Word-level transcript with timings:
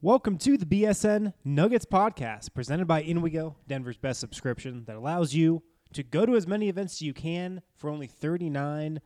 Welcome 0.00 0.38
to 0.38 0.56
the 0.56 0.64
BSN 0.64 1.32
Nuggets 1.44 1.84
podcast 1.84 2.54
presented 2.54 2.86
by 2.86 3.02
InWeGo, 3.02 3.56
Denver's 3.66 3.96
best 3.96 4.20
subscription 4.20 4.84
that 4.84 4.94
allows 4.94 5.34
you 5.34 5.64
to 5.92 6.04
go 6.04 6.24
to 6.24 6.36
as 6.36 6.46
many 6.46 6.68
events 6.68 6.94
as 6.94 7.02
you 7.02 7.12
can 7.12 7.62
for 7.74 7.90
only 7.90 8.06
$39 8.06 9.00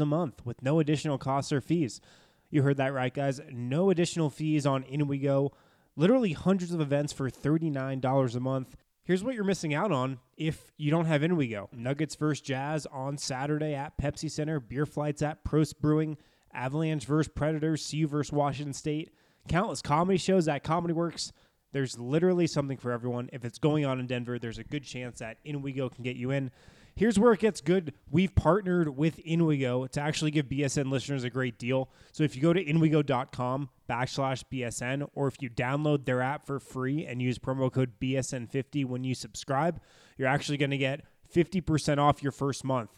a 0.00 0.06
month 0.06 0.46
with 0.46 0.62
no 0.62 0.78
additional 0.78 1.18
costs 1.18 1.50
or 1.50 1.60
fees. 1.60 2.00
You 2.48 2.62
heard 2.62 2.76
that 2.76 2.92
right, 2.94 3.12
guys. 3.12 3.40
No 3.50 3.90
additional 3.90 4.30
fees 4.30 4.66
on 4.66 4.84
InWeGo. 4.84 5.50
Literally 5.96 6.32
hundreds 6.32 6.72
of 6.72 6.80
events 6.80 7.12
for 7.12 7.28
$39 7.28 8.36
a 8.36 8.40
month. 8.40 8.76
Here's 9.02 9.24
what 9.24 9.34
you're 9.34 9.42
missing 9.42 9.74
out 9.74 9.90
on 9.90 10.20
if 10.36 10.70
you 10.76 10.92
don't 10.92 11.06
have 11.06 11.22
InWeGo. 11.22 11.72
Nuggets 11.72 12.14
vs. 12.14 12.40
Jazz 12.40 12.86
on 12.86 13.18
Saturday 13.18 13.74
at 13.74 13.98
Pepsi 13.98 14.30
Center, 14.30 14.60
beer 14.60 14.86
flights 14.86 15.22
at 15.22 15.44
Prost 15.44 15.80
Brewing, 15.80 16.18
Avalanche 16.52 17.04
vs. 17.04 17.32
Predators, 17.34 17.90
CU 17.90 18.06
vs. 18.06 18.32
Washington 18.32 18.74
State, 18.74 19.10
countless 19.48 19.82
comedy 19.82 20.18
shows 20.18 20.48
at 20.48 20.64
Comedy 20.64 20.94
Works. 20.94 21.32
There's 21.72 21.98
literally 21.98 22.46
something 22.46 22.76
for 22.76 22.92
everyone. 22.92 23.28
If 23.32 23.44
it's 23.44 23.58
going 23.58 23.84
on 23.84 23.98
in 23.98 24.06
Denver, 24.06 24.38
there's 24.38 24.58
a 24.58 24.64
good 24.64 24.84
chance 24.84 25.18
that 25.18 25.38
InWeGo 25.44 25.92
can 25.92 26.04
get 26.04 26.16
you 26.16 26.30
in. 26.30 26.50
Here's 26.96 27.18
where 27.18 27.32
it 27.32 27.40
gets 27.40 27.60
good. 27.60 27.92
We've 28.08 28.32
partnered 28.32 28.96
with 28.96 29.16
InWeGo 29.24 29.90
to 29.90 30.00
actually 30.00 30.30
give 30.30 30.46
BSN 30.46 30.92
listeners 30.92 31.24
a 31.24 31.30
great 31.30 31.58
deal. 31.58 31.90
So 32.12 32.22
if 32.22 32.36
you 32.36 32.42
go 32.42 32.52
to 32.52 32.64
inwego.com 32.64 33.68
backslash 33.90 34.44
BSN, 34.52 35.08
or 35.14 35.26
if 35.26 35.42
you 35.42 35.50
download 35.50 36.04
their 36.04 36.22
app 36.22 36.46
for 36.46 36.60
free 36.60 37.04
and 37.04 37.20
use 37.20 37.40
promo 37.40 37.72
code 37.72 37.94
BSN50 38.00 38.84
when 38.84 39.02
you 39.02 39.16
subscribe, 39.16 39.80
you're 40.16 40.28
actually 40.28 40.58
going 40.58 40.70
to 40.70 40.78
get 40.78 41.00
50% 41.34 41.98
off 41.98 42.22
your 42.22 42.30
first 42.30 42.62
month. 42.62 42.90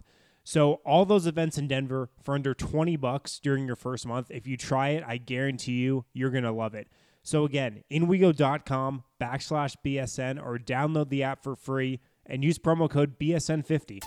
So 0.46 0.74
all 0.84 1.05
those 1.05 1.27
events 1.27 1.59
in 1.59 1.66
Denver 1.66 2.09
for 2.23 2.36
under 2.36 2.54
20 2.54 2.95
bucks 2.98 3.41
during 3.41 3.66
your 3.66 3.74
first 3.74 4.06
month. 4.06 4.30
If 4.30 4.46
you 4.46 4.56
try 4.56 4.91
it, 4.91 5.02
I 5.04 5.16
guarantee 5.16 5.73
you, 5.73 6.04
you're 6.12 6.30
going 6.30 6.45
to 6.45 6.52
love 6.52 6.73
it. 6.73 6.87
So 7.24 7.45
again, 7.45 7.82
inwego.com 7.91 9.02
backslash 9.20 9.74
BSN 9.84 10.40
or 10.40 10.56
download 10.59 11.09
the 11.09 11.24
app 11.24 11.43
for 11.43 11.57
free 11.57 11.98
and 12.24 12.45
use 12.45 12.60
promo 12.60 12.88
code 12.88 13.18
BSN50. 13.18 14.04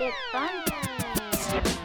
It's 0.00 0.16
fun. 0.30 1.84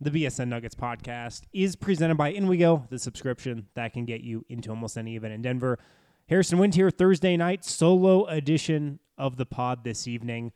the 0.00 0.10
BSN 0.10 0.48
Nuggets 0.48 0.74
podcast 0.74 1.42
is 1.52 1.76
presented 1.76 2.16
by 2.16 2.32
InWeGo, 2.32 2.88
the 2.88 2.98
subscription 2.98 3.66
that 3.74 3.92
can 3.92 4.06
get 4.06 4.22
you 4.22 4.46
into 4.48 4.70
almost 4.70 4.96
any 4.96 5.14
event 5.14 5.34
in 5.34 5.42
Denver. 5.42 5.78
Harrison 6.26 6.58
Wind 6.58 6.74
here, 6.74 6.90
Thursday 6.90 7.36
night, 7.36 7.64
solo 7.66 8.24
edition 8.24 8.98
of 9.18 9.36
the 9.36 9.44
pod 9.44 9.84
this 9.84 10.08
evening. 10.08 10.52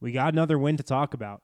We 0.00 0.10
got 0.10 0.32
another 0.32 0.58
win 0.58 0.76
to 0.76 0.82
talk 0.82 1.14
about. 1.14 1.42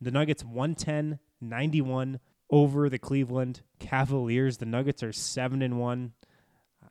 The 0.00 0.12
Nuggets 0.12 0.44
110 0.44 1.18
91 1.40 2.20
over 2.48 2.88
the 2.88 2.98
Cleveland 2.98 3.62
Cavaliers. 3.80 4.58
The 4.58 4.66
Nuggets 4.66 5.02
are 5.02 5.12
7 5.12 5.62
and 5.62 5.80
1. 5.80 6.12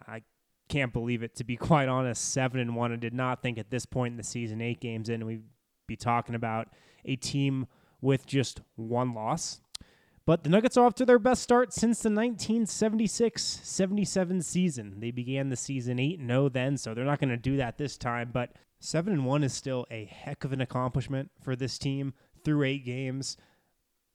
I 0.05 0.23
can't 0.67 0.91
believe 0.91 1.23
it, 1.23 1.35
to 1.37 1.45
be 1.45 1.55
quite 1.57 1.87
honest. 1.87 2.33
7 2.33 2.59
and 2.59 2.75
1. 2.75 2.91
I 2.91 2.95
did 2.97 3.13
not 3.13 3.41
think 3.41 3.57
at 3.57 3.69
this 3.69 3.85
point 3.85 4.11
in 4.11 4.17
the 4.17 4.23
season, 4.23 4.59
eight 4.59 4.81
games 4.81 5.07
in, 5.07 5.25
we'd 5.25 5.43
be 5.87 5.95
talking 5.95 6.35
about 6.35 6.67
a 7.05 7.15
team 7.15 7.67
with 8.01 8.25
just 8.25 8.59
one 8.75 9.13
loss. 9.13 9.61
But 10.25 10.43
the 10.43 10.49
Nuggets 10.49 10.77
are 10.77 10.85
off 10.85 10.95
to 10.95 11.05
their 11.05 11.19
best 11.19 11.43
start 11.43 11.73
since 11.73 12.01
the 12.01 12.09
1976 12.09 13.41
77 13.41 14.41
season. 14.41 14.99
They 14.99 15.11
began 15.11 15.49
the 15.49 15.57
season 15.57 15.99
8 15.99 16.19
0 16.25 16.49
then, 16.49 16.77
so 16.77 16.93
they're 16.93 17.03
not 17.03 17.19
going 17.19 17.29
to 17.29 17.37
do 17.37 17.57
that 17.57 17.77
this 17.77 17.97
time. 17.97 18.29
But 18.31 18.53
7 18.79 19.23
1 19.23 19.43
is 19.43 19.53
still 19.53 19.85
a 19.91 20.05
heck 20.05 20.45
of 20.45 20.53
an 20.53 20.61
accomplishment 20.61 21.31
for 21.41 21.55
this 21.55 21.77
team 21.77 22.13
through 22.45 22.63
eight 22.63 22.85
games. 22.85 23.35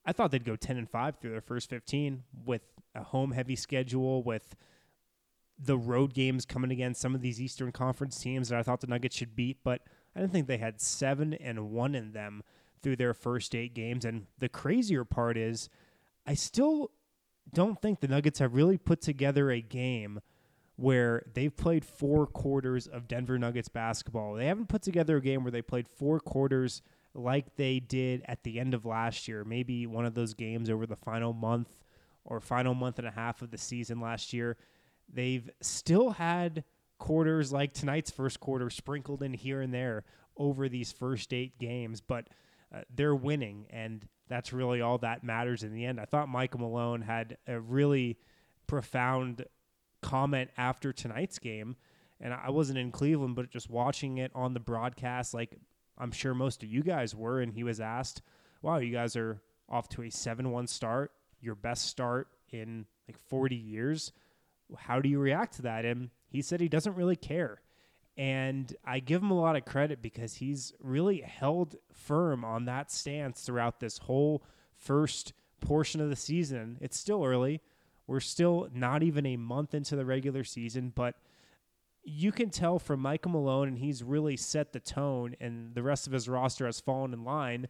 I 0.07 0.13
thought 0.13 0.31
they'd 0.31 0.45
go 0.45 0.57
10 0.57 0.79
and 0.79 0.89
5 0.89 1.17
through 1.17 1.33
their 1.33 1.43
first 1.43 1.69
15 1.69 2.23
with 2.47 2.63
a 2.95 3.03
home 3.03 3.33
heavy 3.33 3.57
schedule, 3.57 4.23
with 4.23 4.57
the 5.59 5.77
road 5.77 6.15
games 6.15 6.47
coming 6.47 6.71
against 6.71 7.01
some 7.01 7.15
of 7.15 7.21
these 7.21 7.41
Eastern 7.41 7.73
Conference 7.73 8.19
teams 8.19 8.49
that 8.49 8.59
I 8.59 8.63
thought 8.63 8.81
the 8.81 8.87
Nuggets 8.87 9.17
should 9.17 9.37
beat, 9.37 9.59
but 9.63 9.83
I 10.17 10.21
didn't 10.21 10.33
think 10.33 10.47
they 10.47 10.57
had 10.57 10.81
7 10.81 11.35
and 11.35 11.71
1 11.71 11.95
in 11.95 12.13
them 12.13 12.43
through 12.83 12.97
their 12.97 13.13
first 13.13 13.55
eight 13.55 13.75
games. 13.75 14.05
And 14.05 14.27
the 14.39 14.49
crazier 14.49 15.05
part 15.05 15.37
is, 15.37 15.69
I 16.29 16.35
still 16.35 16.91
don't 17.55 17.81
think 17.81 18.01
the 18.01 18.09
Nuggets 18.09 18.39
have 18.41 18.53
really 18.53 18.77
put 18.77 19.01
together 19.01 19.51
a 19.51 19.63
game 19.63 20.21
where 20.77 21.23
they've 21.33 21.57
played 21.57 21.87
four 21.87 22.27
quarters 22.27 22.87
of 22.87 23.09
Denver 23.09 23.39
Nuggets 23.39 23.71
basketball. 23.71 24.35
They 24.35 24.45
haven't 24.45 24.69
put 24.69 24.83
together 24.83 25.17
a 25.17 25.23
game 25.23 25.43
where 25.43 25.51
they 25.51 25.63
played 25.63 25.89
four 25.89 26.21
quarters 26.21 26.83
like 27.15 27.57
they 27.57 27.81
did 27.81 28.21
at 28.27 28.43
the 28.43 28.61
end 28.61 28.75
of 28.75 28.85
last 28.85 29.27
year. 29.27 29.43
Maybe 29.43 29.87
one 29.87 30.05
of 30.05 30.13
those 30.13 30.35
games 30.35 30.69
over 30.69 30.85
the 30.85 30.97
final 30.97 31.33
month 31.33 31.75
or 32.27 32.41
final 32.41 32.75
month 32.75 32.99
and 32.99 33.09
a 33.09 33.13
half 33.13 33.41
of 33.41 33.51
the 33.51 33.57
season 33.57 33.99
last 33.99 34.35
year. 34.35 34.59
They've 35.11 35.49
still 35.63 36.11
had 36.11 36.63
quarters 36.99 37.53
like 37.53 37.73
tonight's 37.73 38.11
first 38.11 38.39
quarter 38.39 38.69
sprinkled 38.69 39.23
in 39.23 39.33
here 39.33 39.63
and 39.63 39.73
there 39.73 40.05
over 40.37 40.69
these 40.69 40.93
first 40.93 41.33
eight 41.33 41.59
games, 41.59 42.03
but 42.03 42.29
uh, 42.75 42.81
they're 42.95 43.15
winning, 43.15 43.67
and 43.71 44.07
that's 44.29 44.53
really 44.53 44.81
all 44.81 44.99
that 44.99 45.25
matters 45.25 45.63
in 45.63 45.73
the 45.73 45.85
end. 45.85 46.01
I 46.01 46.05
thought 46.05 46.29
Michael 46.29 46.61
Malone 46.61 47.03
had 47.03 47.39
a 47.47 47.59
really 47.59 48.19
profound 48.67 49.45
comment 50.03 50.51
after 50.57 50.93
tonight's 50.93 51.39
game, 51.39 51.77
and 52.21 52.35
I 52.35 52.51
wasn't 52.51 52.79
in 52.79 52.91
Cleveland, 52.91 53.37
but 53.37 53.51
just 53.51 53.71
watching 53.71 54.19
it 54.19 54.31
on 54.35 54.55
the 54.55 54.61
broadcast, 54.61 55.35
like 55.35 55.59
I'm 55.97 56.13
sure 56.13 56.35
most 56.35 56.63
of 56.63 56.69
you 56.69 56.83
guys 56.83 57.15
were, 57.15 57.41
and 57.41 57.53
he 57.53 57.65
was 57.65 57.81
asked, 57.81 58.23
"Wow, 58.63 58.79
you 58.79 58.93
guys 58.93 59.17
are 59.17 59.41
off 59.69 59.89
to 59.91 60.03
a 60.03 60.11
seven-one 60.11 60.67
start, 60.67 61.13
your 61.41 61.55
best 61.55 61.87
start 61.87 62.29
in 62.51 62.87
like 63.07 63.19
40 63.29 63.57
years. 63.57 64.13
How 64.77 65.01
do 65.01 65.09
you 65.09 65.19
react 65.19 65.55
to 65.55 65.63
that?" 65.63 65.85
And 65.85 66.11
he 66.29 66.43
said 66.43 66.61
he 66.61 66.69
doesn't 66.69 66.95
really 66.95 67.17
care. 67.17 67.63
And 68.19 68.75
I 68.85 68.99
give 68.99 69.23
him 69.23 69.31
a 69.31 69.41
lot 69.41 69.55
of 69.55 69.65
credit 69.65 70.03
because 70.03 70.35
he's 70.35 70.75
really 70.81 71.21
held 71.21 71.77
firm 71.93 72.45
on 72.45 72.65
that 72.65 72.91
stance 72.91 73.43
throughout 73.43 73.79
this 73.79 73.99
whole 73.99 74.43
first 74.77 75.33
portion 75.61 76.01
of 76.01 76.11
the 76.11 76.17
season. 76.17 76.79
It's 76.81 76.99
still 76.99 77.25
early. 77.25 77.61
We're 78.09 78.21
still 78.21 78.69
not 78.75 79.05
even 79.05 79.25
a 79.25 79.37
month 79.37 79.73
into 79.73 79.95
the 79.95 80.05
regular 80.05 80.43
season, 80.43 80.93
but 80.95 81.15
you 82.03 82.33
can 82.33 82.51
tell 82.51 82.79
from 82.79 83.01
Michael 83.01 83.33
Malone, 83.33 83.69
and 83.69 83.79
he's 83.79 84.03
really 84.03 84.37
set 84.37 84.73
the 84.73 84.81
tone, 84.81 85.37
and 85.41 85.75
the 85.75 85.83
rest 85.83 86.07
of 86.07 86.13
his 86.13 86.29
roster 86.29 86.67
has 86.67 86.81
fallen 86.81 87.13
in 87.13 87.23
line. 87.23 87.69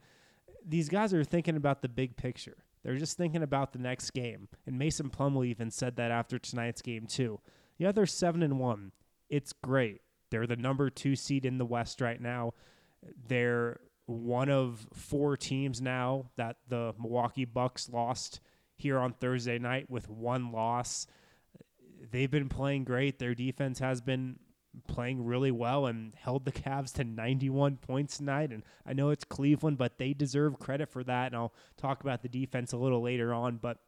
These 0.66 0.88
guys 0.88 1.12
are 1.12 1.24
thinking 1.24 1.56
about 1.56 1.82
the 1.82 1.88
big 1.88 2.16
picture. 2.16 2.56
They're 2.82 2.96
just 2.96 3.16
thinking 3.18 3.42
about 3.42 3.72
the 3.72 3.80
next 3.80 4.12
game. 4.12 4.48
And 4.66 4.78
Mason 4.78 5.10
Plumlee 5.10 5.48
even 5.48 5.70
said 5.70 5.96
that 5.96 6.10
after 6.10 6.38
tonight's 6.38 6.80
game 6.80 7.06
too. 7.06 7.40
Yeah, 7.76 7.92
they're 7.92 8.06
seven 8.06 8.42
and 8.42 8.58
one. 8.58 8.92
It's 9.28 9.52
great. 9.52 10.00
They're 10.30 10.46
the 10.46 10.56
number 10.56 10.90
two 10.90 11.16
seed 11.16 11.44
in 11.44 11.58
the 11.58 11.66
West 11.66 12.00
right 12.00 12.20
now. 12.20 12.54
They're 13.28 13.80
one 14.06 14.48
of 14.48 14.86
four 14.94 15.36
teams 15.36 15.80
now 15.80 16.30
that 16.36 16.56
the 16.68 16.94
Milwaukee 16.98 17.44
Bucks 17.44 17.88
lost 17.90 18.40
here 18.76 18.98
on 18.98 19.12
Thursday 19.12 19.58
night 19.58 19.90
with 19.90 20.08
one 20.08 20.50
loss. 20.52 21.06
They've 22.10 22.30
been 22.30 22.48
playing 22.48 22.84
great. 22.84 23.18
Their 23.18 23.34
defense 23.34 23.80
has 23.80 24.00
been 24.00 24.38
playing 24.86 25.24
really 25.24 25.50
well 25.50 25.86
and 25.86 26.14
held 26.14 26.44
the 26.44 26.52
Cavs 26.52 26.92
to 26.94 27.04
91 27.04 27.76
points 27.78 28.18
tonight. 28.18 28.50
And 28.50 28.62
I 28.86 28.92
know 28.92 29.10
it's 29.10 29.24
Cleveland, 29.24 29.78
but 29.78 29.98
they 29.98 30.12
deserve 30.12 30.58
credit 30.58 30.88
for 30.88 31.02
that. 31.04 31.26
And 31.26 31.36
I'll 31.36 31.54
talk 31.76 32.00
about 32.00 32.22
the 32.22 32.28
defense 32.28 32.72
a 32.72 32.76
little 32.76 33.02
later 33.02 33.34
on. 33.34 33.56
But 33.56 33.78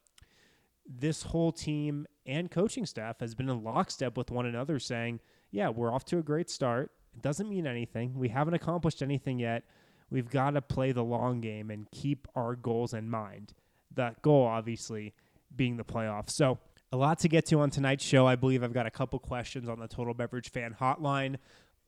this 0.86 1.22
whole 1.24 1.52
team 1.52 2.06
and 2.26 2.50
coaching 2.50 2.86
staff 2.86 3.20
has 3.20 3.34
been 3.34 3.48
in 3.48 3.62
lockstep 3.62 4.16
with 4.16 4.30
one 4.30 4.46
another 4.46 4.78
saying, 4.78 5.20
yeah, 5.50 5.68
we're 5.68 5.92
off 5.92 6.04
to 6.06 6.18
a 6.18 6.22
great 6.22 6.50
start. 6.50 6.90
It 7.14 7.22
doesn't 7.22 7.48
mean 7.48 7.66
anything. 7.66 8.14
We 8.18 8.28
haven't 8.28 8.54
accomplished 8.54 9.02
anything 9.02 9.38
yet. 9.38 9.64
we've 10.10 10.30
got 10.30 10.50
to 10.50 10.62
play 10.62 10.92
the 10.92 11.04
long 11.04 11.40
game 11.40 11.70
and 11.70 11.90
keep 11.90 12.26
our 12.34 12.56
goals 12.56 12.94
in 12.94 13.08
mind. 13.08 13.52
That 13.94 14.22
goal, 14.22 14.44
obviously, 14.46 15.14
being 15.54 15.76
the 15.76 15.84
playoffs. 15.84 16.30
So, 16.30 16.58
a 16.92 16.96
lot 16.96 17.20
to 17.20 17.28
get 17.28 17.46
to 17.46 17.60
on 17.60 17.70
tonight's 17.70 18.04
show. 18.04 18.26
I 18.26 18.34
believe 18.34 18.64
I've 18.64 18.72
got 18.72 18.86
a 18.86 18.90
couple 18.90 19.18
questions 19.20 19.68
on 19.68 19.78
the 19.78 19.86
Total 19.86 20.12
Beverage 20.14 20.50
Fan 20.50 20.74
Hotline 20.80 21.36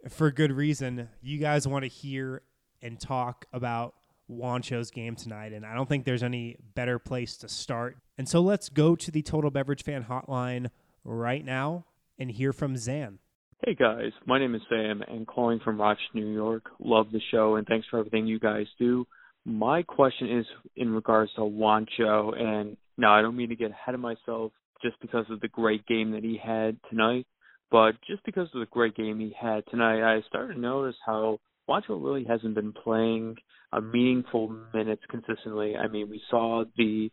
for 0.09 0.31
good 0.31 0.53
reason. 0.53 1.09
You 1.20 1.38
guys 1.38 1.67
want 1.67 1.82
to 1.82 1.88
hear 1.88 2.43
and 2.81 3.00
talk 3.00 3.47
about 3.53 3.94
Juancho's 4.29 4.91
game 4.91 5.17
tonight, 5.17 5.53
and 5.53 5.67
I 5.67 5.75
don't 5.75 5.88
think 5.88 6.05
there's 6.05 6.23
any 6.23 6.56
better 6.75 6.99
place 6.99 7.37
to 7.38 7.49
start. 7.49 7.99
And 8.17 8.29
so 8.29 8.41
let's 8.41 8.69
go 8.69 8.94
to 8.94 9.11
the 9.11 9.23
Total 9.23 9.50
Beverage 9.50 9.82
Fan 9.82 10.05
Hotline 10.05 10.70
right 11.05 11.44
now 11.44 11.85
and 12.19 12.31
hear 12.31 12.53
from 12.53 12.76
Zan. 12.76 13.19
Hey 13.64 13.76
guys, 13.76 14.11
my 14.26 14.41
name 14.41 14.56
is 14.56 14.62
Sam 14.69 15.03
and 15.06 15.25
calling 15.25 15.61
from 15.61 15.81
Rochester, 15.81 16.14
New 16.14 16.32
York. 16.32 16.64
Love 16.81 17.12
the 17.12 17.20
show 17.31 17.55
and 17.55 17.64
thanks 17.64 17.87
for 17.88 18.00
everything 18.00 18.26
you 18.26 18.41
guys 18.41 18.67
do. 18.76 19.06
My 19.44 19.85
question 19.85 20.37
is 20.37 20.47
in 20.75 20.91
regards 20.91 21.31
to 21.35 21.43
Juancho 21.43 22.37
and 22.37 22.76
now 22.99 23.14
I 23.14 23.23
don't 23.23 23.37
mean 23.37 23.50
to 23.50 23.55
get 23.55 23.70
ahead 23.70 23.94
of 23.94 24.00
myself 24.00 24.50
just 24.82 25.00
because 25.00 25.26
of 25.31 25.38
the 25.38 25.47
great 25.47 25.87
game 25.87 26.11
that 26.11 26.25
he 26.25 26.41
had 26.44 26.76
tonight, 26.91 27.25
but 27.70 27.93
just 28.05 28.25
because 28.25 28.49
of 28.53 28.59
the 28.59 28.67
great 28.69 28.97
game 28.97 29.20
he 29.20 29.32
had 29.41 29.62
tonight, 29.70 30.03
I 30.03 30.23
started 30.26 30.55
to 30.55 30.61
notice 30.61 30.97
how 31.06 31.38
Juancho 31.69 32.03
really 32.05 32.25
hasn't 32.25 32.56
been 32.56 32.73
playing 32.73 33.37
a 33.73 33.81
meaningful 33.81 34.56
minutes 34.75 35.03
consistently. 35.09 35.76
I 35.76 35.87
mean, 35.87 36.11
we 36.11 36.20
saw 36.29 36.64
the 36.76 37.12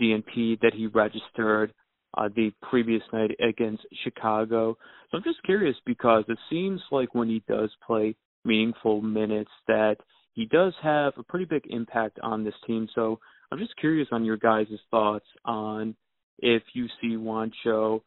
DNP 0.00 0.60
that 0.60 0.74
he 0.74 0.86
registered 0.86 1.74
uh, 2.14 2.28
the 2.34 2.52
previous 2.68 3.02
night 3.12 3.30
against 3.40 3.84
Chicago. 4.04 4.76
So 5.10 5.18
I'm 5.18 5.24
just 5.24 5.42
curious 5.44 5.76
because 5.86 6.24
it 6.28 6.38
seems 6.50 6.80
like 6.90 7.14
when 7.14 7.28
he 7.28 7.42
does 7.48 7.70
play 7.86 8.14
meaningful 8.44 9.00
minutes 9.02 9.50
that 9.66 9.96
he 10.32 10.46
does 10.46 10.72
have 10.82 11.14
a 11.18 11.22
pretty 11.22 11.44
big 11.44 11.64
impact 11.68 12.18
on 12.22 12.44
this 12.44 12.54
team. 12.66 12.88
So 12.94 13.18
I'm 13.50 13.58
just 13.58 13.76
curious 13.76 14.08
on 14.12 14.24
your 14.24 14.36
guys' 14.36 14.66
thoughts 14.90 15.26
on 15.44 15.94
if 16.38 16.62
you 16.74 16.86
see 17.00 17.16
Juancho 17.16 18.02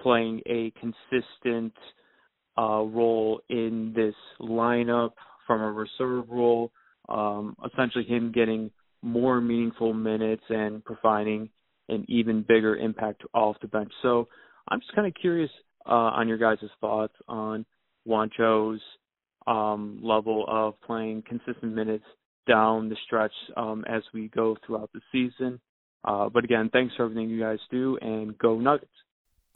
playing 0.00 0.42
a 0.46 0.72
consistent 0.78 1.72
uh, 2.58 2.82
role 2.82 3.40
in 3.48 3.92
this 3.96 4.14
lineup 4.40 5.12
from 5.46 5.62
a 5.62 5.72
reserve 5.72 6.28
role, 6.28 6.70
um, 7.08 7.56
essentially 7.72 8.04
him 8.04 8.32
getting 8.32 8.70
more 9.02 9.40
meaningful 9.40 9.92
minutes 9.92 10.44
and 10.48 10.84
providing 10.84 11.48
an 11.88 12.04
even 12.08 12.44
bigger 12.46 12.76
impact 12.76 13.22
off 13.34 13.56
the 13.60 13.68
bench. 13.68 13.92
So 14.02 14.28
I'm 14.68 14.80
just 14.80 14.94
kind 14.94 15.06
of 15.06 15.14
curious 15.20 15.50
uh, 15.86 15.90
on 15.92 16.28
your 16.28 16.38
guys' 16.38 16.58
thoughts 16.80 17.14
on 17.28 17.66
Juancho's 18.06 18.80
um, 19.46 20.00
level 20.02 20.44
of 20.48 20.80
playing 20.82 21.24
consistent 21.26 21.74
minutes 21.74 22.04
down 22.48 22.88
the 22.88 22.96
stretch 23.06 23.32
um, 23.56 23.84
as 23.88 24.02
we 24.12 24.28
go 24.28 24.56
throughout 24.66 24.90
the 24.92 25.00
season. 25.10 25.60
Uh, 26.04 26.28
but 26.28 26.44
again, 26.44 26.68
thanks 26.72 26.94
for 26.96 27.04
everything 27.04 27.28
you 27.28 27.40
guys 27.40 27.58
do, 27.70 27.96
and 28.00 28.36
go 28.38 28.58
Nuggets. 28.58 28.90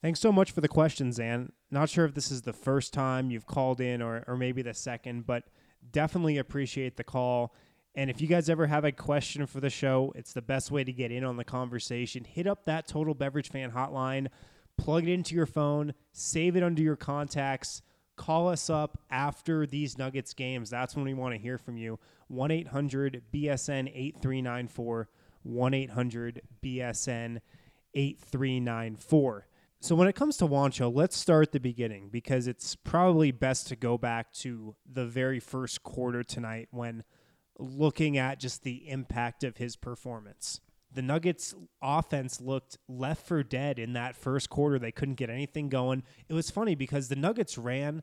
Thanks 0.03 0.21
so 0.21 0.31
much 0.31 0.53
for 0.53 0.61
the 0.61 0.69
question, 0.69 1.11
Zan. 1.11 1.53
Not 1.71 1.89
sure 1.89 2.05
if 2.05 2.15
this 2.15 2.31
is 2.31 2.43
the 2.43 2.53
first 2.53 2.93
time 2.93 3.31
you've 3.31 3.47
called 3.47 3.81
in 3.81 4.03
or, 4.03 4.23
or 4.29 4.37
maybe 4.37 4.63
the 4.63 4.75
second, 4.75 5.27
but 5.27 5.45
definitely 5.91 6.39
appreciate 6.39 6.97
the 6.97 7.05
call. 7.05 7.53
And 7.97 8.11
if 8.11 8.21
you 8.21 8.29
guys 8.29 8.51
ever 8.51 8.67
have 8.67 8.85
a 8.85 8.93
question 8.93 9.47
for 9.47 9.59
the 9.61 9.71
show, 9.71 10.13
it's 10.15 10.35
the 10.35 10.43
best 10.43 10.71
way 10.71 10.85
to 10.85 10.93
get 10.93 11.11
in 11.11 11.25
on 11.25 11.39
the 11.39 11.45
conversation. 11.45 12.25
Hit 12.25 12.47
up 12.47 12.67
that 12.67 12.87
Total 12.87 13.15
Beverage 13.15 13.49
Fan 13.49 13.71
hotline, 13.71 14.29
plug 14.77 15.09
it 15.09 15.13
into 15.13 15.35
your 15.35 15.47
phone, 15.47 15.95
save 16.13 16.57
it 16.57 16.63
under 16.63 16.83
your 16.83 16.97
contacts. 16.97 17.81
Call 18.15 18.49
us 18.49 18.69
up 18.69 18.99
after 19.11 19.67
these 19.67 19.97
Nuggets 19.97 20.35
games. 20.35 20.69
That's 20.69 20.95
when 20.95 21.07
we 21.07 21.15
want 21.15 21.35
to 21.35 21.41
hear 21.41 21.57
from 21.57 21.79
you. 21.79 21.99
1 22.29 22.51
800 22.51 23.23
BSN 23.33 23.89
8394. 23.89 25.09
1 25.43 25.75
800 25.75 26.43
BSN 26.63 27.41
8394. 27.95 29.47
So 29.81 29.95
when 29.95 30.09
it 30.09 30.15
comes 30.15 30.37
to 30.39 30.47
Juancho, 30.47 30.95
let's 30.95 31.17
start 31.17 31.49
at 31.49 31.53
the 31.53 31.61
beginning 31.61 32.09
because 32.11 32.47
it's 32.47 32.75
probably 32.75 33.31
best 33.31 33.69
to 33.69 33.77
go 33.77 33.97
back 33.97 34.33
to 34.35 34.75
the 34.91 35.07
very 35.07 35.41
first 35.41 35.83
quarter 35.83 36.23
tonight 36.23 36.69
when 36.71 37.05
looking 37.59 38.19
at 38.19 38.41
just 38.41 38.63
the 38.63 38.89
impact 38.89 39.45
of 39.45 39.57
his 39.57 39.77
performance. 39.77 40.61
The 40.93 41.03
Nuggets 41.03 41.55
offense 41.83 42.41
looked 42.41 42.79
left 42.89 43.27
for 43.27 43.43
dead 43.43 43.79
in 43.79 43.93
that 43.95 44.17
first 44.17 44.49
quarter. 44.49 44.79
They 44.79 44.93
couldn't 44.93 45.17
get 45.17 45.31
anything 45.31 45.69
going. 45.69 46.03
It 46.29 46.35
was 46.35 46.51
funny 46.51 46.75
because 46.75 47.09
the 47.09 47.17
Nuggets 47.17 47.59
ran 47.59 48.03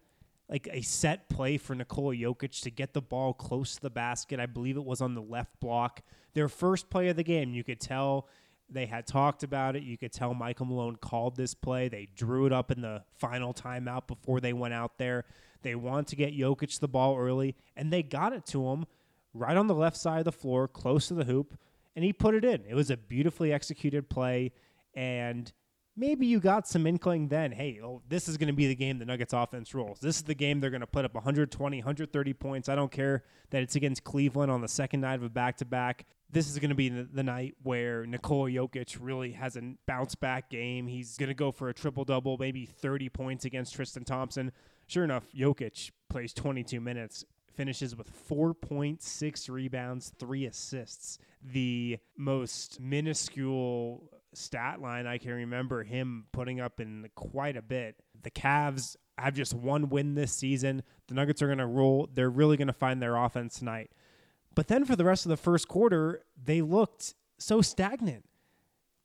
like 0.49 0.67
a 0.71 0.81
set 0.81 1.29
play 1.29 1.57
for 1.57 1.73
Nikola 1.73 2.15
Jokic 2.15 2.61
to 2.61 2.69
get 2.69 2.93
the 2.93 3.01
ball 3.01 3.33
close 3.33 3.75
to 3.75 3.81
the 3.81 3.89
basket. 3.89 4.39
I 4.39 4.45
believe 4.45 4.77
it 4.77 4.85
was 4.85 5.01
on 5.01 5.15
the 5.15 5.21
left 5.21 5.59
block. 5.59 6.01
Their 6.33 6.49
first 6.49 6.89
play 6.89 7.07
of 7.07 7.15
the 7.15 7.23
game, 7.23 7.53
you 7.53 7.63
could 7.63 7.79
tell 7.79 8.27
they 8.69 8.85
had 8.85 9.07
talked 9.07 9.43
about 9.43 9.75
it. 9.75 9.83
You 9.83 9.97
could 9.97 10.11
tell 10.11 10.33
Michael 10.33 10.65
Malone 10.65 10.95
called 10.95 11.35
this 11.35 11.53
play. 11.53 11.87
They 11.87 12.07
drew 12.15 12.45
it 12.45 12.53
up 12.53 12.71
in 12.71 12.81
the 12.81 13.03
final 13.17 13.53
timeout 13.53 14.07
before 14.07 14.39
they 14.39 14.53
went 14.53 14.73
out 14.73 14.97
there. 14.97 15.25
They 15.61 15.75
wanted 15.75 16.07
to 16.07 16.15
get 16.15 16.37
Jokic 16.37 16.79
the 16.79 16.87
ball 16.87 17.17
early, 17.17 17.55
and 17.75 17.91
they 17.91 18.03
got 18.03 18.33
it 18.33 18.45
to 18.47 18.67
him 18.67 18.85
right 19.33 19.57
on 19.57 19.67
the 19.67 19.75
left 19.75 19.97
side 19.97 20.19
of 20.19 20.25
the 20.25 20.31
floor, 20.31 20.67
close 20.67 21.07
to 21.07 21.13
the 21.13 21.25
hoop, 21.25 21.57
and 21.95 22.03
he 22.03 22.13
put 22.13 22.35
it 22.35 22.45
in. 22.45 22.63
It 22.67 22.75
was 22.75 22.89
a 22.89 22.97
beautifully 22.97 23.53
executed 23.53 24.09
play, 24.09 24.51
and 24.95 25.51
maybe 25.95 26.25
you 26.25 26.39
got 26.39 26.67
some 26.67 26.87
inkling 26.87 27.27
then, 27.27 27.51
hey, 27.51 27.79
oh, 27.83 28.01
this 28.07 28.27
is 28.27 28.37
going 28.37 28.47
to 28.47 28.53
be 28.53 28.67
the 28.67 28.75
game 28.75 28.97
the 28.97 29.05
Nuggets 29.05 29.33
offense 29.33 29.73
rolls. 29.73 29.99
This 29.99 30.17
is 30.17 30.23
the 30.23 30.33
game 30.33 30.59
they're 30.59 30.69
going 30.69 30.81
to 30.81 30.87
put 30.87 31.05
up 31.05 31.13
120, 31.13 31.77
130 31.77 32.33
points. 32.33 32.69
I 32.69 32.75
don't 32.75 32.91
care 32.91 33.23
that 33.51 33.61
it's 33.61 33.75
against 33.75 34.03
Cleveland 34.03 34.51
on 34.51 34.61
the 34.61 34.67
second 34.67 35.01
night 35.01 35.15
of 35.15 35.23
a 35.23 35.29
back 35.29 35.57
to 35.57 35.65
back. 35.65 36.05
This 36.31 36.49
is 36.49 36.57
going 36.57 36.69
to 36.69 36.75
be 36.75 36.89
the, 36.89 37.07
the, 37.11 37.21
night 37.21 37.53
where 37.61 38.07
Nikola 38.07 38.49
Jokic 38.49 38.97
really 38.99 39.33
has 39.33 39.55
a 39.55 39.75
bounce 39.85 40.15
back 40.15 40.49
game. 40.49 40.87
He's 40.87 41.15
going 41.15 41.27
to 41.27 41.35
go 41.35 41.51
for 41.51 41.69
a 41.69 41.73
triple 41.75 42.05
double, 42.05 42.37
maybe 42.39 42.65
30 42.65 43.09
points 43.09 43.45
against 43.45 43.75
Tristan 43.75 44.03
Thompson. 44.03 44.51
Sure 44.87 45.03
enough, 45.03 45.25
Jokic 45.31 45.91
plays 46.09 46.33
22 46.33 46.81
minutes 46.81 47.23
finishes 47.55 47.95
with 47.95 48.09
4.6 48.29 49.49
rebounds, 49.49 50.11
three 50.19 50.45
assists. 50.45 51.19
The 51.41 51.97
most 52.17 52.79
minuscule 52.79 54.09
stat 54.33 54.81
line 54.81 55.05
I 55.05 55.17
can 55.17 55.31
remember 55.31 55.83
him 55.83 56.25
putting 56.31 56.59
up 56.59 56.79
in 56.79 57.09
quite 57.15 57.57
a 57.57 57.61
bit. 57.61 57.95
The 58.21 58.31
Cavs 58.31 58.95
have 59.17 59.35
just 59.35 59.53
one 59.53 59.89
win 59.89 60.15
this 60.15 60.33
season. 60.33 60.83
The 61.07 61.15
Nuggets 61.15 61.41
are 61.41 61.47
going 61.47 61.59
to 61.59 61.67
roll. 61.67 62.09
They're 62.13 62.29
really 62.29 62.57
going 62.57 62.67
to 62.67 62.73
find 62.73 63.01
their 63.01 63.15
offense 63.15 63.59
tonight. 63.59 63.91
But 64.55 64.67
then 64.67 64.85
for 64.85 64.95
the 64.95 65.05
rest 65.05 65.25
of 65.25 65.29
the 65.29 65.37
first 65.37 65.67
quarter, 65.67 66.23
they 66.41 66.61
looked 66.61 67.15
so 67.37 67.61
stagnant. 67.61 68.25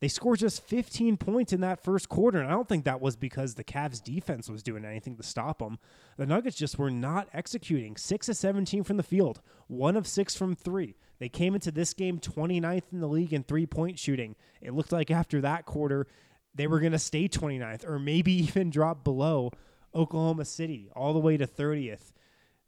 They 0.01 0.09
scored 0.09 0.39
just 0.39 0.63
15 0.63 1.17
points 1.17 1.53
in 1.53 1.61
that 1.63 1.83
first 1.83 2.09
quarter, 2.09 2.39
and 2.39 2.49
I 2.49 2.53
don't 2.53 2.69
think 2.69 2.85
that 2.85 3.01
was 3.01 3.17
because 3.17 3.55
the 3.55 3.65
Cavs 3.65 4.03
defense 4.03 4.49
was 4.49 4.63
doing 4.63 4.85
anything 4.85 5.17
to 5.17 5.25
stop 5.25 5.59
them. 5.59 5.79
The 6.17 6.27
Nuggets 6.27 6.57
just 6.57 6.79
were 6.79 6.91
not 6.91 7.29
executing. 7.33 7.97
6 7.97 8.29
of 8.29 8.37
17 8.37 8.85
from 8.85 8.97
the 8.97 9.03
field, 9.03 9.41
1 9.67 9.97
of 9.97 10.07
6 10.07 10.37
from 10.37 10.55
3. 10.55 10.95
They 11.19 11.29
came 11.29 11.55
into 11.55 11.73
this 11.73 11.95
game 11.95 12.21
29th 12.21 12.85
in 12.93 13.01
the 13.01 13.09
league 13.09 13.33
in 13.33 13.43
three-point 13.43 13.99
shooting. 13.99 14.37
It 14.63 14.73
looked 14.73 14.93
like 14.93 15.11
after 15.11 15.41
that 15.41 15.67
quarter 15.67 16.07
they 16.55 16.67
were 16.67 16.81
going 16.81 16.93
to 16.93 16.99
stay 16.99 17.29
29th 17.29 17.85
or 17.89 17.99
maybe 17.99 18.33
even 18.45 18.71
drop 18.71 19.03
below 19.03 19.51
Oklahoma 19.95 20.45
City 20.45 20.91
all 20.95 21.13
the 21.13 21.19
way 21.19 21.37
to 21.37 21.47
30th. 21.47 22.13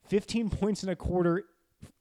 15 0.08 0.50
points 0.50 0.82
in 0.82 0.88
a 0.88 0.96
quarter, 0.96 1.44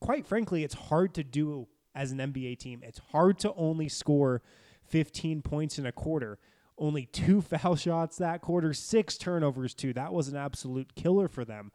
quite 0.02 0.26
frankly, 0.26 0.64
it's 0.64 0.74
hard 0.74 1.14
to 1.14 1.24
do 1.24 1.68
as 1.94 2.12
an 2.12 2.18
NBA 2.18 2.58
team. 2.58 2.82
It's 2.84 3.00
hard 3.12 3.38
to 3.40 3.54
only 3.54 3.90
score– 3.90 4.42
15 4.90 5.42
points 5.42 5.80
in 5.80 5.86
a 5.86 5.92
quarter. 5.92 6.40
Only 6.78 7.06
two 7.06 7.42
foul 7.42 7.76
shots 7.76 8.18
that 8.18 8.42
quarter, 8.42 8.74
six 8.74 9.18
turnovers, 9.18 9.74
too. 9.74 9.94
That 9.94 10.14
was 10.14 10.28
an 10.28 10.36
absolute 10.36 10.96
killer 10.96 11.28
for 11.28 11.46
them. 11.46 11.72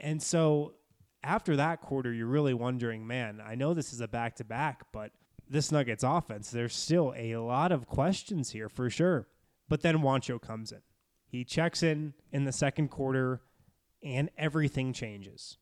And 0.00 0.22
so 0.22 0.74
after 1.22 1.56
that 1.56 1.80
quarter, 1.80 2.12
you're 2.12 2.26
really 2.26 2.54
wondering, 2.54 3.06
man, 3.06 3.42
I 3.44 3.54
know 3.54 3.74
this 3.74 3.92
is 3.92 4.00
a 4.00 4.08
back 4.08 4.36
to 4.36 4.44
back, 4.44 4.84
but 4.92 5.12
this 5.48 5.72
Nuggets 5.72 6.04
offense, 6.04 6.50
there's 6.50 6.74
still 6.74 7.14
a 7.16 7.36
lot 7.36 7.72
of 7.72 7.86
questions 7.86 8.50
here 8.50 8.68
for 8.68 8.88
sure. 8.90 9.28
But 9.68 9.82
then 9.82 9.98
Juancho 9.98 10.40
comes 10.40 10.72
in. 10.72 10.80
He 11.26 11.44
checks 11.44 11.82
in 11.82 12.14
in 12.32 12.44
the 12.44 12.52
second 12.52 12.88
quarter, 12.88 13.42
and 14.02 14.30
everything 14.36 14.92
changes. 14.92 15.58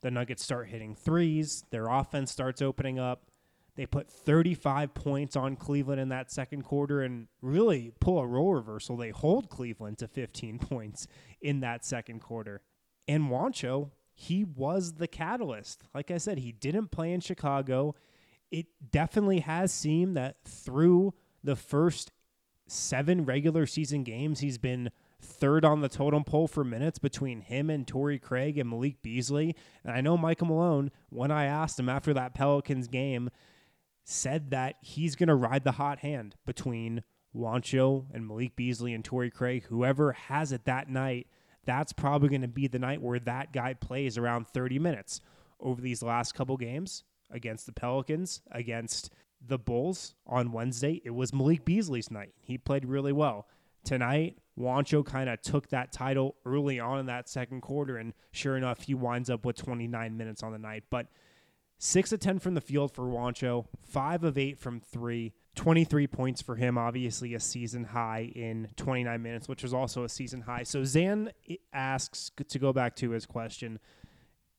The 0.00 0.10
Nuggets 0.10 0.42
start 0.42 0.68
hitting 0.68 0.94
threes, 0.94 1.64
their 1.70 1.86
offense 1.86 2.32
starts 2.32 2.60
opening 2.60 2.98
up. 2.98 3.30
They 3.76 3.86
put 3.86 4.08
35 4.08 4.94
points 4.94 5.34
on 5.34 5.56
Cleveland 5.56 6.00
in 6.00 6.08
that 6.10 6.30
second 6.30 6.62
quarter 6.62 7.02
and 7.02 7.26
really 7.42 7.92
pull 8.00 8.18
a 8.18 8.26
role 8.26 8.54
reversal. 8.54 8.96
They 8.96 9.10
hold 9.10 9.48
Cleveland 9.48 9.98
to 9.98 10.08
15 10.08 10.58
points 10.70 11.06
in 11.40 11.60
that 11.60 11.84
second 11.84 12.20
quarter. 12.20 12.62
And 13.08 13.24
Juancho, 13.24 13.90
he 14.14 14.44
was 14.44 14.94
the 14.94 15.08
catalyst. 15.08 15.82
Like 15.92 16.10
I 16.10 16.18
said, 16.18 16.38
he 16.38 16.52
didn't 16.52 16.92
play 16.92 17.12
in 17.12 17.20
Chicago. 17.20 17.94
It 18.50 18.66
definitely 18.92 19.40
has 19.40 19.72
seemed 19.72 20.16
that 20.16 20.36
through 20.44 21.14
the 21.42 21.56
first 21.56 22.12
seven 22.66 23.24
regular 23.24 23.66
season 23.66 24.04
games, 24.04 24.40
he's 24.40 24.58
been 24.58 24.90
third 25.20 25.64
on 25.64 25.80
the 25.80 25.88
totem 25.88 26.22
pole 26.22 26.46
for 26.46 26.62
minutes 26.62 26.98
between 26.98 27.40
him 27.40 27.70
and 27.70 27.86
Torrey 27.86 28.18
Craig 28.18 28.58
and 28.58 28.70
Malik 28.70 29.02
Beasley. 29.02 29.56
And 29.82 29.94
I 29.94 30.00
know 30.00 30.16
Michael 30.16 30.48
Malone, 30.48 30.90
when 31.08 31.30
I 31.30 31.46
asked 31.46 31.78
him 31.78 31.88
after 31.88 32.14
that 32.14 32.34
Pelicans 32.34 32.86
game, 32.86 33.30
said 34.04 34.50
that 34.50 34.76
he's 34.82 35.16
going 35.16 35.28
to 35.28 35.34
ride 35.34 35.64
the 35.64 35.72
hot 35.72 36.00
hand 36.00 36.36
between 36.46 37.02
Juancho 37.34 38.06
and 38.12 38.26
Malik 38.26 38.54
Beasley 38.54 38.92
and 38.92 39.04
Torrey 39.04 39.30
Craig. 39.30 39.64
Whoever 39.68 40.12
has 40.12 40.52
it 40.52 40.66
that 40.66 40.88
night, 40.88 41.26
that's 41.64 41.92
probably 41.92 42.28
going 42.28 42.42
to 42.42 42.48
be 42.48 42.68
the 42.68 42.78
night 42.78 43.02
where 43.02 43.18
that 43.20 43.52
guy 43.52 43.74
plays 43.74 44.18
around 44.18 44.46
30 44.48 44.78
minutes 44.78 45.20
over 45.58 45.80
these 45.80 46.02
last 46.02 46.34
couple 46.34 46.56
games 46.56 47.04
against 47.30 47.66
the 47.66 47.72
Pelicans, 47.72 48.42
against 48.52 49.10
the 49.44 49.58
Bulls 49.58 50.14
on 50.26 50.52
Wednesday. 50.52 51.00
It 51.04 51.10
was 51.10 51.32
Malik 51.32 51.64
Beasley's 51.64 52.10
night. 52.10 52.34
He 52.40 52.58
played 52.58 52.84
really 52.84 53.12
well. 53.12 53.48
Tonight, 53.84 54.38
Juancho 54.58 55.04
kind 55.04 55.28
of 55.28 55.42
took 55.42 55.68
that 55.68 55.92
title 55.92 56.36
early 56.46 56.80
on 56.80 57.00
in 57.00 57.06
that 57.06 57.28
second 57.28 57.60
quarter, 57.60 57.98
and 57.98 58.14
sure 58.32 58.56
enough, 58.56 58.82
he 58.82 58.94
winds 58.94 59.28
up 59.28 59.44
with 59.44 59.56
29 59.56 60.16
minutes 60.16 60.42
on 60.42 60.52
the 60.52 60.58
night. 60.58 60.84
But 60.90 61.08
six 61.78 62.12
of 62.12 62.20
10 62.20 62.38
from 62.38 62.54
the 62.54 62.60
field 62.60 62.92
for 62.92 63.04
Juancho, 63.04 63.66
five 63.82 64.24
of 64.24 64.38
eight 64.38 64.58
from 64.58 64.80
three, 64.80 65.32
23 65.54 66.06
points 66.06 66.42
for 66.42 66.56
him, 66.56 66.76
obviously 66.76 67.34
a 67.34 67.40
season 67.40 67.84
high 67.84 68.32
in 68.34 68.68
29 68.76 69.22
minutes, 69.22 69.48
which 69.48 69.62
was 69.62 69.74
also 69.74 70.04
a 70.04 70.08
season 70.08 70.42
high. 70.42 70.62
So 70.62 70.84
Zan 70.84 71.30
asks 71.72 72.30
to 72.48 72.58
go 72.58 72.72
back 72.72 72.96
to 72.96 73.10
his 73.10 73.26
question 73.26 73.78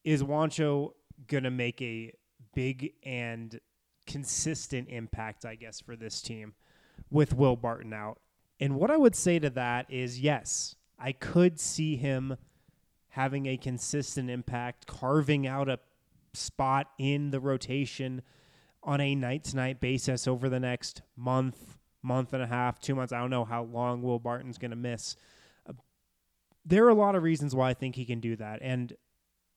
Is 0.03 0.23
Juancho 0.23 0.91
going 1.27 1.43
to 1.43 1.51
make 1.51 1.81
a 1.81 2.13
big 2.53 2.93
and 3.03 3.59
consistent 4.07 4.89
impact, 4.89 5.45
I 5.45 5.55
guess, 5.55 5.81
for 5.81 5.95
this 5.95 6.21
team 6.21 6.53
with 7.09 7.33
Will 7.33 7.55
Barton 7.55 7.93
out? 7.93 8.19
And 8.59 8.75
what 8.75 8.89
I 8.89 8.97
would 8.97 9.15
say 9.15 9.39
to 9.39 9.49
that 9.51 9.91
is 9.91 10.19
yes, 10.19 10.75
I 10.97 11.11
could 11.11 11.59
see 11.59 11.97
him 11.97 12.37
having 13.09 13.45
a 13.45 13.57
consistent 13.57 14.29
impact, 14.29 14.87
carving 14.87 15.45
out 15.47 15.69
a 15.69 15.79
spot 16.35 16.87
in 16.97 17.31
the 17.31 17.39
rotation 17.39 18.21
on 18.83 19.01
a 19.01 19.15
night 19.15 19.43
to 19.45 19.55
night 19.55 19.79
basis 19.79 20.27
over 20.27 20.47
the 20.47 20.59
next 20.59 21.01
month, 21.15 21.77
month 22.01 22.33
and 22.33 22.43
a 22.43 22.47
half, 22.47 22.79
two 22.79 22.95
months. 22.95 23.11
I 23.11 23.19
don't 23.19 23.29
know 23.31 23.45
how 23.45 23.63
long 23.63 24.01
Will 24.01 24.19
Barton's 24.19 24.57
going 24.57 24.71
to 24.71 24.77
miss. 24.77 25.15
Uh, 25.67 25.73
there 26.65 26.85
are 26.85 26.89
a 26.89 26.95
lot 26.95 27.15
of 27.15 27.23
reasons 27.23 27.55
why 27.55 27.71
I 27.71 27.73
think 27.73 27.95
he 27.95 28.05
can 28.05 28.19
do 28.19 28.35
that. 28.35 28.59
And 28.61 28.93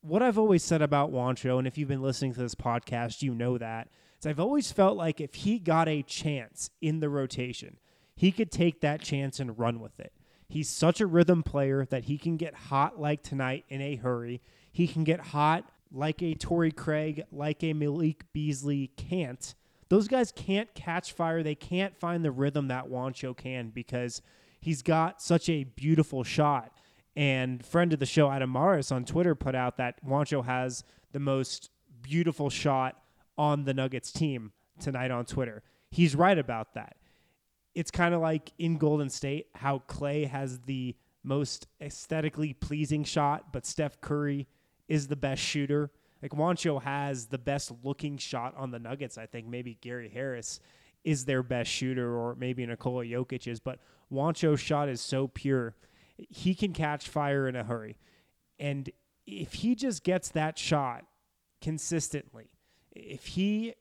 what 0.01 0.23
I've 0.23 0.39
always 0.39 0.63
said 0.63 0.81
about 0.81 1.13
Juancho, 1.13 1.59
and 1.59 1.67
if 1.67 1.77
you've 1.77 1.89
been 1.89 2.03
listening 2.03 2.33
to 2.35 2.41
this 2.41 2.55
podcast, 2.55 3.23
you 3.23 3.35
know 3.35 3.59
that, 3.59 3.89
is 4.19 4.27
I've 4.27 4.41
always 4.41 4.73
felt 4.73 4.97
like 4.97 5.21
if 5.21 5.35
he 5.35 5.59
got 5.59 5.89
a 5.89 6.03
chance 6.03 6.71
in 6.81 7.01
the 7.01 7.09
rotation, 7.09 7.79
he 8.17 8.33
could 8.33 8.51
take 8.51 8.81
that 8.81 9.03
chance 9.03 9.39
and 9.39 9.59
run 9.59 9.81
with 9.81 10.01
it. 10.01 10.13
He's 10.49 10.69
such 10.69 11.01
a 11.01 11.07
rhythm 11.07 11.43
player 11.43 11.85
that 11.85 12.05
he 12.05 12.17
can 12.17 12.37
get 12.37 12.55
hot 12.55 12.99
like 12.99 13.23
tonight 13.23 13.65
in 13.69 13.83
a 13.83 13.97
hurry. 13.97 14.41
He 14.73 14.89
can 14.89 15.05
get 15.05 15.21
hot 15.21 15.71
like 15.93 16.23
a 16.23 16.35
Torrey 16.35 16.73
Craig, 16.73 17.25
like 17.33 17.63
a 17.63 17.73
Malik 17.73 18.25
Beasley 18.33 18.91
can't. 18.97 19.55
Those 19.89 20.09
guys 20.09 20.33
can't 20.33 20.73
catch 20.75 21.13
fire. 21.13 21.43
They 21.43 21.55
can't 21.55 21.97
find 21.97 22.25
the 22.25 22.31
rhythm 22.31 22.69
that 22.69 22.87
Juancho 22.87 23.37
can 23.37 23.71
because 23.71 24.21
he's 24.61 24.83
got 24.83 25.23
such 25.23 25.49
a 25.49 25.65
beautiful 25.65 26.25
shot. 26.25 26.73
And 27.17 27.65
friend 27.65 27.93
of 27.93 27.99
the 27.99 28.07
show, 28.07 28.31
Adam 28.31 28.51
Morris 28.51 28.93
on 28.93 29.05
Twitter, 29.05 29.35
put 29.35 29.55
out 29.55 29.79
that 29.79 30.05
Juancho 30.05 30.45
has 30.45 30.85
the 31.13 31.21
most 31.21 31.71
beautiful 32.03 32.51
shot 32.51 33.01
on 33.37 33.65
the 33.65 33.75
Nuggets 33.75 34.13
team 34.13 34.53
tonight 34.79 35.11
on 35.11 35.25
Twitter. 35.25 35.63
He's 35.91 36.15
right 36.15 36.39
about 36.39 36.75
that. 36.75 36.97
It's 37.75 37.91
kind 37.91 38.15
of 38.15 38.21
like 38.21 38.53
in 38.59 38.77
Golden 38.77 39.09
State 39.09 39.47
how 39.55 39.79
Clay 39.81 40.27
has 40.27 40.61
the 40.61 40.97
most 41.23 41.67
aesthetically 41.81 42.53
pleasing 42.53 43.05
shot, 43.05 43.53
but 43.53 43.67
Steph 43.67 44.01
Curry 44.01 44.47
is 44.89 45.09
the 45.09 45.17
best 45.17 45.43
shooter. 45.43 45.91
Like 46.23 46.33
Juancho 46.33 46.83
has 46.83 47.27
the 47.27 47.39
best 47.39 47.73
looking 47.85 48.17
shot 48.17 48.55
on 48.57 48.71
the 48.71 48.79
Nuggets. 48.79 49.19
I 49.19 49.27
think 49.27 49.47
maybe 49.47 49.79
Gary 49.81 50.09
Harris 50.09 50.61
is 51.05 51.25
their 51.25 51.43
best 51.43 51.71
shooter, 51.71 52.17
or 52.17 52.35
maybe 52.35 52.67
Nikola 52.67 53.05
Jokic 53.05 53.47
is. 53.47 53.61
But 53.61 53.79
Juancho's 54.13 54.61
shot 54.61 54.89
is 54.89 55.01
so 55.01 55.29
pure, 55.29 55.77
he 56.17 56.55
can 56.55 56.73
catch 56.73 57.09
fire 57.09 57.47
in 57.47 57.55
a 57.55 57.65
hurry. 57.65 57.99
And 58.59 58.91
if 59.27 59.55
he 59.55 59.75
just 59.75 60.03
gets 60.03 60.31
that 60.31 60.59
shot 60.59 61.05
consistently, 61.61 62.51
if 62.93 63.27
he 63.27 63.75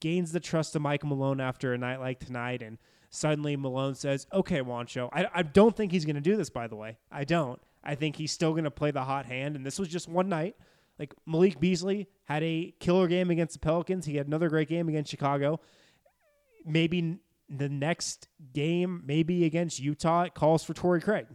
gains 0.00 0.32
the 0.32 0.40
trust 0.40 0.76
of 0.76 0.82
Mike 0.82 1.04
Malone 1.04 1.40
after 1.40 1.72
a 1.72 1.78
night 1.78 2.00
like 2.00 2.20
tonight, 2.20 2.62
and 2.62 2.76
suddenly 3.08 3.56
Malone 3.56 3.94
says, 3.94 4.26
"Okay, 4.32 4.60
Juancho," 4.60 5.08
I, 5.12 5.26
I 5.34 5.42
don't 5.42 5.74
think 5.74 5.92
he's 5.92 6.04
going 6.04 6.16
to 6.16 6.20
do 6.20 6.36
this. 6.36 6.50
By 6.50 6.66
the 6.66 6.76
way, 6.76 6.98
I 7.10 7.24
don't. 7.24 7.60
I 7.88 7.94
think 7.94 8.16
he's 8.16 8.32
still 8.32 8.52
going 8.52 8.64
to 8.64 8.70
play 8.70 8.90
the 8.90 9.02
hot 9.02 9.24
hand. 9.24 9.56
And 9.56 9.64
this 9.64 9.78
was 9.78 9.88
just 9.88 10.08
one 10.08 10.28
night. 10.28 10.56
Like 10.98 11.14
Malik 11.24 11.58
Beasley 11.58 12.06
had 12.24 12.42
a 12.42 12.74
killer 12.80 13.08
game 13.08 13.30
against 13.30 13.54
the 13.54 13.60
Pelicans. 13.60 14.04
He 14.04 14.16
had 14.16 14.26
another 14.26 14.50
great 14.50 14.68
game 14.68 14.90
against 14.90 15.10
Chicago. 15.10 15.60
Maybe 16.66 17.18
the 17.48 17.70
next 17.70 18.28
game, 18.52 19.02
maybe 19.06 19.46
against 19.46 19.80
Utah, 19.80 20.24
it 20.24 20.34
calls 20.34 20.62
for 20.62 20.74
Torrey 20.74 21.00
Craig. 21.00 21.26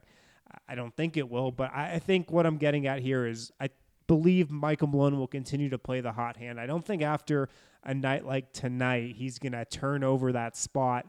I 0.69 0.75
don't 0.75 0.95
think 0.95 1.17
it 1.17 1.27
will, 1.27 1.51
but 1.51 1.72
I 1.74 1.98
think 1.98 2.29
what 2.29 2.45
I'm 2.45 2.57
getting 2.57 2.86
at 2.86 3.00
here 3.00 3.25
is 3.25 3.51
I 3.60 3.69
believe 4.05 4.51
Michael 4.51 4.89
Malone 4.89 5.17
will 5.17 5.27
continue 5.27 5.69
to 5.69 5.79
play 5.79 6.01
the 6.01 6.12
hot 6.12 6.38
hand. 6.38 6.60
I 6.60 6.67
don't 6.67 6.86
think 6.86 7.01
after 7.01 7.50
a 7.83 7.95
night 7.95 8.27
like 8.27 8.53
tonight, 8.53 9.15
he's 9.15 9.39
going 9.39 9.53
to 9.53 9.65
turn 9.65 10.03
over 10.03 10.33
that 10.33 10.55
spot 10.55 11.07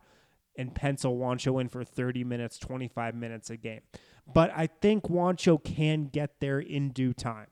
and 0.56 0.74
pencil 0.74 1.18
Juancho 1.18 1.60
in 1.60 1.68
for 1.68 1.84
30 1.84 2.24
minutes, 2.24 2.58
25 2.58 3.14
minutes 3.14 3.50
a 3.50 3.58
game. 3.58 3.80
But 4.32 4.52
I 4.54 4.66
think 4.66 5.04
Juancho 5.04 5.62
can 5.62 6.06
get 6.06 6.40
there 6.40 6.58
in 6.58 6.90
due 6.90 7.12
time 7.12 7.48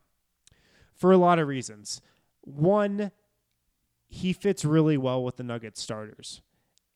for 0.95 1.13
a 1.13 1.19
lot 1.19 1.39
of 1.39 1.49
reasons. 1.49 2.01
One, 2.41 3.13
he 4.09 4.33
fits 4.33 4.65
really 4.65 4.97
well 4.97 5.23
with 5.23 5.37
the 5.37 5.43
Nuggets 5.43 5.81
starters. 5.81 6.43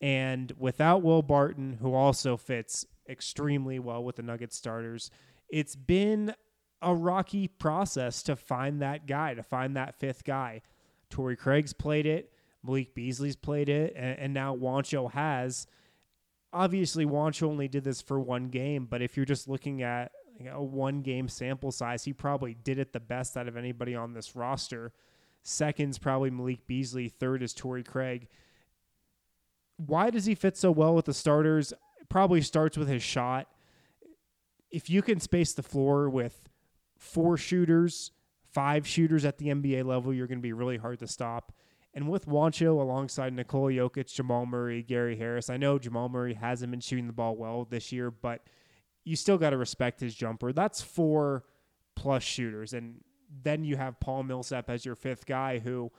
And 0.01 0.51
without 0.57 1.01
Will 1.01 1.21
Barton, 1.21 1.77
who 1.81 1.93
also 1.93 2.37
fits 2.37 2.85
extremely 3.09 3.79
well 3.79 4.03
with 4.03 4.17
the 4.17 4.23
Nuggets 4.23 4.55
starters, 4.55 5.09
it's 5.49 5.75
been 5.75 6.33
a 6.81 6.93
rocky 6.93 7.47
process 7.47 8.21
to 8.23 8.35
find 8.35 8.81
that 8.81 9.07
guy, 9.07 9.33
to 9.33 9.43
find 9.43 9.75
that 9.75 9.95
fifth 9.95 10.23
guy. 10.23 10.61
Torrey 11.09 11.35
Craig's 11.35 11.73
played 11.73 12.05
it, 12.05 12.31
Malik 12.63 12.93
Beasley's 12.93 13.35
played 13.35 13.69
it, 13.69 13.93
and, 13.95 14.19
and 14.19 14.33
now 14.33 14.55
Juancho 14.55 15.11
has 15.11 15.67
obviously 16.53 17.05
Juancho 17.05 17.43
only 17.43 17.67
did 17.67 17.83
this 17.83 18.01
for 18.01 18.19
one 18.19 18.49
game, 18.49 18.85
but 18.89 19.01
if 19.01 19.15
you're 19.15 19.25
just 19.25 19.47
looking 19.47 19.81
at 19.81 20.11
a 20.51 20.61
one 20.61 21.01
game 21.01 21.27
sample 21.27 21.71
size, 21.71 22.03
he 22.03 22.13
probably 22.13 22.53
did 22.53 22.79
it 22.79 22.93
the 22.93 22.99
best 22.99 23.37
out 23.37 23.47
of 23.47 23.57
anybody 23.57 23.95
on 23.95 24.13
this 24.13 24.35
roster. 24.35 24.93
Second's 25.43 25.97
probably 25.97 26.29
Malik 26.29 26.67
Beasley. 26.67 27.09
Third 27.09 27.41
is 27.41 27.53
Torrey 27.53 27.83
Craig. 27.83 28.27
Why 29.77 30.09
does 30.09 30.25
he 30.25 30.35
fit 30.35 30.57
so 30.57 30.71
well 30.71 30.95
with 30.95 31.05
the 31.05 31.13
starters? 31.13 31.73
probably 32.09 32.41
starts 32.41 32.77
with 32.77 32.87
his 32.87 33.03
shot. 33.03 33.47
If 34.71 34.89
you 34.89 35.01
can 35.01 35.19
space 35.19 35.53
the 35.53 35.63
floor 35.63 36.09
with 36.09 36.49
four 36.97 37.37
shooters, 37.37 38.11
five 38.51 38.87
shooters 38.87 39.25
at 39.25 39.37
the 39.37 39.47
NBA 39.47 39.85
level, 39.85 40.13
you're 40.13 40.27
going 40.27 40.39
to 40.39 40.43
be 40.43 40.53
really 40.53 40.77
hard 40.77 40.99
to 40.99 41.07
stop. 41.07 41.53
And 41.97 42.07
with 42.07 42.27
Juancho 42.27 42.79
alongside 42.79 43.33
Nikola 43.33 43.71
Jokic, 43.71 44.13
Jamal 44.13 44.45
Murray, 44.45 44.83
Gary 44.83 45.17
Harris, 45.17 45.49
I 45.49 45.57
know 45.57 45.79
Jamal 45.79 46.09
Murray 46.09 46.35
hasn't 46.35 46.69
been 46.69 46.79
shooting 46.79 47.07
the 47.07 47.11
ball 47.11 47.35
well 47.35 47.65
this 47.67 47.91
year, 47.91 48.11
but 48.11 48.43
you 49.03 49.15
still 49.15 49.39
got 49.39 49.49
to 49.49 49.57
respect 49.57 49.99
his 49.99 50.13
jumper. 50.13 50.53
That's 50.53 50.79
four 50.79 51.45
plus 51.95 52.21
shooters. 52.21 52.73
And 52.73 53.03
then 53.41 53.63
you 53.63 53.77
have 53.77 53.99
Paul 53.99 54.21
Millsap 54.21 54.69
as 54.69 54.85
your 54.85 54.93
fifth 54.93 55.25
guy 55.25 55.57
who 55.57 55.91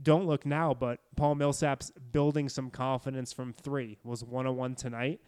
don't 0.00 0.24
look 0.24 0.46
now, 0.46 0.72
but 0.72 1.00
Paul 1.16 1.34
Millsap's 1.34 1.90
building 2.12 2.48
some 2.48 2.70
confidence 2.70 3.32
from 3.32 3.52
three. 3.52 3.98
Was 4.04 4.22
101 4.22 4.76
tonight. 4.76 5.20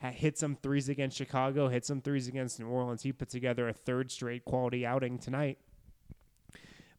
Hit 0.00 0.38
some 0.38 0.56
threes 0.56 0.88
against 0.88 1.18
Chicago, 1.18 1.68
hit 1.68 1.84
some 1.84 2.00
threes 2.00 2.26
against 2.26 2.58
New 2.58 2.68
Orleans. 2.68 3.02
He 3.02 3.12
put 3.12 3.28
together 3.28 3.68
a 3.68 3.74
third 3.74 4.10
straight 4.10 4.46
quality 4.46 4.86
outing 4.86 5.18
tonight. 5.18 5.58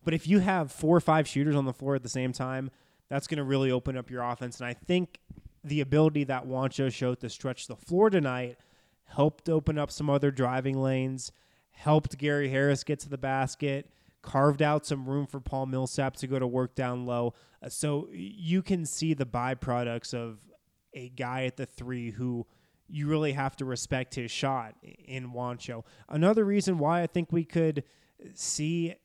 But 0.04 0.14
if 0.14 0.28
you 0.28 0.40
have 0.40 0.72
four 0.72 0.96
or 0.96 1.02
five 1.02 1.28
shooters 1.28 1.56
on 1.56 1.66
the 1.66 1.74
floor 1.74 1.96
at 1.96 2.04
the 2.04 2.10
same 2.10 2.32
time, 2.32 2.72
that's 3.10 3.28
going 3.28 3.38
to 3.38 3.44
really 3.44 3.72
open 3.72 3.98
up 3.98 4.10
your 4.10 4.24
offense. 4.24 4.60
And 4.60 4.68
I 4.68 4.74
think 4.74 5.20
the 5.64 5.82
ability 5.82 6.26
that 6.26 6.48
Juancho 6.48 6.92
showed 6.92 7.20
to 7.20 7.30
stretch 7.30 7.68
the 7.68 7.76
floor 7.76 8.10
tonight 8.10 8.58
helped 9.06 9.50
open 9.50 9.78
up 9.78 9.92
some 9.92 10.10
other 10.10 10.32
driving 10.32 10.82
lanes, 10.82 11.32
helped 11.72 12.18
Gary 12.18 12.50
Harris 12.50 12.84
get 12.84 13.00
to 13.00 13.10
the 13.10 13.18
basket, 13.18 13.90
carved 14.22 14.62
out 14.62 14.86
some 14.86 15.08
room 15.08 15.26
for 15.26 15.40
Paul 15.40 15.66
Millsap 15.66 16.16
to 16.18 16.28
go 16.28 16.40
to 16.40 16.48
work 16.48 16.76
down 16.76 17.06
low. 17.06 17.34
Uh, 17.62 17.70
so 17.70 18.08
you 18.12 18.62
can 18.62 18.86
see 18.86 19.14
the 19.14 19.26
byproducts 19.26 20.14
of 20.14 20.40
a 20.94 21.10
guy 21.10 21.46
at 21.46 21.58
the 21.58 21.66
three 21.66 22.12
who 22.12 22.46
you 22.88 23.08
really 23.08 23.34
have 23.34 23.56
to 23.58 23.66
respect 23.66 24.16
his 24.16 24.32
shot 24.32 24.76
in 24.82 25.32
Juancho. 25.32 25.84
Another 26.08 26.44
reason 26.44 26.80
why 26.80 27.02
I 27.02 27.08
think 27.08 27.32
we 27.32 27.46
could 27.46 27.84
see 28.34 28.96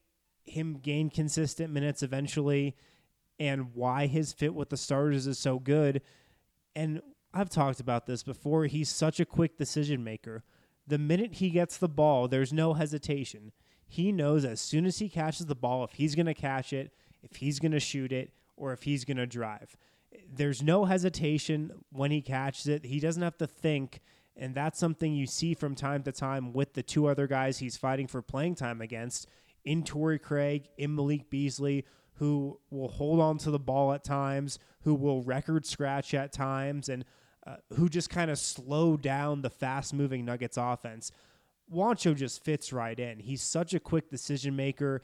him 0.45 0.79
gain 0.83 1.11
consistent 1.11 1.73
minutes 1.73 2.03
eventually 2.03 2.77
and 3.39 3.75
why 3.75 4.07
his 4.07 4.33
fit 4.33 4.55
with 4.55 4.71
the 4.71 4.77
starters 4.77 5.27
is 5.27 5.39
so 5.39 5.59
good. 5.59 6.03
And 6.77 7.03
I've 7.33 7.51
talked 7.51 7.81
about 7.81 8.07
this 8.07 8.23
before. 8.23 8.67
He's 8.67 8.89
such 8.89 9.19
a 9.19 9.25
quick 9.25 9.59
decision 9.59 10.05
maker. 10.05 10.45
The 10.87 10.99
minute 10.99 11.35
he 11.35 11.51
gets 11.51 11.77
the 11.77 11.89
ball, 11.89 12.29
there's 12.29 12.53
no 12.53 12.75
hesitation. 12.75 13.53
He 13.87 14.13
knows 14.13 14.45
as 14.45 14.61
soon 14.61 14.87
as 14.87 14.99
he 14.99 15.09
catches 15.09 15.47
the 15.47 15.55
ball 15.55 15.85
if 15.85 15.93
he's 15.93 16.15
going 16.15 16.27
to 16.27 16.35
catch 16.35 16.73
it, 16.73 16.93
if 17.23 17.37
he's 17.37 17.59
going 17.59 17.73
to 17.73 17.81
shoot 17.81 18.13
it, 18.13 18.33
or 18.57 18.73
if 18.73 18.83
he's 18.83 19.05
going 19.05 19.17
to 19.17 19.27
drive. 19.27 19.77
There's 20.33 20.63
no 20.63 20.85
hesitation 20.85 21.73
when 21.91 22.11
he 22.11 22.23
catches 22.23 22.69
it. 22.69 22.87
He 22.87 23.01
doesn't 23.01 23.23
have 23.23 23.39
to 23.39 23.47
think. 23.47 24.01
And 24.37 24.55
that's 24.55 24.79
something 24.79 25.15
you 25.15 25.27
see 25.27 25.55
from 25.55 25.75
time 25.75 26.03
to 26.05 26.13
time 26.13 26.53
with 26.53 26.75
the 26.75 26.83
two 26.83 27.07
other 27.07 27.27
guys 27.27 27.59
he's 27.59 27.77
fighting 27.77 28.07
for 28.07 28.21
playing 28.21 28.57
time 28.57 28.81
against 28.81 29.29
in 29.65 29.83
Torrey 29.83 30.19
Craig, 30.19 30.69
in 30.77 30.95
Malik 30.95 31.31
Beasley, 31.31 31.85
who 32.15 32.61
will 32.71 32.89
hold 32.89 33.21
on 33.21 33.39
to 33.39 33.51
the 33.51 33.59
ball 33.59 33.93
at 33.93 34.05
times, 34.05 34.59
who 34.83 34.95
will 34.95 35.23
record 35.23 35.67
scratch 35.67 36.15
at 36.15 36.33
times, 36.33 36.89
and 36.89 37.05
uh, 37.47 37.57
who 37.75 37.89
just 37.89 38.09
kind 38.11 38.31
of 38.31 38.39
slow 38.39 38.97
down 38.97 39.43
the 39.43 39.51
fast 39.51 39.93
moving 39.93 40.25
Nuggets 40.25 40.57
offense. 40.57 41.13
Juancho 41.73 42.15
just 42.15 42.45
fits 42.45 42.73
right 42.73 42.99
in. 42.99 43.19
He's 43.19 43.43
such 43.43 43.75
a 43.75 43.81
quick 43.81 44.11
decision 44.11 44.55
maker. 44.55 45.03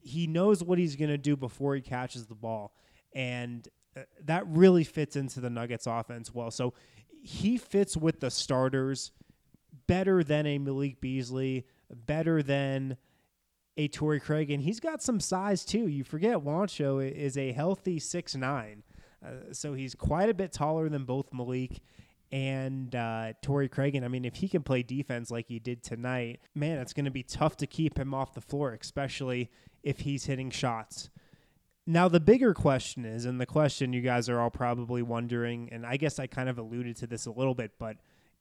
He 0.00 0.26
knows 0.26 0.62
what 0.62 0.78
he's 0.78 0.96
going 0.96 1.10
to 1.10 1.18
do 1.18 1.36
before 1.36 1.74
he 1.74 1.80
catches 1.80 2.26
the 2.26 2.34
ball. 2.34 2.74
And 3.14 3.66
uh, 3.96 4.02
that 4.24 4.46
really 4.46 4.84
fits 4.84 5.16
into 5.16 5.40
the 5.40 5.50
Nuggets 5.50 5.86
offense 5.86 6.32
well. 6.32 6.50
So 6.50 6.74
he 7.22 7.58
fits 7.58 7.96
with 7.96 8.20
the 8.20 8.30
starters 8.30 9.12
better 9.86 10.22
than 10.22 10.46
a 10.46 10.58
Malik 10.58 11.00
Beasley, 11.00 11.66
better 11.90 12.42
than 12.42 12.96
a 13.78 13.88
Torrey 13.88 14.20
Craig, 14.20 14.50
and 14.50 14.62
he's 14.62 14.80
got 14.80 15.00
some 15.00 15.20
size 15.20 15.64
too. 15.64 15.86
You 15.86 16.04
forget 16.04 16.38
Juancho 16.38 17.00
is 17.10 17.38
a 17.38 17.52
healthy 17.52 17.98
six 17.98 18.34
nine, 18.34 18.82
uh, 19.24 19.52
so 19.52 19.72
he's 19.72 19.94
quite 19.94 20.28
a 20.28 20.34
bit 20.34 20.52
taller 20.52 20.88
than 20.88 21.04
both 21.04 21.32
Malik 21.32 21.80
and 22.30 22.94
uh, 22.94 23.32
Torrey 23.40 23.68
Craig. 23.68 23.94
And 23.94 24.04
I 24.04 24.08
mean, 24.08 24.24
if 24.24 24.34
he 24.34 24.48
can 24.48 24.62
play 24.62 24.82
defense 24.82 25.30
like 25.30 25.46
he 25.46 25.60
did 25.60 25.82
tonight, 25.82 26.40
man, 26.54 26.78
it's 26.78 26.92
going 26.92 27.06
to 27.06 27.10
be 27.10 27.22
tough 27.22 27.56
to 27.58 27.66
keep 27.66 27.96
him 27.96 28.12
off 28.12 28.34
the 28.34 28.40
floor, 28.40 28.76
especially 28.78 29.50
if 29.82 30.00
he's 30.00 30.26
hitting 30.26 30.50
shots. 30.50 31.08
Now, 31.86 32.08
the 32.08 32.20
bigger 32.20 32.52
question 32.52 33.06
is, 33.06 33.24
and 33.24 33.40
the 33.40 33.46
question 33.46 33.94
you 33.94 34.02
guys 34.02 34.28
are 34.28 34.40
all 34.40 34.50
probably 34.50 35.00
wondering, 35.00 35.70
and 35.72 35.86
I 35.86 35.96
guess 35.96 36.18
I 36.18 36.26
kind 36.26 36.50
of 36.50 36.58
alluded 36.58 36.96
to 36.96 37.06
this 37.06 37.24
a 37.24 37.30
little 37.30 37.54
bit, 37.54 37.72
but 37.78 37.96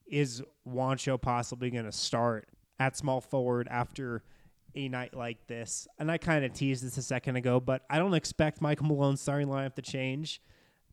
is 0.05 0.41
Juancho 0.67 1.21
possibly 1.21 1.69
going 1.69 1.85
to 1.85 1.91
start 1.93 2.49
at 2.79 2.97
small 2.97 3.21
forward 3.21 3.67
after 3.71 4.23
a 4.77 4.89
night 4.89 5.15
like 5.15 5.47
this. 5.47 5.87
And 5.97 6.11
I 6.11 6.17
kind 6.17 6.45
of 6.45 6.53
teased 6.53 6.85
this 6.85 6.97
a 6.97 7.01
second 7.01 7.35
ago, 7.35 7.59
but 7.59 7.83
I 7.89 7.97
don't 7.97 8.13
expect 8.13 8.61
Michael 8.61 8.85
Malone's 8.85 9.21
starting 9.21 9.47
lineup 9.47 9.75
to 9.75 9.81
change. 9.81 10.41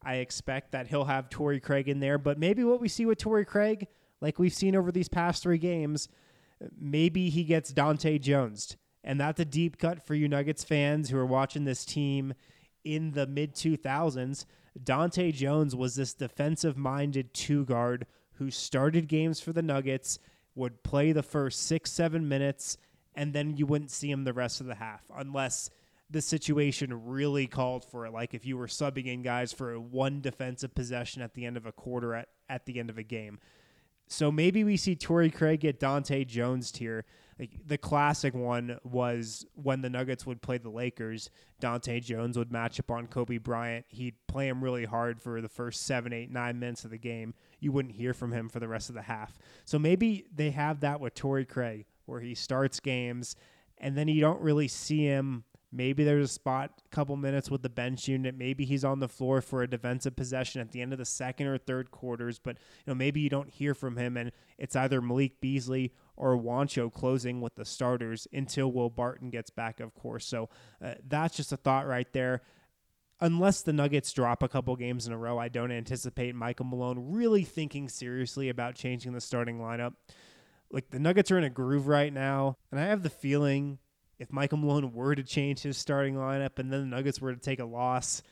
I 0.02 0.16
expect 0.16 0.72
that 0.72 0.86
he'll 0.86 1.04
have 1.04 1.30
Torrey 1.30 1.60
Craig 1.60 1.88
in 1.88 2.00
there, 2.00 2.18
but 2.18 2.38
maybe 2.38 2.64
what 2.64 2.80
we 2.80 2.88
see 2.88 3.06
with 3.06 3.18
Torrey 3.18 3.44
Craig, 3.44 3.86
like 4.20 4.38
we've 4.38 4.54
seen 4.54 4.74
over 4.74 4.90
these 4.90 5.08
past 5.08 5.42
three 5.42 5.58
games, 5.58 6.08
maybe 6.78 7.30
he 7.30 7.44
gets 7.44 7.72
Dahntay 7.72 8.20
Jones. 8.20 8.76
And 9.02 9.20
that's 9.20 9.40
a 9.40 9.44
deep 9.44 9.78
cut 9.78 10.02
for 10.06 10.14
you 10.14 10.28
Nuggets 10.28 10.64
fans 10.64 11.10
who 11.10 11.18
are 11.18 11.26
watching 11.26 11.64
this 11.64 11.84
team 11.84 12.32
in 12.84 13.12
the 13.12 13.26
mid 13.26 13.54
2000s. 13.54 14.46
Dahntay 14.82 15.34
Jones 15.34 15.76
was 15.76 15.94
this 15.94 16.14
defensive 16.14 16.76
minded 16.76 17.34
two 17.34 17.64
guard 17.64 18.06
who 18.38 18.50
started 18.50 19.08
games 19.08 19.40
for 19.40 19.52
the 19.52 19.62
Nuggets, 19.62 20.18
would 20.54 20.82
play 20.82 21.12
the 21.12 21.22
first 21.22 21.66
six, 21.66 21.90
seven 21.90 22.28
minutes, 22.28 22.76
and 23.14 23.33
then 23.33 23.56
you 23.56 23.66
wouldn't 23.66 23.90
see 23.90 24.11
him 24.11 24.25
the 24.25 24.33
rest 24.33 24.61
of 24.61 24.66
the 24.66 24.75
half 24.75 25.02
unless 25.16 25.71
the 26.11 26.21
situation 26.21 27.06
really 27.06 27.47
called 27.47 27.85
for 27.85 28.06
it. 28.06 28.12
Like 28.12 28.35
if 28.35 28.44
you 28.44 28.56
were 28.56 28.66
subbing 28.66 29.06
in 29.06 29.23
guys 29.23 29.52
for 29.52 29.78
one 29.78 30.21
defensive 30.21 30.75
possession 30.75 31.23
at 31.23 31.35
the 31.35 31.44
end 31.47 31.56
of 31.56 31.66
a 31.66 31.73
quarter 31.73 32.14
at, 32.14 32.28
at 32.49 32.66
the 32.66 32.78
end 32.78 32.90
of 32.90 32.99
a 32.99 33.02
game. 33.02 33.38
So 34.06 34.30
maybe 34.30 34.64
we 34.64 34.76
see 34.76 34.94
Torrey 34.94 35.30
Craig 35.30 35.61
get 35.61 35.80
Dahntay 35.80 36.26
Jones 36.26 36.76
here. 36.76 37.04
Like 37.38 37.50
the 37.66 37.78
classic 37.78 38.35
one 38.35 38.78
was 38.85 39.44
when 39.54 39.80
the 39.80 39.90
Nuggets 39.90 40.26
would 40.26 40.42
play 40.42 40.59
the 40.59 40.68
Lakers. 40.68 41.30
Dahntay 41.61 42.04
Jones 42.04 42.38
would 42.38 42.52
match 42.52 42.78
up 42.78 42.90
on 42.90 43.06
Kobe 43.06 43.38
Bryant. 43.38 43.87
He'd 43.88 44.14
play 44.28 44.47
him 44.47 44.62
really 44.62 44.85
hard 44.85 45.21
for 45.21 45.40
the 45.40 45.49
first 45.49 45.85
seven, 45.85 46.12
eight, 46.12 46.30
nine 46.30 46.61
minutes 46.61 46.85
of 46.85 46.90
the 46.90 46.99
game. 46.99 47.34
You 47.58 47.73
wouldn't 47.73 47.95
hear 47.95 48.15
from 48.15 48.30
him 48.30 48.49
for 48.49 48.60
the 48.60 48.69
rest 48.69 48.88
of 48.88 48.95
the 48.95 49.02
half. 49.02 49.36
So 49.65 49.78
maybe 49.78 50.26
they 50.32 50.50
have 50.50 50.80
that 50.80 51.00
with 51.00 51.15
Torrey 51.15 51.47
Craig 51.47 51.86
where 52.06 52.21
he 52.21 52.34
starts 52.34 52.80
games 52.80 53.36
and 53.78 53.97
then 53.97 54.08
you 54.08 54.21
don't 54.21 54.40
really 54.40 54.69
see 54.69 55.04
him. 55.04 55.45
Maybe 55.73 56.04
there's 56.04 56.30
a 56.30 56.32
spot, 56.32 56.71
a 56.86 56.95
couple 56.95 57.17
minutes 57.17 57.50
with 57.50 57.62
the 57.62 57.69
bench 57.69 58.06
unit. 58.06 58.36
Maybe 58.36 58.64
he's 58.64 58.84
on 58.84 59.00
the 59.00 59.08
floor 59.08 59.40
for 59.40 59.62
a 59.62 59.69
defensive 59.69 60.14
possession 60.14 60.60
at 60.60 60.71
the 60.71 60.80
end 60.80 60.93
of 60.93 61.00
the 61.00 61.04
second 61.04 61.49
or 61.49 61.58
third 61.58 61.90
quarters. 61.90 62.38
But 62.38 62.58
you 62.58 62.93
know, 62.93 62.95
maybe 62.95 63.21
you 63.21 63.28
don't 63.28 63.50
hear 63.50 63.75
from 63.75 63.97
him, 63.97 64.17
and 64.17 64.30
it's 64.56 64.76
either 64.76 65.02
Malik 65.02 65.40
Beasley 65.40 65.93
or 66.17 66.38
Juancho 66.38 66.93
closing 66.93 67.40
with 67.40 67.56
the 67.56 67.64
starters 67.64 68.28
until 68.32 68.71
Will 68.71 68.88
Barton 68.88 69.30
gets 69.30 69.50
back, 69.50 69.80
of 69.80 69.95
course. 69.95 70.25
So 70.25 70.49
uh, 70.82 70.95
that's 71.08 71.36
just 71.36 71.52
a 71.52 71.56
thought 71.56 71.88
right 71.88 72.10
there. 72.12 72.43
Unless 73.21 73.62
the 73.62 73.73
Nuggets 73.73 74.12
drop 74.12 74.45
a 74.45 74.49
couple 74.49 74.76
games 74.76 75.08
in 75.08 75.12
a 75.12 75.19
row, 75.19 75.38
I 75.38 75.49
don't 75.49 75.73
anticipate 75.73 76.36
Michael 76.36 76.67
Malone 76.67 77.12
really 77.12 77.43
thinking 77.43 77.88
seriously 77.88 78.49
about 78.49 78.76
changing 78.76 79.12
the 79.12 79.21
starting 79.21 79.58
lineup 79.58 79.95
like 80.75 80.91
the 80.91 80.99
Nuggets 80.99 81.30
are 81.30 81.39
in 81.39 81.45
a 81.45 81.50
groove 81.50 81.87
right 81.87 82.13
now, 82.13 82.56
and 82.71 82.80
I 82.80 82.87
have 82.87 83.02
the 83.02 83.10
feeling 83.10 83.78
if 84.19 84.32
Michael 84.32 84.58
Malone 84.58 84.93
were 84.93 85.15
to 85.15 85.23
change 85.23 85.60
his 85.63 85.78
starting 85.78 86.15
lineup 86.15 86.58
and 86.58 86.73
then 86.73 86.80
the 86.80 86.97
Nuggets 86.97 87.21
were 87.21 87.32
to 87.32 87.41
take 87.41 87.60
a 87.60 87.65
loss, 87.65 88.23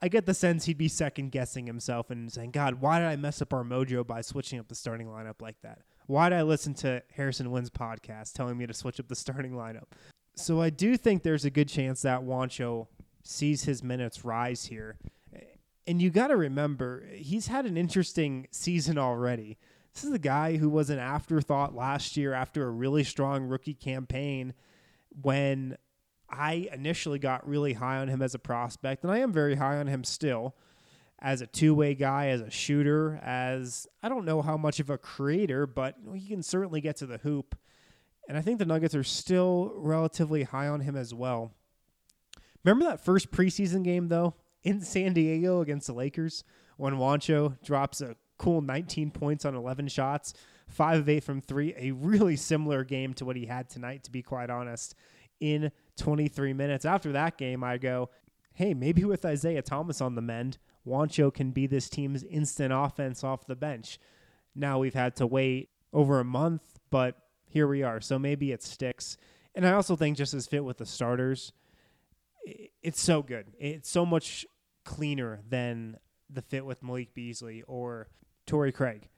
I 0.00 0.08
get 0.08 0.26
the 0.26 0.34
sense 0.34 0.64
he'd 0.64 0.78
be 0.78 0.88
second 0.88 1.30
guessing 1.30 1.66
himself 1.66 2.10
and 2.10 2.32
saying, 2.32 2.52
God, 2.52 2.80
why 2.80 2.98
did 2.98 3.08
I 3.08 3.16
mess 3.16 3.42
up 3.42 3.52
our 3.52 3.64
mojo 3.64 4.06
by 4.06 4.20
switching 4.20 4.58
up 4.58 4.68
the 4.68 4.74
starting 4.74 5.06
lineup 5.06 5.40
like 5.40 5.60
that? 5.62 5.80
Why 6.06 6.28
did 6.28 6.38
I 6.38 6.42
listen 6.42 6.74
to 6.74 7.02
Harrison 7.14 7.50
Wind's 7.50 7.70
podcast 7.70 8.32
telling 8.32 8.56
me 8.56 8.66
to 8.66 8.74
switch 8.74 8.98
up 8.98 9.08
the 9.08 9.16
starting 9.16 9.52
lineup? 9.52 9.84
So 10.34 10.60
I 10.60 10.70
do 10.70 10.96
think 10.96 11.22
there's 11.22 11.44
a 11.44 11.50
good 11.50 11.68
chance 11.68 12.02
that 12.02 12.22
Juancho 12.22 12.86
sees 13.22 13.64
his 13.64 13.82
minutes 13.82 14.24
rise 14.24 14.64
here. 14.66 14.98
And 15.86 16.00
you 16.00 16.10
got 16.10 16.28
to 16.28 16.36
remember, 16.36 17.04
he's 17.12 17.48
had 17.48 17.66
an 17.66 17.76
interesting 17.76 18.46
season 18.50 18.98
already. 18.98 19.58
This 19.94 20.04
is 20.04 20.12
a 20.12 20.18
guy 20.18 20.56
who 20.56 20.70
was 20.70 20.90
an 20.90 20.98
afterthought 20.98 21.74
last 21.74 22.16
year 22.16 22.32
after 22.32 22.66
a 22.66 22.70
really 22.70 23.04
strong 23.04 23.44
rookie 23.44 23.74
campaign 23.74 24.54
when 25.20 25.76
I 26.30 26.70
initially 26.72 27.18
got 27.18 27.46
really 27.46 27.74
high 27.74 27.98
on 27.98 28.08
him 28.08 28.22
as 28.22 28.34
a 28.34 28.38
prospect, 28.38 29.04
and 29.04 29.12
I 29.12 29.18
am 29.18 29.32
very 29.32 29.56
high 29.56 29.76
on 29.76 29.86
him 29.86 30.02
still 30.02 30.56
as 31.20 31.40
a 31.40 31.46
two 31.46 31.74
way 31.74 31.94
guy, 31.94 32.28
as 32.28 32.40
a 32.40 32.50
shooter, 32.50 33.20
as 33.22 33.86
I 34.02 34.08
don't 34.08 34.24
know 34.24 34.40
how 34.42 34.56
much 34.56 34.80
of 34.80 34.88
a 34.88 34.98
creator, 34.98 35.66
but 35.66 35.96
he 36.14 36.26
can 36.26 36.42
certainly 36.42 36.80
get 36.80 36.96
to 36.96 37.06
the 37.06 37.18
hoop. 37.18 37.54
And 38.28 38.38
I 38.38 38.40
think 38.40 38.58
the 38.58 38.64
Nuggets 38.64 38.94
are 38.94 39.04
still 39.04 39.72
relatively 39.76 40.44
high 40.44 40.68
on 40.68 40.80
him 40.80 40.96
as 40.96 41.12
well. 41.12 41.52
Remember 42.64 42.86
that 42.86 43.04
first 43.04 43.30
preseason 43.30 43.84
game, 43.84 44.08
though, 44.08 44.34
in 44.62 44.80
San 44.80 45.12
Diego 45.12 45.60
against 45.60 45.86
the 45.88 45.92
Lakers 45.92 46.44
when 46.76 46.94
Juancho 46.94 47.62
drops 47.62 48.00
a 48.00 48.16
cool 48.42 48.60
19 48.60 49.12
points 49.12 49.44
on 49.44 49.54
11 49.54 49.88
shots, 49.88 50.34
5 50.68 51.00
of 51.00 51.08
8 51.08 51.22
from 51.22 51.40
3. 51.40 51.74
A 51.78 51.92
really 51.92 52.36
similar 52.36 52.82
game 52.82 53.14
to 53.14 53.24
what 53.24 53.36
he 53.36 53.46
had 53.46 53.70
tonight, 53.70 54.02
to 54.04 54.10
be 54.10 54.20
quite 54.20 54.50
honest, 54.50 54.94
in 55.40 55.70
23 55.96 56.52
minutes. 56.52 56.84
After 56.84 57.12
that 57.12 57.38
game, 57.38 57.62
I 57.62 57.78
go, 57.78 58.10
hey, 58.54 58.74
maybe 58.74 59.04
with 59.04 59.24
Isaiah 59.24 59.62
Thomas 59.62 60.00
on 60.00 60.16
the 60.16 60.20
mend, 60.20 60.58
Juancho 60.86 61.32
can 61.32 61.52
be 61.52 61.68
this 61.68 61.88
team's 61.88 62.24
instant 62.24 62.72
offense 62.72 63.22
off 63.22 63.46
the 63.46 63.54
bench. 63.54 64.00
Now 64.54 64.80
we've 64.80 64.94
had 64.94 65.14
to 65.16 65.26
wait 65.26 65.70
over 65.92 66.18
a 66.18 66.24
month, 66.24 66.62
but 66.90 67.16
here 67.46 67.68
we 67.68 67.84
are. 67.84 68.00
So 68.00 68.18
maybe 68.18 68.50
it 68.50 68.62
sticks. 68.62 69.16
And 69.54 69.66
I 69.66 69.72
also 69.72 69.94
think 69.94 70.16
just 70.16 70.34
as 70.34 70.48
fit 70.48 70.64
with 70.64 70.78
the 70.78 70.86
starters, 70.86 71.52
it's 72.82 73.00
so 73.00 73.22
good. 73.22 73.46
It's 73.60 73.88
so 73.88 74.04
much 74.04 74.44
cleaner 74.84 75.40
than 75.48 75.98
the 76.28 76.42
fit 76.42 76.66
with 76.66 76.82
Malik 76.82 77.14
Beasley 77.14 77.62
or 77.68 78.08
Torrey 78.46 78.72
Craig. 78.72 79.08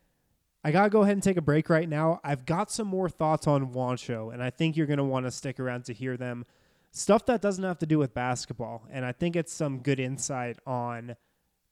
I 0.64 0.70
got 0.70 0.84
to 0.84 0.90
go 0.90 1.02
ahead 1.02 1.12
and 1.12 1.22
take 1.22 1.36
a 1.36 1.42
break 1.42 1.68
right 1.68 1.88
now. 1.88 2.20
I've 2.24 2.46
got 2.46 2.70
some 2.70 2.88
more 2.88 3.10
thoughts 3.10 3.46
on 3.46 3.72
Juancho, 3.72 4.32
and 4.32 4.42
I 4.42 4.48
think 4.50 4.76
you're 4.76 4.86
going 4.86 4.98
to 4.98 5.04
want 5.04 5.26
to 5.26 5.30
stick 5.30 5.60
around 5.60 5.84
to 5.86 5.92
hear 5.92 6.16
them. 6.16 6.46
Stuff 6.90 7.26
that 7.26 7.42
doesn't 7.42 7.64
have 7.64 7.78
to 7.80 7.86
do 7.86 7.98
with 7.98 8.14
basketball. 8.14 8.86
And 8.90 9.04
I 9.04 9.12
think 9.12 9.36
it's 9.36 9.52
some 9.52 9.80
good 9.80 10.00
insight 10.00 10.58
on 10.66 11.16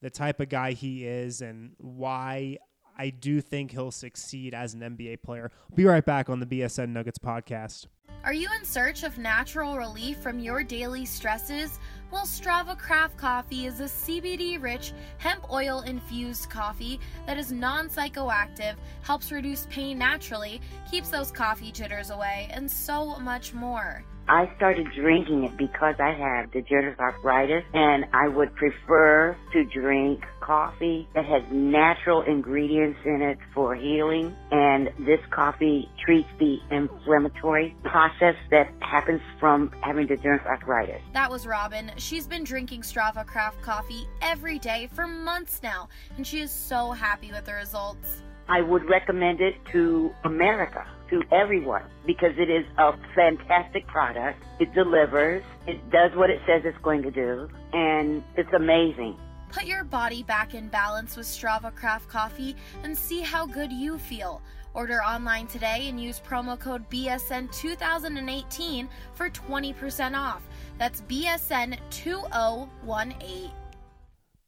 the 0.03 0.11
type 0.11 0.41
of 0.41 0.49
guy 0.49 0.73
he 0.73 1.07
is 1.07 1.41
and 1.41 1.73
why 1.79 2.59
I 2.99 3.11
do 3.11 3.41
think 3.41 3.71
he'll 3.71 3.93
succeed 3.93 4.53
as 4.53 4.75
an 4.75 4.81
NBA 4.81 5.23
player. 5.23 5.51
be 5.75 5.85
right 5.85 6.05
back 6.05 6.29
on 6.29 6.41
the 6.41 6.47
BSN 6.47 6.91
Nuggets 6.91 7.19
podcast. 7.19 7.87
Are 8.25 8.35
you 8.35 8.49
in 8.59 8.65
search 8.65 9.03
of 9.05 9.19
natural 9.19 9.77
relief 9.77 10.19
from 10.19 10.39
your 10.39 10.63
daily 10.63 11.05
stresses? 11.05 11.79
Well, 12.13 12.27
Strava 12.27 12.77
Craft 12.77 13.17
Coffee 13.17 13.65
is 13.65 13.81
a 13.81 13.85
CBD 13.85 14.63
rich, 14.63 14.93
hemp 15.17 15.51
oil 15.51 15.81
infused 15.81 16.51
coffee 16.51 17.01
that 17.25 17.39
is 17.39 17.51
non 17.51 17.89
psychoactive, 17.89 18.75
helps 19.01 19.33
reduce 19.33 19.67
pain 19.71 19.97
naturally, 19.97 20.61
keeps 20.91 21.09
those 21.09 21.31
coffee 21.31 21.73
jitters 21.73 22.11
away, 22.11 22.49
and 22.51 22.71
so 22.71 23.19
much 23.19 23.55
more. 23.55 24.05
I 24.29 24.51
started 24.57 24.87
drinking 24.95 25.45
it 25.45 25.57
because 25.57 25.97
I 25.99 26.13
have 26.13 26.53
degenerative 26.53 27.01
arthritis 27.01 27.65
and 27.75 28.05
I 28.13 28.29
would 28.29 28.55
prefer 28.55 29.37
to 29.53 29.65
drink 29.65 30.25
coffee 30.41 31.09
that 31.15 31.25
has 31.25 31.43
natural 31.51 32.23
ingredients 32.23 32.99
in 33.05 33.21
it 33.21 33.39
for 33.55 33.75
healing 33.75 34.35
and 34.51 34.89
this 35.01 35.21
coffee 35.31 35.89
treats 36.05 36.29
the 36.39 36.59
inflammatory 36.71 37.77
process 37.85 38.37
that 38.51 38.73
happens 38.81 39.21
from 39.41 39.73
having 39.83 40.07
degenerative 40.07 40.47
arthritis. 40.47 41.01
That 41.13 41.31
was 41.31 41.47
Robin. 41.47 41.91
She's 41.97 42.27
been 42.27 42.45
drinking 42.45 42.83
Strava 42.83 43.27
Craft 43.27 43.61
coffee 43.63 44.07
every 44.21 44.59
day 44.59 44.89
for 44.93 45.07
months 45.07 45.61
now 45.63 45.89
and 46.17 46.27
she 46.27 46.41
is 46.41 46.51
so 46.51 46.93
happy 46.93 47.33
with 47.33 47.45
the 47.45 47.55
results. 47.55 48.23
I 48.49 48.61
would 48.61 48.89
recommend 48.89 49.41
it 49.41 49.55
to 49.73 50.13
America, 50.25 50.85
to 51.13 51.23
everyone, 51.31 51.85
because 52.07 52.33
it 52.39 52.49
is 52.49 52.65
a 52.79 52.93
fantastic 53.15 53.87
product. 53.87 54.43
It 54.59 54.73
delivers, 54.73 55.45
it 55.67 55.91
does 55.91 56.17
what 56.17 56.31
it 56.31 56.41
says 56.47 56.63
it's 56.65 56.79
going 56.79 57.03
to 57.03 57.11
do, 57.11 57.51
and 57.75 58.25
it's 58.35 58.51
amazing. 58.55 59.19
Put 59.51 59.65
your 59.65 59.85
body 59.85 60.23
back 60.23 60.55
in 60.55 60.69
balance 60.69 61.15
with 61.15 61.27
Strava 61.27 61.75
Craft 61.75 62.09
Coffee 62.09 62.57
and 62.83 62.97
see 62.97 63.21
how 63.21 63.45
good 63.45 63.71
you 63.71 63.99
feel. 63.99 64.41
Order 64.73 65.05
online 65.05 65.49
today 65.49 65.89
and 65.89 66.01
use 66.01 66.19
promo 66.19 66.59
code 66.59 66.89
BSN2018 66.89 68.89
for 69.13 69.29
20% 69.29 70.19
off. 70.19 70.41
That's 70.79 71.03
BSN2018. 71.03 73.51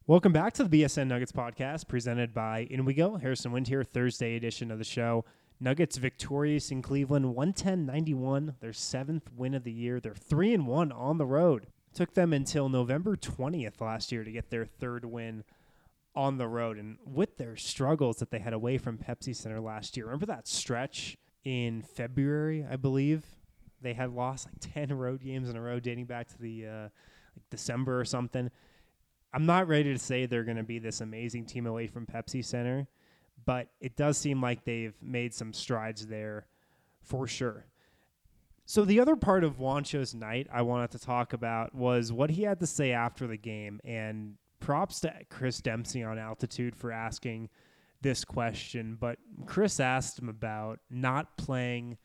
Welcome 0.07 0.33
back 0.33 0.53
to 0.53 0.63
the 0.63 0.81
BSN 0.81 1.07
Nuggets 1.07 1.31
podcast 1.31 1.87
presented 1.87 2.33
by 2.33 2.65
In 2.71 2.85
We 2.85 2.95
Go. 2.95 3.17
Harrison 3.17 3.51
Wind 3.51 3.67
here, 3.67 3.83
Thursday 3.83 4.35
edition 4.35 4.71
of 4.71 4.79
the 4.79 4.83
show. 4.83 5.25
Nuggets 5.59 5.97
victorious 5.97 6.71
in 6.71 6.81
Cleveland, 6.81 7.35
110-91, 7.35 8.59
their 8.59 8.73
seventh 8.73 9.29
win 9.35 9.53
of 9.53 9.63
the 9.63 9.71
year. 9.71 9.99
They're 9.99 10.13
3 10.13 10.53
and 10.53 10.67
1 10.67 10.91
on 10.91 11.17
the 11.17 11.25
road. 11.25 11.67
Took 11.93 12.13
them 12.13 12.33
until 12.33 12.67
November 12.67 13.15
20th 13.15 13.79
last 13.79 14.11
year 14.11 14.23
to 14.23 14.31
get 14.31 14.49
their 14.49 14.65
third 14.65 15.05
win 15.05 15.45
on 16.13 16.37
the 16.37 16.47
road. 16.47 16.77
And 16.77 16.97
with 17.05 17.37
their 17.37 17.55
struggles 17.55 18.17
that 18.17 18.31
they 18.31 18.39
had 18.39 18.53
away 18.53 18.77
from 18.77 18.97
Pepsi 18.97 19.35
Center 19.35 19.61
last 19.61 19.95
year, 19.95 20.05
remember 20.05 20.25
that 20.25 20.47
stretch 20.47 21.17
in 21.43 21.81
February, 21.81 22.65
I 22.69 22.75
believe? 22.75 23.23
They 23.81 23.93
had 23.93 24.11
lost 24.11 24.47
like 24.47 24.73
10 24.73 24.97
road 24.97 25.23
games 25.23 25.49
in 25.49 25.55
a 25.55 25.61
row 25.61 25.79
dating 25.79 26.05
back 26.05 26.27
to 26.29 26.41
the 26.41 26.65
uh, 26.65 26.81
like 27.35 27.49
December 27.49 27.99
or 27.99 28.05
something. 28.05 28.49
I'm 29.33 29.45
not 29.45 29.67
ready 29.67 29.91
to 29.91 29.99
say 29.99 30.25
they're 30.25 30.43
going 30.43 30.57
to 30.57 30.63
be 30.63 30.79
this 30.79 31.01
amazing 31.01 31.45
team 31.45 31.67
away 31.67 31.87
from 31.87 32.05
Pepsi 32.05 32.43
Center, 32.43 32.87
but 33.43 33.67
it 33.79 33.95
does 33.95 34.17
seem 34.17 34.41
like 34.41 34.63
they've 34.63 34.95
made 35.01 35.33
some 35.33 35.53
strides 35.53 36.07
there 36.07 36.47
for 37.01 37.27
sure. 37.27 37.65
So 38.65 38.83
the 38.83 38.99
other 38.99 39.15
part 39.15 39.43
of 39.43 39.59
Juancho's 39.59 40.15
night 40.15 40.47
I 40.51 40.63
wanted 40.63 40.91
to 40.91 40.99
talk 40.99 41.33
about 41.33 41.75
was 41.75 42.11
what 42.11 42.31
he 42.31 42.43
had 42.43 42.59
to 42.61 42.67
say 42.67 42.91
after 42.91 43.27
the 43.27 43.37
game 43.37 43.79
and 43.83 44.35
props 44.59 44.99
to 45.01 45.13
Chris 45.29 45.59
Dempsey 45.59 46.03
on 46.03 46.17
altitude 46.17 46.75
for 46.75 46.91
asking 46.91 47.49
this 48.01 48.25
question, 48.25 48.97
but 48.99 49.19
Chris 49.45 49.79
asked 49.79 50.17
him 50.17 50.29
about 50.29 50.79
not 50.89 51.37
playing 51.37 51.97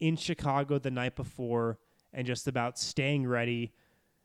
in 0.00 0.16
Chicago 0.16 0.78
the 0.78 0.90
night 0.90 1.16
before 1.16 1.78
and 2.12 2.26
just 2.26 2.48
about 2.48 2.78
staying 2.78 3.26
ready 3.26 3.72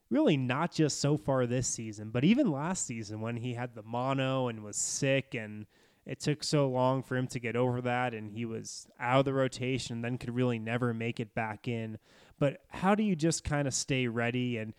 really 0.10 0.38
not 0.38 0.72
just 0.72 1.02
so 1.02 1.18
far 1.18 1.46
this 1.46 1.68
season, 1.68 2.12
but 2.12 2.24
even 2.24 2.52
last 2.52 2.86
season 2.86 3.20
when 3.20 3.36
he 3.36 3.56
had 3.56 3.74
the 3.74 3.82
mono 3.84 4.48
and 4.48 4.64
was 4.64 4.78
sick 4.78 5.34
and 5.34 5.66
it 6.06 6.20
took 6.20 6.44
so 6.44 6.68
long 6.68 7.02
for 7.02 7.16
him 7.16 7.28
to 7.28 7.40
get 7.40 7.56
over 7.56 7.82
that 7.82 8.14
and 8.14 8.32
he 8.32 8.46
was 8.46 8.88
out 9.00 9.20
of 9.20 9.26
the 9.26 9.34
rotation 9.34 10.02
then 10.02 10.18
could 10.18 10.36
really 10.36 10.60
never 10.60 10.94
make 10.94 11.20
it 11.20 11.34
back 11.34 11.68
in. 11.68 11.98
But 12.40 12.62
how 12.70 12.96
do 12.96 13.04
you 13.04 13.16
just 13.16 13.44
kind 13.44 13.68
of 13.68 13.74
stay 13.74 14.08
ready 14.08 14.58
and 14.58 14.74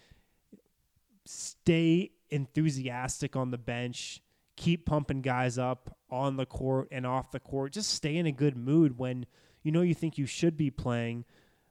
stay 1.25 2.11
enthusiastic 2.31 3.37
on 3.37 3.51
the 3.51 3.59
bench, 3.59 4.21
keep 4.57 4.85
pumping 4.85 5.23
guys 5.23 5.59
up 5.59 5.97
on 6.11 6.37
the 6.37 6.47
court 6.47 6.89
and 6.91 7.07
off 7.07 7.31
the 7.31 7.41
court, 7.41 7.73
just 7.73 7.91
stay 7.91 8.17
in 8.17 8.27
a 8.27 8.33
good 8.33 8.57
mood 8.57 8.99
when 8.99 9.27
you 9.63 9.73
know 9.73 9.83
you 9.83 9.95
think 9.95 10.19
you 10.19 10.27
should 10.27 10.57
be 10.57 10.71
playing, 10.71 11.25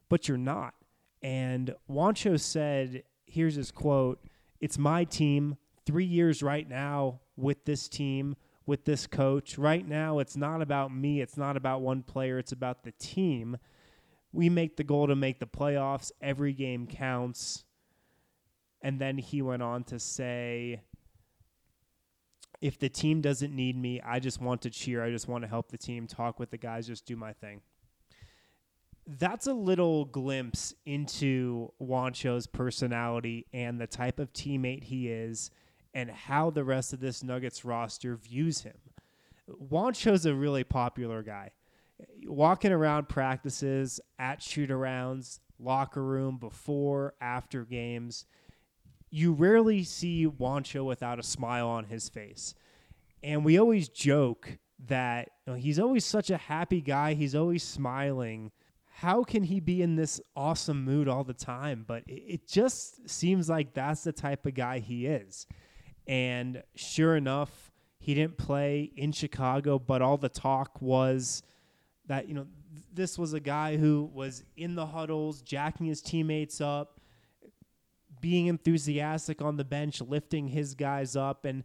but 0.10 0.28
you're 0.28 0.38
not. 0.38 0.74
And 1.22 1.76
Juancho 1.90 2.40
said 2.40 3.04
here's 3.26 3.56
his 3.56 3.72
quote 3.72 4.20
It's 4.60 4.78
my 4.78 5.04
team, 5.04 5.58
three 5.86 6.06
years 6.06 6.42
right 6.42 6.68
now 6.68 7.20
with 7.36 7.66
this 7.66 7.88
team, 7.88 8.36
with 8.66 8.86
this 8.86 9.08
coach. 9.08 9.58
Right 9.58 9.88
now, 9.88 10.20
it's 10.20 10.38
not 10.38 10.62
about 10.62 10.94
me, 10.94 11.22
it's 11.22 11.38
not 11.38 11.58
about 11.58 11.82
one 11.82 12.04
player, 12.04 12.38
it's 12.38 12.52
about 12.52 12.84
the 12.84 12.92
team. 12.94 13.58
We 14.32 14.50
make 14.50 14.78
the 14.78 14.84
goal 14.84 15.08
to 15.08 15.16
make 15.16 15.40
the 15.40 15.46
playoffs, 15.46 16.12
every 16.22 16.54
game 16.54 16.88
counts. 16.88 17.66
And 18.82 19.00
then 19.00 19.18
he 19.18 19.42
went 19.42 19.62
on 19.62 19.84
to 19.86 20.00
say, 20.00 20.82
if 22.60 22.80
the 22.80 22.90
team 22.90 23.22
doesn't 23.22 23.56
need 23.56 23.78
me, 23.78 24.02
I 24.02 24.20
just 24.20 24.42
want 24.42 24.62
to 24.64 24.70
cheer. 24.70 25.04
I 25.04 25.12
just 25.12 25.28
want 25.28 25.44
to 25.44 25.48
help 25.48 25.70
the 25.70 25.78
team, 25.78 26.08
talk 26.08 26.40
with 26.40 26.50
the 26.50 26.58
guys, 26.58 26.88
just 26.88 27.06
do 27.06 27.16
my 27.16 27.34
thing 27.34 27.62
that's 29.06 29.48
a 29.48 29.54
little 29.54 30.06
glimpse 30.06 30.74
into 30.86 31.72
Juancho's 31.80 32.48
personality 32.48 33.46
and 33.54 33.80
the 33.80 33.88
type 33.88 34.20
of 34.20 34.32
teammate 34.34 34.86
he 34.86 35.10
is 35.10 35.52
and 35.94 36.10
how 36.10 36.50
the 36.50 36.64
rest 36.64 36.94
of 36.94 37.00
this 37.00 37.24
Nuggets 37.24 37.64
roster 37.64 38.16
views 38.16 38.62
him. 38.62 38.78
Juancho's 39.50 40.26
a 40.26 40.34
really 40.34 40.64
popular 40.64 41.22
guy. 41.22 41.52
Walking 42.26 42.72
around 42.72 43.10
practices, 43.10 44.00
at 44.18 44.42
shoot 44.42 44.70
arounds, 44.70 45.40
locker 45.60 46.04
room, 46.04 46.38
before, 46.38 47.14
after 47.22 47.64
games, 47.64 48.26
you 49.10 49.34
rarely 49.34 49.84
see 49.84 50.26
Juancho 50.26 50.84
without 50.86 51.20
a 51.20 51.24
smile 51.24 51.68
on 51.68 51.86
his 51.86 52.10
face. 52.10 52.56
And 53.22 53.46
we 53.46 53.60
always 53.60 53.88
joke 53.90 54.58
that 54.88 55.30
you 55.46 55.54
know, 55.54 55.60
he's 55.60 55.80
always 55.80 56.04
such 56.04 56.30
a 56.30 56.38
happy 56.38 56.82
guy. 56.82 57.14
He's 57.14 57.36
always 57.36 57.64
smiling 57.64 58.52
how 58.96 59.24
can 59.24 59.44
he 59.44 59.60
be 59.60 59.82
in 59.82 59.96
this 59.96 60.22
awesome 60.36 60.86
mood 60.86 61.08
all 61.08 61.24
the 61.24 61.34
time? 61.34 61.84
But 61.88 62.04
it, 62.08 62.24
it 62.28 62.48
just 62.48 63.10
seems 63.10 63.50
like 63.50 63.74
that's 63.74 64.04
the 64.04 64.14
type 64.14 64.46
of 64.46 64.54
guy 64.54 64.80
he 64.80 65.08
is. 65.08 65.48
And 66.08 66.64
sure 66.76 67.16
enough, 67.16 67.72
he 68.00 68.14
didn't 68.14 68.38
play 68.38 68.92
in 68.96 69.12
Chicago, 69.12 69.80
but 69.80 70.02
all 70.02 70.18
the 70.18 70.30
talk 70.30 70.82
was 70.82 71.44
that, 72.08 72.28
you 72.28 72.34
know, 72.34 72.48
th- 72.74 72.86
this 72.94 73.18
was 73.18 73.34
a 73.34 73.40
guy 73.40 73.78
who 73.78 74.10
was 74.14 74.44
in 74.58 74.76
the 74.76 74.88
huddles, 74.88 75.42
jacking 75.42 75.86
his 75.86 76.02
teammates 76.02 76.60
up, 76.60 77.00
being 78.20 78.48
enthusiastic 78.48 79.42
on 79.42 79.56
the 79.56 79.64
bench, 79.64 80.02
lifting 80.02 80.48
his 80.50 80.76
guys 80.76 81.16
up. 81.16 81.46
And 81.46 81.64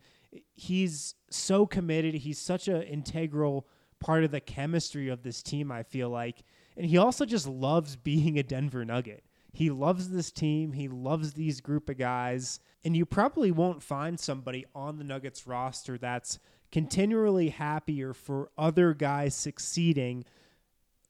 he's 0.55 1.15
so 1.31 1.67
committed. 1.67 2.15
He's 2.15 2.41
such 2.41 2.69
an 2.69 2.83
integral 2.83 3.67
part 4.01 4.25
of 4.25 4.31
the 4.31 4.41
chemistry 4.41 5.09
of 5.09 5.23
this 5.23 5.43
team, 5.43 5.73
I 5.73 5.83
feel 5.83 6.09
like. 6.09 6.45
And 6.77 6.87
he 6.87 6.99
also 6.99 7.25
just 7.25 7.49
loves 7.49 7.97
being 7.97 8.39
a 8.39 8.43
Denver 8.43 8.85
Nugget. 8.85 9.25
He 9.53 9.71
loves 9.71 10.11
this 10.11 10.31
team. 10.31 10.73
He 10.73 10.89
loves 10.89 11.33
these 11.33 11.61
group 11.61 11.89
of 11.89 11.99
guys. 11.99 12.61
And 12.85 12.97
you 12.97 13.07
probably 13.07 13.51
won't 13.51 13.83
find 13.83 14.19
somebody 14.19 14.65
on 14.75 14.99
the 14.99 15.05
Nuggets 15.05 15.47
roster 15.47 15.99
that's 15.99 16.39
continually 16.71 17.49
happier 17.49 18.13
for 18.13 18.51
other 18.59 18.95
guys 18.95 19.35
succeeding 19.35 20.25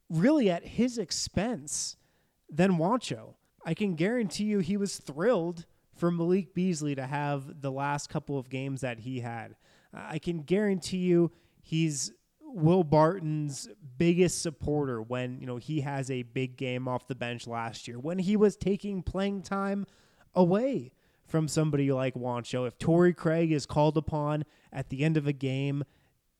really 0.08 0.50
at 0.50 0.64
his 0.64 0.98
expense 0.98 1.96
than 2.48 2.78
Juancho. 2.78 3.34
I 3.64 3.74
can 3.74 3.94
guarantee 3.96 4.44
you 4.44 4.60
he 4.60 4.76
was 4.76 4.98
thrilled 4.98 5.66
for 5.94 6.10
Malik 6.10 6.54
Beasley 6.54 6.94
to 6.94 7.06
have 7.06 7.60
the 7.60 7.72
last 7.72 8.08
couple 8.08 8.38
of 8.38 8.48
games 8.48 8.80
that 8.80 9.00
he 9.00 9.20
had. 9.20 9.56
I 9.92 10.18
can 10.18 10.42
guarantee 10.42 10.98
you 10.98 11.32
he's 11.60 12.12
Will 12.48 12.84
Barton's 12.84 13.68
biggest 13.98 14.42
supporter 14.42 15.02
when 15.02 15.38
you 15.40 15.46
know 15.46 15.56
he 15.56 15.80
has 15.82 16.10
a 16.10 16.22
big 16.22 16.56
game 16.56 16.88
off 16.88 17.06
the 17.06 17.14
bench 17.14 17.46
last 17.46 17.86
year 17.86 17.98
when 17.98 18.18
he 18.18 18.36
was 18.36 18.56
taking 18.56 19.02
playing 19.02 19.42
time 19.42 19.86
away 20.34 20.92
from 21.26 21.46
somebody 21.46 21.92
like 21.92 22.14
Juancho. 22.14 22.66
If 22.66 22.78
Torrey 22.78 23.12
Craig 23.12 23.52
is 23.52 23.66
called 23.66 23.96
upon 23.96 24.44
at 24.72 24.88
the 24.88 25.04
end 25.04 25.16
of 25.16 25.26
a 25.26 25.32
game 25.32 25.84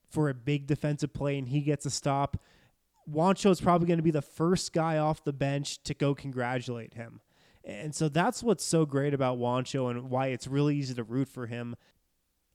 for 0.09 0.29
a 0.29 0.35
big 0.35 0.66
defensive 0.66 1.12
play 1.12 1.38
and 1.38 1.49
he 1.49 1.61
gets 1.61 1.85
a 1.85 1.90
stop, 1.90 2.38
Juancho 3.11 3.51
is 3.51 3.61
probably 3.61 3.87
going 3.87 3.99
to 3.99 4.03
be 4.03 4.11
the 4.11 4.23
first 4.23 4.73
guy 4.73 4.99
off 4.99 5.25
the 5.25 5.33
bench 5.33 5.83
to 5.85 5.94
go 5.94 6.14
congratulate 6.14 6.94
him. 6.94 7.21
And 7.64 7.94
so 7.94 8.09
that's 8.09 8.42
what's 8.42 8.64
so 8.64 8.87
great 8.87 9.12
about 9.12 9.38
Juancho 9.38 9.90
and 9.90 10.09
why 10.09 10.29
it's 10.29 10.47
really 10.47 10.77
easy 10.77 10.94
to 10.94 11.05
root 11.05 11.29
for 11.29 11.47
him 11.47 11.77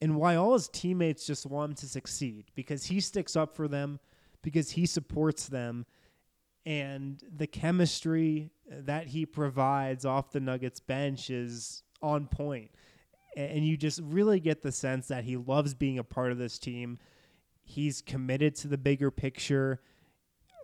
and 0.04 0.18
why 0.18 0.36
all 0.36 0.52
his 0.52 0.68
teammates 0.68 1.26
just 1.26 1.46
want 1.46 1.70
him 1.72 1.76
to 1.78 1.88
succeed 1.88 2.52
because 2.56 2.88
he 2.88 3.00
sticks 3.00 3.38
up 3.38 3.56
for 3.56 3.70
them, 3.70 4.02
because 4.42 4.72
he 4.72 4.86
supports 4.86 5.48
them, 5.48 5.86
and 6.66 7.24
the 7.34 7.48
chemistry 7.48 8.52
that 8.70 9.08
he 9.08 9.26
provides 9.26 10.04
off 10.04 10.34
the 10.34 10.42
Nuggets 10.42 10.82
bench 10.82 11.30
is 11.30 11.84
on 12.02 12.28
point. 12.28 12.70
And 13.38 13.66
you 13.66 13.78
just 13.78 14.02
really 14.04 14.42
get 14.42 14.62
the 14.62 14.74
sense 14.74 15.08
that 15.08 15.24
he 15.24 15.38
loves 15.38 15.74
being 15.74 16.00
a 16.00 16.04
part 16.04 16.34
of 16.34 16.38
this 16.38 16.60
team. 16.60 17.00
He's 17.64 18.02
committed 18.02 18.56
to 18.56 18.68
the 18.68 18.78
bigger 18.78 19.10
picture. 19.10 19.80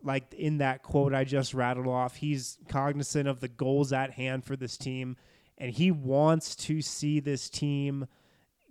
like 0.03 0.33
in 0.33 0.57
that 0.57 0.83
quote 0.83 1.13
I 1.13 1.23
just 1.23 1.53
rattled 1.53 1.87
off, 1.87 2.17
he's 2.17 2.57
cognizant 2.67 3.29
of 3.29 3.39
the 3.39 3.47
goals 3.47 3.93
at 3.93 4.11
hand 4.11 4.43
for 4.43 4.55
this 4.55 4.77
team, 4.77 5.15
and 5.57 5.71
he 5.71 5.91
wants 5.91 6.55
to 6.57 6.81
see 6.81 7.21
this 7.21 7.49
team 7.49 8.07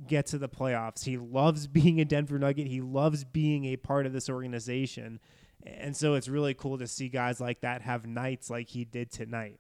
get 0.07 0.27
to 0.27 0.39
the 0.39 0.49
playoffs. 0.49 1.05
He 1.05 1.17
loves 1.17 1.67
being 1.69 2.01
a 2.01 2.05
Denver 2.05 2.39
Nugget. 2.39 2.67
He 2.67 2.81
loves 2.81 3.25
being 3.25 3.65
a 3.67 3.77
part 3.77 4.07
of 4.07 4.13
this 4.13 4.29
organization. 4.29 5.21
And 5.65 5.97
so 5.97 6.15
it's 6.15 6.29
really 6.29 6.55
cool 6.55 6.79
to 6.79 6.87
see 6.87 7.09
guys 7.09 7.41
like 7.41 7.61
that 7.63 7.83
have 7.83 8.07
nights 8.07 8.49
like 8.49 8.69
he 8.69 8.85
did 8.85 9.11
tonight. 9.11 9.59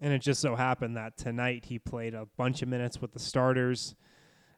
And 0.00 0.12
it 0.12 0.18
just 0.20 0.40
so 0.40 0.56
happened 0.56 0.96
that 0.96 1.16
tonight 1.16 1.66
he 1.66 1.78
played 1.78 2.14
a 2.14 2.26
bunch 2.36 2.60
of 2.62 2.68
minutes 2.68 3.00
with 3.00 3.12
the 3.12 3.18
starters. 3.18 3.94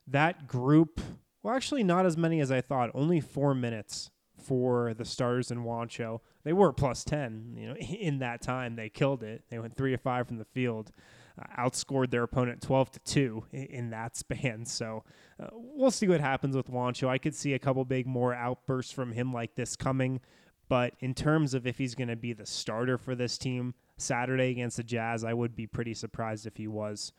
That 0.06 0.48
group, 0.48 1.00
well, 1.42 1.54
actually, 1.54 1.84
not 1.84 2.06
as 2.06 2.16
many 2.16 2.40
as 2.40 2.50
I 2.50 2.60
thought, 2.60 2.90
only 2.94 3.20
four 3.20 3.54
minutes 3.54 4.10
for 4.42 4.94
the 4.94 5.04
starters 5.04 5.50
in 5.50 5.58
Juancho. 5.58 6.20
They 6.42 6.52
were 6.52 6.72
plus 6.72 7.04
10, 7.04 7.54
you 7.56 7.68
know, 7.68 7.74
in 7.76 8.18
that 8.20 8.42
time. 8.42 8.74
They 8.74 8.88
killed 8.88 9.22
it. 9.22 9.44
They 9.50 9.58
went 9.58 9.76
three 9.76 9.94
or 9.94 9.98
five 9.98 10.26
from 10.26 10.38
the 10.38 10.44
field 10.44 10.90
uh, 11.38 11.62
outscored 11.62 12.10
their 12.10 12.22
opponent 12.22 12.62
12 12.62 12.90
to 12.92 13.00
2 13.00 13.44
in, 13.52 13.90
that 13.90 14.16
span. 14.16 14.64
So 14.64 15.04
uh, 15.40 15.48
we'll 15.52 15.90
see 15.90 16.08
what 16.08 16.20
happens 16.20 16.56
with 16.56 16.70
Juancho. 16.70 17.08
I 17.08 17.18
could 17.18 17.34
see 17.34 17.54
a 17.54 17.58
couple 17.58 17.84
big 17.84 18.06
more 18.06 18.34
outbursts 18.34 18.92
from 18.92 19.12
him 19.12 19.32
like 19.32 19.54
this 19.54 19.76
coming. 19.76 20.20
But 20.68 20.94
in 21.00 21.14
terms 21.14 21.54
of 21.54 21.66
if 21.66 21.78
he's 21.78 21.94
going 21.94 22.08
to 22.08 22.16
be 22.16 22.32
the 22.32 22.46
starter 22.46 22.98
for 22.98 23.14
this 23.14 23.38
team 23.38 23.74
Saturday 23.96 24.50
against 24.50 24.76
the 24.76 24.82
Jazz, 24.82 25.24
I 25.24 25.32
would 25.32 25.56
be 25.56 25.66
pretty 25.66 25.94
surprised 25.94 26.46
if 26.46 26.56
he 26.56 26.68
was. 26.68 27.12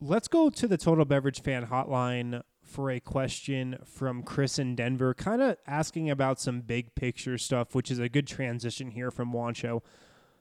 Let's 0.00 0.28
go 0.28 0.50
to 0.50 0.66
the 0.66 0.76
Total 0.76 1.04
Beverage 1.04 1.40
Fan 1.40 1.66
Hotline 1.66 2.42
for 2.64 2.90
a 2.90 2.98
question 2.98 3.78
from 3.84 4.22
Chris 4.22 4.58
in 4.58 4.74
Denver, 4.74 5.14
kind 5.14 5.40
of 5.40 5.56
asking 5.66 6.10
about 6.10 6.40
some 6.40 6.60
big 6.60 6.94
picture 6.94 7.38
stuff, 7.38 7.74
which 7.74 7.90
is 7.90 7.98
a 7.98 8.08
good 8.08 8.26
transition 8.26 8.90
here 8.90 9.10
from 9.10 9.32
Juancho. 9.32 9.82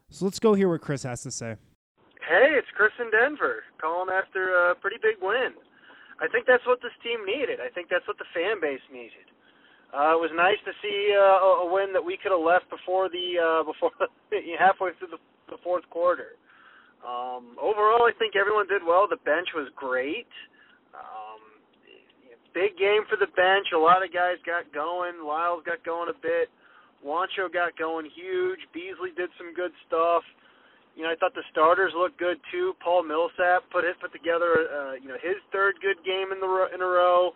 So 0.10 0.26
let's 0.26 0.40
go 0.40 0.54
hear 0.54 0.70
what 0.70 0.82
Chris 0.82 1.04
has 1.04 1.22
to 1.24 1.32
say. 1.32 1.58
Hey, 2.24 2.56
it's 2.56 2.72
Chris 2.80 2.96
in 3.04 3.12
Denver 3.12 3.68
calling 3.84 4.08
after 4.08 4.72
a 4.72 4.76
pretty 4.80 4.96
big 5.04 5.20
win. 5.20 5.52
I 6.24 6.32
think 6.32 6.48
that's 6.48 6.64
what 6.64 6.80
this 6.80 6.96
team 7.04 7.26
needed. 7.28 7.60
I 7.60 7.68
think 7.68 7.92
that's 7.92 8.08
what 8.08 8.16
the 8.16 8.30
fan 8.32 8.64
base 8.64 8.84
needed. 8.88 9.28
Uh, 9.92 10.16
it 10.16 10.22
was 10.24 10.32
nice 10.32 10.58
to 10.64 10.74
see 10.80 11.12
uh, 11.12 11.68
a 11.68 11.68
win 11.68 11.92
that 11.92 12.02
we 12.02 12.16
could 12.16 12.32
have 12.32 12.42
left 12.42 12.66
before 12.72 13.12
the 13.12 13.38
uh, 13.38 13.62
before 13.68 13.92
halfway 14.58 14.96
through 14.98 15.12
the, 15.12 15.22
the 15.52 15.60
fourth 15.62 15.84
quarter. 15.92 16.40
Um, 17.04 17.60
overall, 17.60 18.08
I 18.08 18.16
think 18.16 18.40
everyone 18.40 18.72
did 18.72 18.82
well. 18.82 19.06
The 19.06 19.20
bench 19.28 19.52
was 19.52 19.68
great. 19.76 20.32
Um, 20.96 21.44
big 22.56 22.80
game 22.80 23.04
for 23.12 23.20
the 23.20 23.30
bench. 23.36 23.76
A 23.76 23.78
lot 23.78 24.00
of 24.00 24.16
guys 24.16 24.40
got 24.48 24.72
going. 24.72 25.20
Lyles 25.20 25.68
got 25.68 25.84
going 25.84 26.08
a 26.08 26.18
bit. 26.24 26.48
Juancho 27.04 27.52
got 27.52 27.76
going 27.76 28.08
huge. 28.08 28.64
Beasley 28.72 29.12
did 29.14 29.30
some 29.36 29.52
good 29.54 29.76
stuff. 29.86 30.24
You 30.96 31.04
know, 31.04 31.10
I 31.10 31.18
thought 31.18 31.34
the 31.34 31.46
starters 31.50 31.92
looked 31.98 32.20
good 32.20 32.38
too. 32.52 32.74
Paul 32.84 33.04
Millsap 33.04 33.66
put 33.74 33.84
his 33.84 33.98
put 33.98 34.14
together, 34.14 34.70
uh, 34.70 34.94
you 34.94 35.10
know, 35.10 35.18
his 35.18 35.42
third 35.52 35.76
good 35.82 35.98
game 36.06 36.30
in 36.30 36.40
the 36.40 36.50
in 36.74 36.82
a 36.82 36.86
row. 36.86 37.34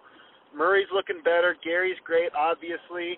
Murray's 0.53 0.89
looking 0.93 1.19
better. 1.25 1.57
Gary's 1.63 1.97
great, 2.05 2.29
obviously. 2.37 3.17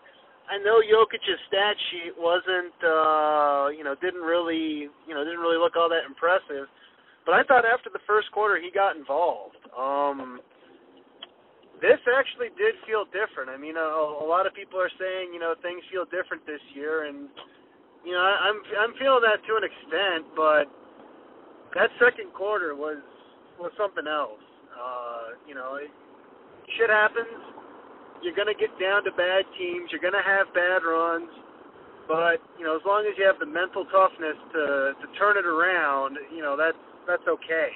I 0.50 0.58
know 0.58 0.82
Jokic's 0.82 1.30
stat 1.46 1.78
sheet 1.92 2.18
wasn't, 2.18 2.74
uh, 2.82 3.70
you 3.70 3.86
know, 3.86 3.94
didn't 4.02 4.26
really, 4.26 4.90
you 5.06 5.14
know, 5.14 5.22
didn't 5.22 5.44
really 5.46 5.62
look 5.62 5.78
all 5.78 5.90
that 5.94 6.10
impressive. 6.10 6.66
But 7.26 7.38
I 7.38 7.44
thought 7.46 7.70
after 7.70 7.94
the 7.94 8.02
first 8.08 8.32
quarter 8.32 8.58
he 8.58 8.74
got 8.74 8.98
involved. 8.98 9.62
Um, 9.78 10.42
this 11.78 12.02
actually 12.10 12.50
did 12.58 12.76
feel 12.84 13.06
different. 13.14 13.54
I 13.54 13.62
mean, 13.62 13.78
a, 13.78 13.88
a 14.24 14.28
lot 14.28 14.48
of 14.48 14.58
people 14.58 14.82
are 14.82 14.92
saying, 15.00 15.32
you 15.32 15.40
know, 15.40 15.54
things 15.62 15.86
feel 15.92 16.04
different 16.10 16.44
this 16.50 16.64
year, 16.74 17.06
and 17.06 17.30
you 18.06 18.14
know, 18.14 18.24
I, 18.24 18.50
I'm 18.50 18.58
I'm 18.80 18.94
feeling 18.98 19.24
that 19.28 19.44
to 19.44 19.54
an 19.60 19.66
extent, 19.68 20.24
but 20.36 20.66
that 21.76 21.90
second 22.00 22.34
quarter 22.34 22.76
was 22.76 23.02
was 23.60 23.72
something 23.76 24.08
else. 24.08 24.44
Uh, 24.72 25.36
you 25.48 25.56
know, 25.56 25.76
it, 25.76 25.92
shit 26.78 26.90
happens. 26.90 27.28
You're 28.24 28.36
gonna 28.36 28.56
get 28.56 28.72
down 28.80 29.04
to 29.04 29.12
bad 29.16 29.44
teams. 29.60 29.92
You're 29.92 30.04
gonna 30.04 30.24
have 30.24 30.52
bad 30.56 30.84
runs, 30.84 31.32
but 32.08 32.40
you 32.58 32.64
know, 32.64 32.76
as 32.76 32.84
long 32.88 33.04
as 33.04 33.16
you 33.20 33.24
have 33.28 33.40
the 33.40 33.48
mental 33.48 33.84
toughness 33.92 34.40
to 34.56 34.96
to 34.96 35.06
turn 35.20 35.36
it 35.36 35.46
around, 35.48 36.16
you 36.32 36.42
know, 36.42 36.56
that's 36.56 36.80
that's 37.08 37.26
okay. 37.28 37.72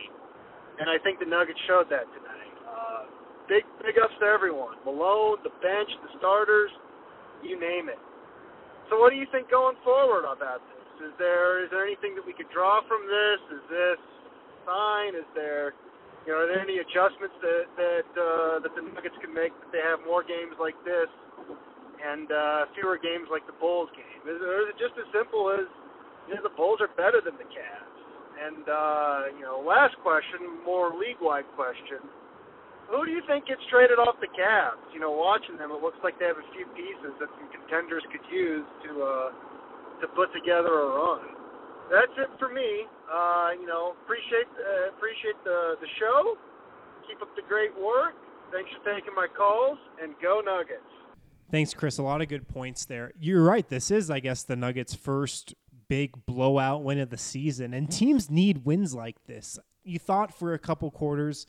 And 0.79 0.89
I 0.89 0.97
think 1.03 1.19
the 1.19 1.29
Nuggets 1.29 1.59
showed 1.67 1.88
that 1.91 2.07
tonight. 2.15 2.55
Uh, 2.63 3.03
big 3.47 3.63
big 3.83 3.99
ups 3.99 4.15
to 4.19 4.25
everyone. 4.25 4.79
Malone, 4.88 5.38
the 5.43 5.53
bench, 5.62 5.91
the 6.01 6.12
starters, 6.17 6.71
you 7.43 7.59
name 7.59 7.89
it. 7.89 7.99
So 8.93 9.01
what 9.01 9.10
do 9.10 9.17
you 9.17 9.25
think 9.34 9.49
going 9.49 9.73
forward 9.82 10.21
about 10.21 10.62
this? 10.69 11.10
Is 11.10 11.17
there 11.17 11.65
is 11.65 11.73
there 11.73 11.82
anything 11.82 12.13
that 12.13 12.21
we 12.21 12.29
could 12.29 12.45
draw 12.53 12.77
from 12.86 13.01
this? 13.10 13.41
Is 13.58 13.65
this 13.65 13.97
fine? 14.69 15.17
Is 15.17 15.25
there 15.34 15.73
you 16.29 16.29
know, 16.29 16.45
are 16.45 16.47
there 16.53 16.62
any 16.62 16.77
adjustments 16.77 17.34
that 17.41 17.65
that 17.73 18.10
uh, 18.13 18.62
that 18.62 18.69
the 18.77 18.86
Nuggets 18.86 19.17
can 19.17 19.34
make 19.34 19.49
that 19.65 19.73
they 19.73 19.82
have 19.82 20.06
more 20.06 20.21
games 20.21 20.53
like 20.62 20.77
this 20.86 21.10
and 22.06 22.29
uh, 22.29 22.69
fewer 22.77 23.01
games 23.01 23.34
like 23.34 23.41
the 23.49 23.58
Bulls 23.58 23.89
game? 23.97 24.29
Is, 24.29 24.38
or 24.38 24.69
is 24.69 24.69
it 24.69 24.77
just 24.77 24.93
as 25.01 25.10
simple 25.10 25.49
as 25.49 25.65
you 26.29 26.38
know 26.38 26.45
the 26.45 26.53
Bulls 26.53 26.77
are 26.77 26.93
better 26.93 27.17
than 27.17 27.34
the 27.41 27.49
Cavs? 27.49 27.97
And 28.45 28.62
uh, 28.69 29.21
you 29.34 29.41
know, 29.41 29.58
last 29.58 29.97
question, 30.06 30.62
more 30.62 30.93
league-wide 30.93 31.49
question 31.58 31.97
who 32.93 33.10
do 33.10 33.12
you 33.12 33.25
think 33.25 33.49
gets 33.49 33.65
traded 33.73 33.97
off 33.97 34.21
the 34.21 34.29
Cavs? 34.29 34.86
You 34.93 35.01
know, 35.01 35.10
watching 35.10 35.58
them, 35.58 35.73
it 35.73 35.82
looks 35.82 35.97
like 36.06 36.21
they 36.21 36.29
have 36.29 36.38
a 36.38 36.49
few 36.53 36.69
pieces 36.77 37.17
that 37.17 37.29
some 37.34 37.49
contenders 37.49 38.06
could 38.13 38.21
use 38.29 38.65
to 38.86 38.91
uh, 39.01 39.29
to 39.97 40.06
put 40.13 40.29
together 40.29 40.69
a 40.69 40.88
run. 40.93 41.34
That's 41.89 42.13
it 42.21 42.29
for 42.38 42.53
me. 42.53 42.86
Uh, 43.10 43.58
you 43.58 43.65
know, 43.65 43.97
appreciate 44.06 44.45
uh, 44.53 44.93
appreciate 44.93 45.41
the 45.43 45.82
the 45.82 45.89
show. 45.97 46.38
Keep 47.10 47.25
up 47.25 47.34
the 47.36 47.41
great 47.49 47.73
work. 47.73 48.13
Thanks 48.53 48.69
for 48.77 48.86
taking 48.93 49.17
my 49.17 49.25
calls, 49.25 49.82
and 50.01 50.13
go 50.21 50.41
Nuggets. 50.45 50.86
Thanks, 51.49 51.73
Chris. 51.73 51.97
A 51.97 52.03
lot 52.03 52.21
of 52.21 52.29
good 52.29 52.47
points 52.47 52.86
there. 52.86 53.12
You're 53.19 53.43
right. 53.43 53.67
This 53.67 53.91
is, 53.91 54.10
I 54.10 54.19
guess, 54.19 54.43
the 54.43 54.56
Nuggets' 54.56 54.93
first 54.93 55.56
big 55.89 56.25
blowout 56.25 56.84
win 56.84 56.99
of 56.99 57.10
the 57.10 57.17
season, 57.17 57.73
and 57.73 57.91
teams 57.91 58.29
need 58.29 58.65
wins 58.65 58.93
like 58.93 59.25
this. 59.25 59.60
You 59.84 59.99
thought 59.99 60.34
for 60.34 60.53
a 60.53 60.60
couple 60.60 60.89
quarters 60.91 61.45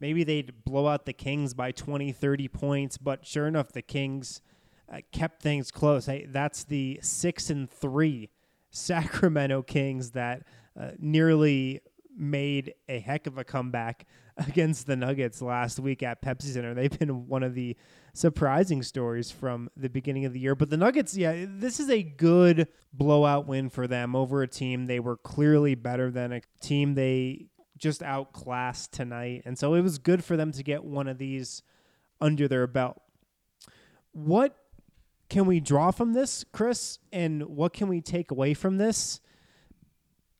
maybe 0.00 0.24
they'd 0.24 0.64
blow 0.64 0.88
out 0.88 1.06
the 1.06 1.12
Kings 1.12 1.54
by 1.54 1.72
20, 1.72 2.12
30 2.12 2.48
points, 2.48 2.98
but 2.98 3.26
sure 3.26 3.46
enough, 3.46 3.72
the 3.72 3.82
Kings 3.82 4.40
uh, 4.92 4.98
kept 5.12 5.42
things 5.42 5.70
close. 5.70 6.06
Hey, 6.06 6.26
that's 6.28 6.64
the 6.64 6.98
six 7.02 7.50
and 7.50 7.70
three 7.70 8.30
Sacramento 8.70 9.62
Kings 9.62 10.12
that 10.12 10.42
uh, 10.78 10.90
nearly 10.98 11.80
made 12.16 12.74
a 12.88 12.98
heck 12.98 13.26
of 13.26 13.38
a 13.38 13.44
comeback 13.44 14.06
against 14.36 14.86
the 14.86 14.96
Nuggets 14.96 15.42
last 15.42 15.78
week 15.78 16.02
at 16.02 16.22
Pepsi 16.22 16.52
Center. 16.52 16.74
They've 16.74 16.96
been 16.96 17.26
one 17.26 17.42
of 17.42 17.54
the 17.54 17.76
surprising 18.12 18.82
stories 18.82 19.30
from 19.30 19.70
the 19.76 19.88
beginning 19.88 20.24
of 20.24 20.32
the 20.32 20.40
year. 20.40 20.54
But 20.54 20.70
the 20.70 20.76
Nuggets, 20.76 21.16
yeah, 21.16 21.46
this 21.48 21.80
is 21.80 21.90
a 21.90 22.02
good 22.02 22.68
blowout 22.92 23.46
win 23.46 23.70
for 23.70 23.86
them 23.86 24.16
over 24.16 24.42
a 24.42 24.48
team 24.48 24.86
they 24.86 25.00
were 25.00 25.16
clearly 25.16 25.74
better 25.74 26.10
than 26.10 26.32
a 26.32 26.40
team 26.60 26.94
they 26.94 27.46
just 27.80 28.02
outclassed 28.02 28.92
tonight. 28.92 29.42
And 29.44 29.58
so 29.58 29.74
it 29.74 29.80
was 29.80 29.98
good 29.98 30.22
for 30.22 30.36
them 30.36 30.52
to 30.52 30.62
get 30.62 30.84
one 30.84 31.08
of 31.08 31.18
these 31.18 31.62
under 32.20 32.46
their 32.46 32.66
belt. 32.66 33.00
What 34.12 34.56
can 35.28 35.46
we 35.46 35.60
draw 35.60 35.90
from 35.90 36.12
this, 36.12 36.44
Chris? 36.52 36.98
And 37.12 37.42
what 37.44 37.72
can 37.72 37.88
we 37.88 38.00
take 38.00 38.30
away 38.30 38.54
from 38.54 38.76
this? 38.76 39.20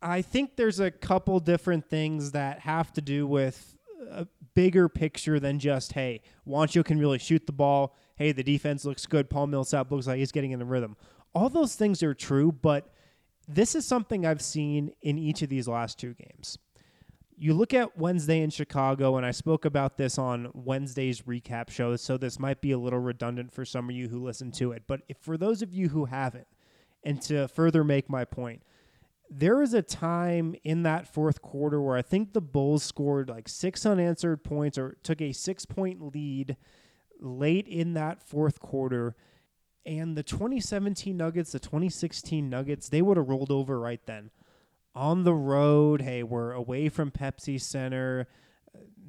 I 0.03 0.23
think 0.23 0.57
there's 0.57 0.81
a 0.81 0.91
couple 0.91 1.41
different 1.41 1.89
things 1.89 2.33
that 2.33 2.61
have 2.61 2.93
to 2.95 3.01
do 3.01 3.27
with 3.27 3.77
a 4.11 4.27
bigger 4.55 4.89
picture 4.89 5.39
than 5.41 5.59
just, 5.59 5.93
hey, 5.93 6.23
Juancho 6.47 6.85
can 6.85 6.99
really 6.99 7.19
shoot 7.19 7.47
the 7.47 7.53
ball. 7.53 7.97
Hey, 8.17 8.33
the 8.33 8.43
defense 8.43 8.85
looks 8.85 9.07
good. 9.07 9.31
Paul 9.31 9.47
Millsap 9.47 9.91
looks 9.91 10.07
like 10.07 10.19
he's 10.19 10.33
getting 10.33 10.53
in 10.53 10.59
the 10.59 10.65
rhythm. 10.65 10.97
All 11.35 11.49
those 11.49 11.75
things 11.75 12.03
are 12.03 12.15
true, 12.15 12.51
but 12.51 12.93
this 13.47 13.75
is 13.75 13.87
something 13.87 14.27
I've 14.27 14.43
seen 14.43 14.93
in 15.03 15.19
each 15.19 15.43
of 15.43 15.49
these 15.49 15.69
last 15.69 15.99
two 15.99 16.15
games 16.15 16.59
you 17.43 17.55
look 17.55 17.73
at 17.73 17.97
Wednesday 17.97 18.43
in 18.43 18.51
Chicago, 18.51 19.17
and 19.17 19.25
I 19.25 19.31
spoke 19.31 19.65
about 19.65 19.97
this 19.97 20.19
on 20.19 20.51
Wednesday's 20.53 21.23
recap 21.23 21.71
show, 21.71 21.97
so 21.97 22.19
this 22.19 22.39
might 22.39 22.61
be 22.61 22.71
a 22.73 22.79
little 22.79 22.99
redundant 22.99 23.51
for 23.51 23.65
some 23.65 23.89
of 23.89 23.97
you 23.97 24.09
who 24.09 24.23
listen 24.23 24.53
to 24.53 24.73
it. 24.73 24.83
But 24.87 25.01
for 25.19 25.39
those 25.39 25.63
of 25.63 25.73
you 25.73 25.89
who 25.89 26.05
haven't, 26.05 26.47
and 27.03 27.23
to 27.23 27.49
further 27.49 27.83
make 27.83 28.11
my 28.11 28.27
point, 28.27 28.63
there 29.31 29.57
was 29.57 29.73
a 29.73 29.81
time 29.81 30.55
in 30.65 30.83
that 30.83 31.09
fourth 31.09 31.41
quarter 31.41 31.81
where 31.81 31.97
I 31.97 32.03
think 32.03 32.35
the 32.35 32.43
Bulls 32.43 32.83
scored 32.83 33.31
like 33.31 33.49
six 33.49 33.87
unanswered 33.87 34.45
points 34.45 34.77
or 34.77 34.99
took 35.03 35.23
a 35.23 35.33
six 35.33 35.65
point 35.65 36.13
lead 36.15 36.59
late 37.21 37.67
in 37.67 37.95
that 37.95 38.23
fourth 38.23 38.61
quarter. 38.61 39.17
And 39.87 40.15
the 40.15 40.23
2017 40.23 41.17
Nuggets, 41.17 41.53
the 41.53 41.59
2016 41.59 42.51
Nuggets, 42.51 42.91
they 42.91 43.01
would 43.01 43.17
have 43.17 43.31
rolled 43.31 43.51
over 43.51 43.81
right 43.81 44.05
then 44.05 44.31
on 44.95 45.25
the 45.25 45.35
road. 45.35 46.03
Hey, 46.03 46.23
we're 46.23 46.53
away 46.53 46.89
from 46.89 47.11
Pepsi 47.11 47.61
Center. 47.61 48.27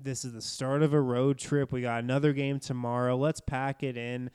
This 0.04 0.26
is 0.26 0.34
the 0.34 0.42
start 0.42 0.84
of 0.84 0.94
a 0.94 1.02
road 1.02 1.38
trip. 1.38 1.72
We 1.72 1.82
got 1.82 2.04
another 2.04 2.34
game 2.34 2.60
tomorrow. 2.60 3.16
Let's 3.16 3.42
pack 3.42 3.84
it 3.84 3.98
in. 3.98 4.32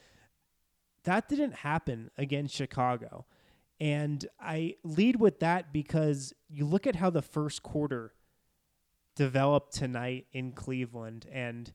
That 1.04 1.28
didn't 1.28 1.54
happen 1.54 2.10
against 2.16 2.54
Chicago. 2.54 3.26
And 3.78 4.26
I 4.40 4.76
lead 4.84 5.16
with 5.16 5.40
that 5.40 5.72
because 5.72 6.32
you 6.48 6.64
look 6.64 6.86
at 6.86 6.96
how 6.96 7.10
the 7.10 7.22
first 7.22 7.62
quarter 7.62 8.14
developed 9.14 9.74
tonight 9.74 10.26
in 10.32 10.52
Cleveland. 10.52 11.26
And 11.30 11.72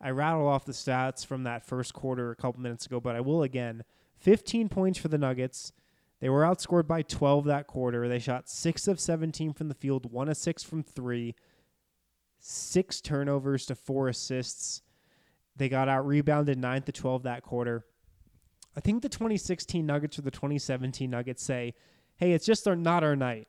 I 0.00 0.10
rattle 0.10 0.48
off 0.48 0.64
the 0.64 0.72
stats 0.72 1.24
from 1.24 1.44
that 1.44 1.66
first 1.66 1.94
quarter 1.94 2.30
a 2.30 2.36
couple 2.36 2.60
minutes 2.60 2.86
ago, 2.86 3.00
but 3.00 3.16
I 3.16 3.20
will 3.20 3.42
again. 3.42 3.84
15 4.18 4.68
points 4.68 4.98
for 4.98 5.08
the 5.08 5.18
Nuggets. 5.18 5.72
They 6.22 6.28
were 6.28 6.42
outscored 6.42 6.86
by 6.86 7.02
12 7.02 7.46
that 7.46 7.66
quarter. 7.66 8.06
They 8.06 8.20
shot 8.20 8.48
6 8.48 8.86
of 8.86 9.00
17 9.00 9.54
from 9.54 9.66
the 9.66 9.74
field, 9.74 10.12
1 10.12 10.28
of 10.28 10.36
6 10.36 10.62
from 10.62 10.84
3, 10.84 11.34
6 12.38 13.00
turnovers 13.00 13.66
to 13.66 13.74
4 13.74 14.06
assists. 14.06 14.82
They 15.56 15.68
got 15.68 15.88
out 15.88 16.06
rebounded 16.06 16.58
9 16.58 16.82
to 16.82 16.92
12 16.92 17.24
that 17.24 17.42
quarter. 17.42 17.86
I 18.76 18.80
think 18.80 19.02
the 19.02 19.08
2016 19.08 19.84
Nuggets 19.84 20.16
or 20.16 20.22
the 20.22 20.30
2017 20.30 21.10
Nuggets 21.10 21.42
say, 21.42 21.74
hey, 22.14 22.34
it's 22.34 22.46
just 22.46 22.68
our, 22.68 22.76
not 22.76 23.02
our 23.02 23.16
night. 23.16 23.48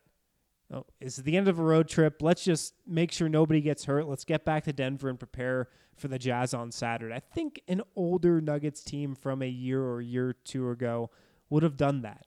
Oh, 0.73 0.88
it's 0.99 1.17
the 1.17 1.38
end 1.38 1.47
of 1.47 1.59
a 1.59 1.63
road 1.63 1.88
trip. 1.88 2.23
Let's 2.23 2.43
just 2.43 2.73
make 2.88 3.12
sure 3.12 3.29
nobody 3.29 3.62
gets 3.62 3.86
hurt. 3.86 4.07
Let's 4.07 4.25
get 4.25 4.45
back 4.45 4.63
to 4.63 4.73
Denver 4.73 5.09
and 5.09 5.19
prepare 5.19 5.69
for 5.95 6.07
the 6.07 6.17
Jazz 6.17 6.55
on 6.55 6.71
Saturday. 6.71 7.13
I 7.13 7.19
think 7.19 7.62
an 7.67 7.83
older 7.95 8.41
Nuggets 8.41 8.83
team 8.83 9.13
from 9.13 9.43
a 9.43 9.47
year 9.47 9.83
or 9.83 10.01
year 10.01 10.29
or 10.29 10.33
two 10.33 10.71
ago 10.71 11.12
would 11.51 11.62
have 11.62 11.77
done 11.77 12.01
that. 12.01 12.25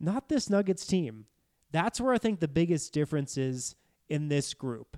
Not 0.00 0.28
this 0.28 0.50
Nuggets 0.50 0.86
team. 0.86 1.26
That's 1.70 2.00
where 2.00 2.14
I 2.14 2.18
think 2.18 2.40
the 2.40 2.48
biggest 2.48 2.92
difference 2.92 3.36
is 3.36 3.74
in 4.08 4.28
this 4.28 4.54
group. 4.54 4.96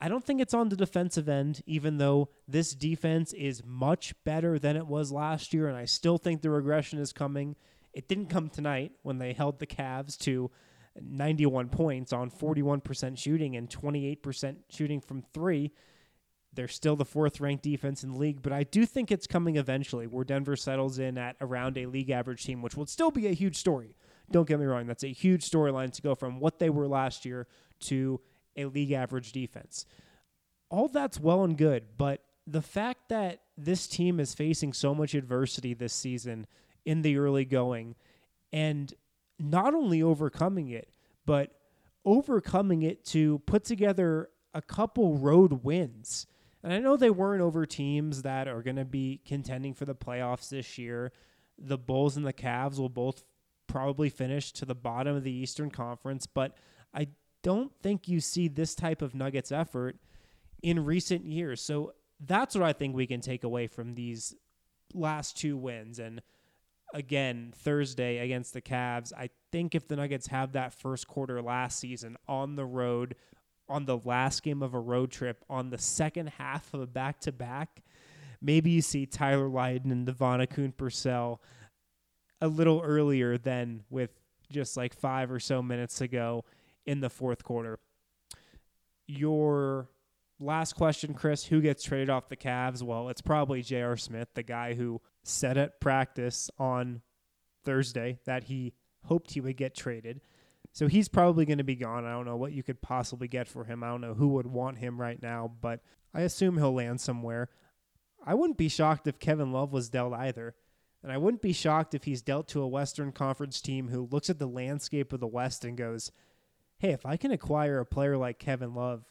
I 0.00 0.08
don't 0.08 0.24
think 0.24 0.40
it's 0.40 0.54
on 0.54 0.70
the 0.70 0.76
defensive 0.76 1.28
end, 1.28 1.62
even 1.66 1.98
though 1.98 2.30
this 2.48 2.74
defense 2.74 3.34
is 3.34 3.62
much 3.64 4.14
better 4.24 4.58
than 4.58 4.76
it 4.76 4.86
was 4.86 5.12
last 5.12 5.52
year, 5.52 5.68
and 5.68 5.76
I 5.76 5.84
still 5.84 6.16
think 6.16 6.40
the 6.40 6.48
regression 6.48 6.98
is 6.98 7.12
coming. 7.12 7.54
It 7.92 8.08
didn't 8.08 8.30
come 8.30 8.48
tonight 8.48 8.92
when 9.02 9.18
they 9.18 9.34
held 9.34 9.58
the 9.58 9.66
Cavs 9.66 10.16
to 10.20 10.50
91 10.98 11.68
points 11.68 12.12
on 12.12 12.30
41% 12.30 13.18
shooting 13.18 13.56
and 13.56 13.68
28% 13.68 14.56
shooting 14.70 15.00
from 15.00 15.22
three. 15.34 15.72
They're 16.54 16.66
still 16.66 16.96
the 16.96 17.04
fourth 17.04 17.38
ranked 17.38 17.62
defense 17.62 18.02
in 18.02 18.12
the 18.12 18.18
league, 18.18 18.42
but 18.42 18.52
I 18.52 18.64
do 18.64 18.86
think 18.86 19.12
it's 19.12 19.26
coming 19.26 19.56
eventually 19.56 20.06
where 20.06 20.24
Denver 20.24 20.56
settles 20.56 20.98
in 20.98 21.18
at 21.18 21.36
around 21.40 21.76
a 21.76 21.86
league 21.86 22.10
average 22.10 22.44
team, 22.44 22.62
which 22.62 22.76
would 22.76 22.88
still 22.88 23.10
be 23.10 23.26
a 23.26 23.32
huge 23.32 23.56
story. 23.56 23.94
Don't 24.30 24.48
get 24.48 24.60
me 24.60 24.66
wrong, 24.66 24.86
that's 24.86 25.04
a 25.04 25.08
huge 25.08 25.48
storyline 25.48 25.92
to 25.92 26.02
go 26.02 26.14
from 26.14 26.40
what 26.40 26.58
they 26.58 26.70
were 26.70 26.86
last 26.86 27.24
year 27.24 27.46
to 27.80 28.20
a 28.56 28.66
league 28.66 28.92
average 28.92 29.32
defense. 29.32 29.86
All 30.68 30.88
that's 30.88 31.18
well 31.18 31.42
and 31.42 31.56
good, 31.56 31.84
but 31.96 32.22
the 32.46 32.62
fact 32.62 33.08
that 33.08 33.40
this 33.56 33.86
team 33.86 34.20
is 34.20 34.34
facing 34.34 34.72
so 34.72 34.94
much 34.94 35.14
adversity 35.14 35.74
this 35.74 35.92
season 35.92 36.46
in 36.84 37.02
the 37.02 37.16
early 37.16 37.44
going 37.44 37.94
and 38.52 38.94
not 39.38 39.74
only 39.74 40.02
overcoming 40.02 40.68
it, 40.68 40.90
but 41.26 41.52
overcoming 42.04 42.82
it 42.82 43.04
to 43.04 43.38
put 43.40 43.64
together 43.64 44.30
a 44.54 44.62
couple 44.62 45.16
road 45.16 45.64
wins. 45.64 46.26
And 46.62 46.72
I 46.72 46.78
know 46.78 46.96
they 46.96 47.10
weren't 47.10 47.42
over 47.42 47.64
teams 47.66 48.22
that 48.22 48.48
are 48.48 48.62
going 48.62 48.76
to 48.76 48.84
be 48.84 49.20
contending 49.24 49.74
for 49.74 49.84
the 49.84 49.94
playoffs 49.94 50.48
this 50.48 50.76
year. 50.76 51.12
The 51.58 51.78
Bulls 51.78 52.16
and 52.16 52.26
the 52.26 52.32
Cavs 52.32 52.78
will 52.78 52.88
both 52.88 53.22
probably 53.70 54.10
finish 54.10 54.52
to 54.52 54.64
the 54.64 54.74
bottom 54.74 55.16
of 55.16 55.22
the 55.22 55.32
Eastern 55.32 55.70
Conference, 55.70 56.26
but 56.26 56.56
I 56.92 57.08
don't 57.42 57.72
think 57.82 58.08
you 58.08 58.20
see 58.20 58.48
this 58.48 58.74
type 58.74 59.00
of 59.00 59.14
Nuggets 59.14 59.52
effort 59.52 59.96
in 60.62 60.84
recent 60.84 61.24
years. 61.24 61.62
So 61.62 61.94
that's 62.18 62.54
what 62.54 62.64
I 62.64 62.72
think 62.72 62.94
we 62.94 63.06
can 63.06 63.20
take 63.20 63.44
away 63.44 63.66
from 63.66 63.94
these 63.94 64.34
last 64.92 65.38
two 65.38 65.56
wins. 65.56 65.98
And 65.98 66.20
again, 66.92 67.52
Thursday 67.56 68.18
against 68.18 68.52
the 68.52 68.60
Cavs, 68.60 69.12
I 69.16 69.30
think 69.52 69.74
if 69.74 69.86
the 69.88 69.96
Nuggets 69.96 70.26
have 70.26 70.52
that 70.52 70.74
first 70.74 71.06
quarter 71.06 71.40
last 71.40 71.78
season 71.78 72.16
on 72.28 72.56
the 72.56 72.66
road, 72.66 73.14
on 73.68 73.84
the 73.84 73.98
last 73.98 74.42
game 74.42 74.62
of 74.62 74.74
a 74.74 74.80
road 74.80 75.12
trip, 75.12 75.44
on 75.48 75.70
the 75.70 75.78
second 75.78 76.30
half 76.38 76.74
of 76.74 76.80
a 76.80 76.86
back 76.86 77.20
to 77.20 77.32
back, 77.32 77.82
maybe 78.42 78.70
you 78.70 78.82
see 78.82 79.06
Tyler 79.06 79.48
Lydon 79.48 79.92
and 79.92 80.06
DeVaughn 80.06 80.40
Akoon-Purcell 80.40 81.40
a 82.40 82.48
little 82.48 82.80
earlier 82.84 83.38
than 83.38 83.82
with 83.90 84.10
just 84.50 84.76
like 84.76 84.94
five 84.94 85.30
or 85.30 85.40
so 85.40 85.62
minutes 85.62 86.00
ago 86.00 86.44
in 86.86 87.00
the 87.00 87.10
fourth 87.10 87.44
quarter. 87.44 87.78
Your 89.06 89.88
last 90.38 90.74
question, 90.74 91.14
Chris, 91.14 91.44
who 91.44 91.60
gets 91.60 91.82
traded 91.82 92.10
off 92.10 92.28
the 92.28 92.36
Cavs? 92.36 92.82
Well, 92.82 93.08
it's 93.08 93.20
probably 93.20 93.62
J.R. 93.62 93.96
Smith, 93.96 94.28
the 94.34 94.42
guy 94.42 94.74
who 94.74 95.00
said 95.22 95.58
at 95.58 95.80
practice 95.80 96.50
on 96.58 97.02
Thursday 97.64 98.18
that 98.24 98.44
he 98.44 98.72
hoped 99.04 99.32
he 99.32 99.40
would 99.40 99.56
get 99.56 99.74
traded. 99.74 100.20
So 100.72 100.86
he's 100.86 101.08
probably 101.08 101.44
going 101.44 101.58
to 101.58 101.64
be 101.64 101.74
gone. 101.74 102.04
I 102.04 102.12
don't 102.12 102.26
know 102.26 102.36
what 102.36 102.52
you 102.52 102.62
could 102.62 102.80
possibly 102.80 103.28
get 103.28 103.48
for 103.48 103.64
him. 103.64 103.82
I 103.82 103.88
don't 103.88 104.00
know 104.00 104.14
who 104.14 104.28
would 104.28 104.46
want 104.46 104.78
him 104.78 105.00
right 105.00 105.20
now, 105.20 105.50
but 105.60 105.80
I 106.14 106.20
assume 106.22 106.56
he'll 106.56 106.74
land 106.74 107.00
somewhere. 107.00 107.48
I 108.24 108.34
wouldn't 108.34 108.58
be 108.58 108.68
shocked 108.68 109.06
if 109.06 109.18
Kevin 109.18 109.52
Love 109.52 109.72
was 109.72 109.90
dealt 109.90 110.14
either. 110.14 110.54
And 111.02 111.10
I 111.10 111.18
wouldn't 111.18 111.42
be 111.42 111.52
shocked 111.52 111.94
if 111.94 112.04
he's 112.04 112.22
dealt 112.22 112.48
to 112.48 112.62
a 112.62 112.68
Western 112.68 113.12
Conference 113.12 113.60
team 113.60 113.88
who 113.88 114.08
looks 114.10 114.28
at 114.28 114.38
the 114.38 114.46
landscape 114.46 115.12
of 115.12 115.20
the 115.20 115.26
West 115.26 115.64
and 115.64 115.76
goes, 115.76 116.12
hey, 116.78 116.90
if 116.90 117.06
I 117.06 117.16
can 117.16 117.30
acquire 117.30 117.78
a 117.78 117.86
player 117.86 118.16
like 118.16 118.38
Kevin 118.38 118.74
Love, 118.74 119.04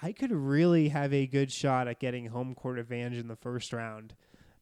I 0.00 0.12
could 0.12 0.30
really 0.30 0.90
have 0.90 1.12
a 1.12 1.26
good 1.26 1.50
shot 1.50 1.88
at 1.88 2.00
getting 2.00 2.26
home 2.26 2.54
court 2.54 2.78
advantage 2.78 3.18
in 3.18 3.28
the 3.28 3.36
first 3.36 3.72
round. 3.72 4.14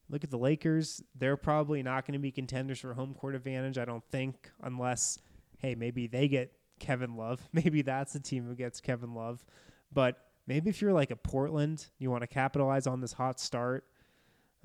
Look 0.09 0.23
at 0.23 0.31
the 0.31 0.39
Lakers. 0.39 1.03
They're 1.15 1.37
probably 1.37 1.83
not 1.83 2.07
going 2.07 2.13
to 2.13 2.19
be 2.19 2.31
contenders 2.31 2.81
for 2.81 2.95
home 2.95 3.15
court 3.15 3.35
advantage, 3.35 3.79
I 3.79 3.85
don't 3.85 4.05
think, 4.11 4.51
unless, 4.63 5.19
hey, 5.59 5.75
maybe 5.75 6.07
they 6.07 6.29
get 6.29 6.53
Kevin 6.79 7.17
Love. 7.17 7.41
Maybe 7.53 7.83
that's 7.83 8.13
the 8.13 8.21
team 8.21 8.47
who 8.47 8.55
gets 8.55 8.81
Kevin 8.81 9.15
Love. 9.15 9.45
But 9.93 10.19
maybe 10.47 10.71
if 10.71 10.83
you're 10.83 10.93
like 10.93 11.13
a 11.13 11.17
Portland, 11.17 11.87
you 11.99 12.11
want 12.11 12.23
to 12.23 12.27
capitalize 12.27 12.87
on 12.87 13.01
this 13.01 13.13
hot 13.13 13.39
start. 13.39 13.85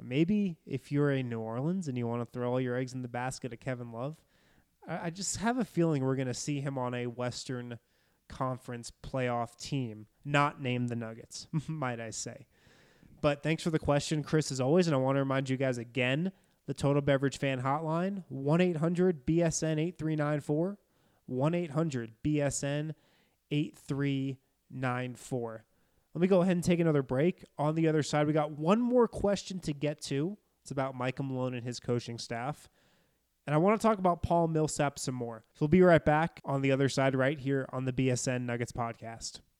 Maybe 0.03 0.57
if 0.65 0.91
you're 0.91 1.11
in 1.11 1.29
New 1.29 1.39
Orleans 1.39 1.87
and 1.87 1.97
you 1.97 2.07
want 2.07 2.21
to 2.21 2.25
throw 2.25 2.51
all 2.51 2.61
your 2.61 2.75
eggs 2.75 2.93
in 2.93 3.01
the 3.01 3.07
basket 3.07 3.53
of 3.53 3.59
Kevin 3.59 3.91
Love, 3.91 4.17
I, 4.87 5.05
I 5.05 5.09
just 5.09 5.37
have 5.37 5.57
a 5.57 5.65
feeling 5.65 6.03
we're 6.03 6.15
going 6.15 6.27
to 6.27 6.33
see 6.33 6.61
him 6.61 6.77
on 6.77 6.93
a 6.93 7.07
Western 7.07 7.79
Conference 8.27 8.91
playoff 9.03 9.59
team, 9.59 10.05
not 10.23 10.61
named 10.61 10.89
the 10.89 10.95
Nuggets, 10.95 11.47
might 11.67 11.99
I 11.99 12.11
say. 12.11 12.45
But 13.21 13.43
thanks 13.43 13.63
for 13.63 13.69
the 13.69 13.79
question, 13.79 14.23
Chris, 14.23 14.51
as 14.51 14.61
always. 14.61 14.87
And 14.87 14.95
I 14.95 14.99
want 14.99 15.15
to 15.15 15.19
remind 15.19 15.49
you 15.49 15.57
guys 15.57 15.77
again 15.77 16.31
the 16.67 16.73
Total 16.73 17.01
Beverage 17.01 17.39
Fan 17.39 17.61
Hotline 17.61 18.23
1 18.29 18.61
800 18.61 19.25
BSN 19.25 19.79
8394. 19.79 20.77
1 21.25 21.53
800 21.53 22.11
BSN 22.23 22.93
8394. 23.51 25.65
Let 26.19 26.23
me 26.23 26.27
go 26.27 26.41
ahead 26.41 26.57
and 26.57 26.63
take 26.65 26.81
another 26.81 27.01
break. 27.01 27.45
On 27.57 27.75
the 27.75 27.87
other 27.87 28.03
side, 28.03 28.27
we 28.27 28.33
got 28.33 28.51
one 28.51 28.81
more 28.81 29.07
question 29.07 29.61
to 29.61 29.71
get 29.71 30.01
to. 30.01 30.37
It's 30.61 30.69
about 30.69 30.93
Michael 30.93 31.23
Malone 31.23 31.53
and 31.53 31.63
his 31.63 31.79
coaching 31.79 32.17
staff. 32.17 32.67
And 33.47 33.53
I 33.53 33.57
want 33.57 33.79
to 33.79 33.87
talk 33.87 33.99
about 33.99 34.21
Paul 34.21 34.49
Millsap 34.49 34.99
some 34.99 35.15
more. 35.15 35.45
So 35.53 35.59
we'll 35.61 35.69
be 35.69 35.81
right 35.81 36.03
back 36.03 36.41
on 36.43 36.61
the 36.61 36.73
other 36.73 36.89
side 36.89 37.15
right 37.15 37.39
here 37.39 37.69
on 37.71 37.85
the 37.85 37.93
BSN 37.93 38.41
Nuggets 38.41 38.73
podcast. 38.73 39.39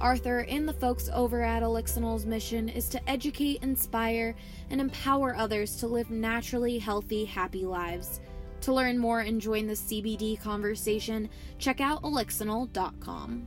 Arthur 0.00 0.40
and 0.40 0.68
the 0.68 0.72
folks 0.72 1.08
over 1.12 1.42
at 1.42 1.62
Elixinol's 1.62 2.26
mission 2.26 2.68
is 2.68 2.88
to 2.88 3.08
educate, 3.08 3.62
inspire, 3.62 4.34
and 4.70 4.80
empower 4.80 5.36
others 5.36 5.76
to 5.76 5.86
live 5.86 6.10
naturally 6.10 6.78
healthy, 6.78 7.24
happy 7.24 7.64
lives. 7.64 8.20
To 8.62 8.72
learn 8.72 8.98
more 8.98 9.20
and 9.20 9.40
join 9.40 9.66
the 9.66 9.74
CBD 9.74 10.40
conversation, 10.40 11.28
check 11.58 11.80
out 11.80 12.02
elixinol.com. 12.02 13.46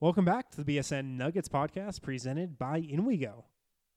Welcome 0.00 0.24
back 0.24 0.50
to 0.50 0.62
the 0.62 0.76
BSN 0.76 1.16
Nuggets 1.16 1.48
podcast 1.48 2.02
presented 2.02 2.58
by 2.58 2.80
InWeGo. 2.80 3.44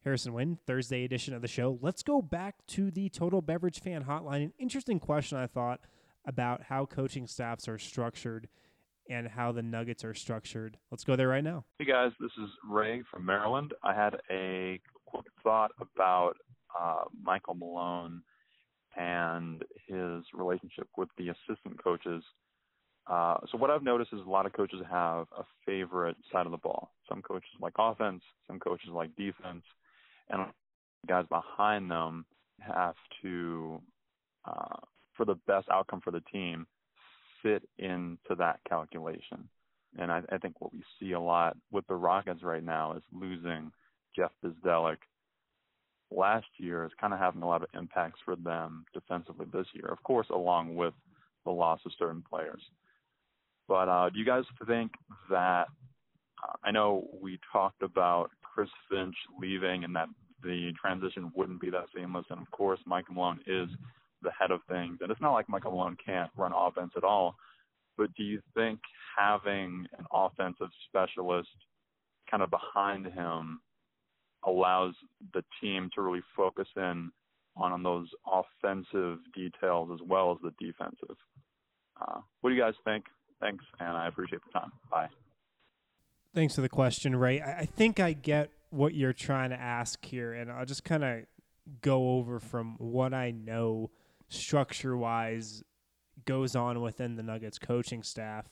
Harrison 0.03 0.33
Wind, 0.33 0.59
Thursday 0.65 1.05
edition 1.05 1.33
of 1.33 1.41
the 1.41 1.47
show. 1.47 1.79
Let's 1.81 2.03
go 2.03 2.21
back 2.21 2.55
to 2.67 2.91
the 2.91 3.09
Total 3.09 3.41
Beverage 3.41 3.79
Fan 3.79 4.03
Hotline. 4.03 4.43
An 4.43 4.53
interesting 4.59 4.99
question, 4.99 5.37
I 5.37 5.47
thought, 5.47 5.79
about 6.25 6.63
how 6.63 6.85
coaching 6.85 7.25
staffs 7.25 7.67
are 7.67 7.77
structured 7.77 8.47
and 9.09 9.27
how 9.27 9.51
the 9.51 9.61
Nuggets 9.61 10.03
are 10.03 10.13
structured. 10.13 10.77
Let's 10.91 11.03
go 11.03 11.15
there 11.15 11.27
right 11.27 11.43
now. 11.43 11.65
Hey 11.79 11.85
guys, 11.85 12.11
this 12.19 12.31
is 12.41 12.49
Ray 12.69 13.03
from 13.11 13.25
Maryland. 13.25 13.73
I 13.83 13.93
had 13.93 14.15
a 14.29 14.79
quick 15.05 15.25
thought 15.43 15.71
about 15.79 16.33
uh, 16.79 17.03
Michael 17.21 17.55
Malone 17.55 18.21
and 18.95 19.63
his 19.87 20.23
relationship 20.33 20.87
with 20.97 21.09
the 21.17 21.29
assistant 21.29 21.83
coaches. 21.83 22.23
Uh, 23.07 23.37
so 23.51 23.57
what 23.57 23.69
I've 23.69 23.83
noticed 23.83 24.13
is 24.13 24.21
a 24.25 24.29
lot 24.29 24.45
of 24.45 24.53
coaches 24.53 24.79
have 24.89 25.27
a 25.37 25.43
favorite 25.65 26.15
side 26.31 26.45
of 26.45 26.51
the 26.51 26.57
ball. 26.57 26.93
Some 27.09 27.21
coaches 27.21 27.49
like 27.59 27.73
offense, 27.77 28.21
some 28.47 28.59
coaches 28.59 28.89
like 28.93 29.15
defense, 29.15 29.63
and 30.29 30.45
guys 31.07 31.25
behind 31.29 31.91
them 31.91 32.25
have 32.59 32.95
to, 33.21 33.81
uh, 34.45 34.77
for 35.17 35.25
the 35.25 35.35
best 35.47 35.67
outcome 35.69 36.01
for 36.01 36.11
the 36.11 36.21
team, 36.31 36.65
fit 37.43 37.63
into 37.77 38.35
that 38.37 38.59
calculation. 38.67 39.47
And 39.99 40.11
I, 40.11 40.21
I 40.31 40.37
think 40.39 40.59
what 40.59 40.73
we 40.73 40.81
see 40.99 41.11
a 41.11 41.19
lot 41.19 41.55
with 41.71 41.85
the 41.87 41.93
Rockets 41.93 42.41
right 42.41 42.63
now 42.63 42.93
is 42.93 43.03
losing 43.13 43.71
Jeff 44.15 44.31
Bzdelik 44.43 44.97
last 46.09 46.47
year 46.57 46.85
is 46.85 46.91
kind 46.99 47.13
of 47.13 47.19
having 47.19 47.41
a 47.41 47.47
lot 47.47 47.61
of 47.61 47.69
impacts 47.73 48.19
for 48.25 48.35
them 48.35 48.85
defensively 48.93 49.45
this 49.53 49.67
year. 49.73 49.87
Of 49.87 50.01
course, 50.03 50.27
along 50.31 50.75
with 50.75 50.93
the 51.45 51.51
loss 51.51 51.79
of 51.85 51.91
certain 51.99 52.23
players. 52.27 52.61
But 53.67 53.89
uh, 53.89 54.09
do 54.09 54.19
you 54.19 54.25
guys 54.25 54.43
think 54.67 54.91
that? 55.29 55.67
Uh, 56.43 56.53
I 56.63 56.71
know 56.71 57.07
we 57.21 57.39
talked 57.51 57.81
about 57.83 58.31
Chris 58.41 58.69
Finch 58.89 59.15
leaving 59.39 59.83
and 59.83 59.95
that 59.95 60.09
the 60.43 60.73
transition 60.79 61.31
wouldn't 61.35 61.61
be 61.61 61.69
that 61.69 61.85
seamless. 61.95 62.25
And 62.29 62.41
of 62.41 62.51
course, 62.51 62.79
Mike 62.85 63.09
Malone 63.09 63.39
is 63.47 63.69
the 64.23 64.31
head 64.31 64.51
of 64.51 64.61
things. 64.69 64.99
And 65.01 65.11
it's 65.11 65.21
not 65.21 65.33
like 65.33 65.49
Michael 65.49 65.71
Malone 65.71 65.97
can't 66.03 66.31
run 66.37 66.53
offense 66.55 66.91
at 66.97 67.03
all. 67.03 67.35
But 67.97 68.13
do 68.15 68.23
you 68.23 68.41
think 68.55 68.79
having 69.17 69.85
an 69.97 70.05
offensive 70.11 70.69
specialist 70.87 71.49
kind 72.29 72.41
of 72.41 72.49
behind 72.49 73.05
him 73.05 73.59
allows 74.45 74.93
the 75.33 75.43
team 75.61 75.89
to 75.95 76.01
really 76.01 76.23
focus 76.35 76.67
in 76.75 77.11
on, 77.55 77.71
on 77.71 77.83
those 77.83 78.07
offensive 78.25 79.19
details 79.35 79.89
as 79.93 79.99
well 80.05 80.31
as 80.31 80.37
the 80.41 80.51
defensive. 80.65 81.15
Uh, 82.01 82.19
what 82.41 82.49
do 82.49 82.55
you 82.55 82.61
guys 82.61 82.73
think? 82.83 83.05
Thanks, 83.39 83.63
and 83.79 83.89
I 83.89 84.07
appreciate 84.07 84.41
the 84.45 84.59
time. 84.59 84.71
Bye. 84.89 85.09
Thanks 86.33 86.55
for 86.55 86.61
the 86.61 86.69
question, 86.69 87.15
Ray. 87.15 87.41
I, 87.41 87.59
I 87.59 87.65
think 87.65 87.99
I 87.99 88.13
get 88.13 88.49
what 88.69 88.95
you're 88.95 89.13
trying 89.13 89.51
to 89.51 89.59
ask 89.59 90.03
here, 90.03 90.33
and 90.33 90.51
I'll 90.51 90.65
just 90.65 90.83
kind 90.83 91.03
of 91.03 91.19
go 91.81 92.17
over 92.17 92.39
from 92.39 92.75
what 92.79 93.13
I 93.13 93.31
know 93.31 93.91
structure 94.33 94.97
wise 94.97 95.63
goes 96.25 96.55
on 96.55 96.81
within 96.81 97.15
the 97.15 97.23
Nuggets 97.23 97.59
coaching 97.59 98.03
staff. 98.03 98.45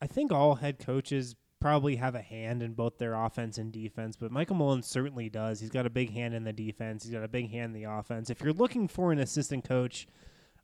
I 0.00 0.06
think 0.06 0.32
all 0.32 0.56
head 0.56 0.78
coaches 0.78 1.36
probably 1.60 1.96
have 1.96 2.14
a 2.14 2.22
hand 2.22 2.62
in 2.62 2.74
both 2.74 2.98
their 2.98 3.14
offense 3.14 3.58
and 3.58 3.72
defense, 3.72 4.16
but 4.16 4.30
Michael 4.30 4.56
Malone 4.56 4.82
certainly 4.82 5.28
does. 5.28 5.60
He's 5.60 5.70
got 5.70 5.86
a 5.86 5.90
big 5.90 6.12
hand 6.12 6.34
in 6.34 6.44
the 6.44 6.52
defense, 6.52 7.02
he's 7.02 7.12
got 7.12 7.24
a 7.24 7.28
big 7.28 7.50
hand 7.50 7.74
in 7.74 7.82
the 7.82 7.90
offense. 7.90 8.30
If 8.30 8.40
you're 8.40 8.52
looking 8.52 8.86
for 8.86 9.10
an 9.12 9.18
assistant 9.18 9.64
coach 9.66 10.06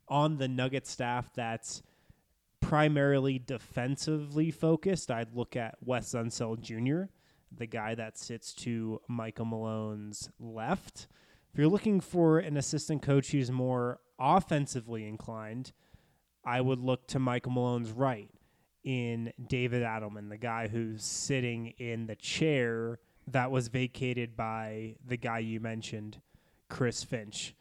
on 0.07 0.37
the 0.37 0.47
Nugget 0.47 0.87
staff 0.87 1.31
that's 1.33 1.83
primarily 2.61 3.39
defensively 3.39 4.51
focused, 4.51 5.11
I'd 5.11 5.35
look 5.35 5.55
at 5.55 5.75
Wes 5.81 6.13
Unseld 6.13 6.61
Jr., 6.61 7.11
the 7.51 7.67
guy 7.67 7.95
that 7.95 8.17
sits 8.17 8.53
to 8.53 9.01
Michael 9.07 9.45
Malone's 9.45 10.29
left. 10.39 11.07
If 11.51 11.59
you're 11.59 11.69
looking 11.69 12.01
for 12.01 12.39
an 12.39 12.57
assistant 12.57 13.01
coach 13.01 13.31
who's 13.31 13.51
more 13.51 13.99
offensively 14.19 15.07
inclined, 15.07 15.71
I 16.43 16.61
would 16.61 16.79
look 16.79 17.07
to 17.07 17.19
Michael 17.19 17.51
Malone's 17.51 17.91
right 17.91 18.29
in 18.83 19.33
David 19.47 19.81
Adelman, 19.81 20.29
the 20.29 20.37
guy 20.37 20.67
who's 20.67 21.03
sitting 21.03 21.73
in 21.79 22.05
the 22.05 22.15
chair 22.15 22.99
that 23.27 23.49
was 23.49 23.67
vacated 23.67 24.37
by 24.37 24.95
the 25.05 25.17
guy 25.17 25.39
you 25.39 25.59
mentioned, 25.59 26.21
Chris 26.69 27.03
Finch. 27.03 27.55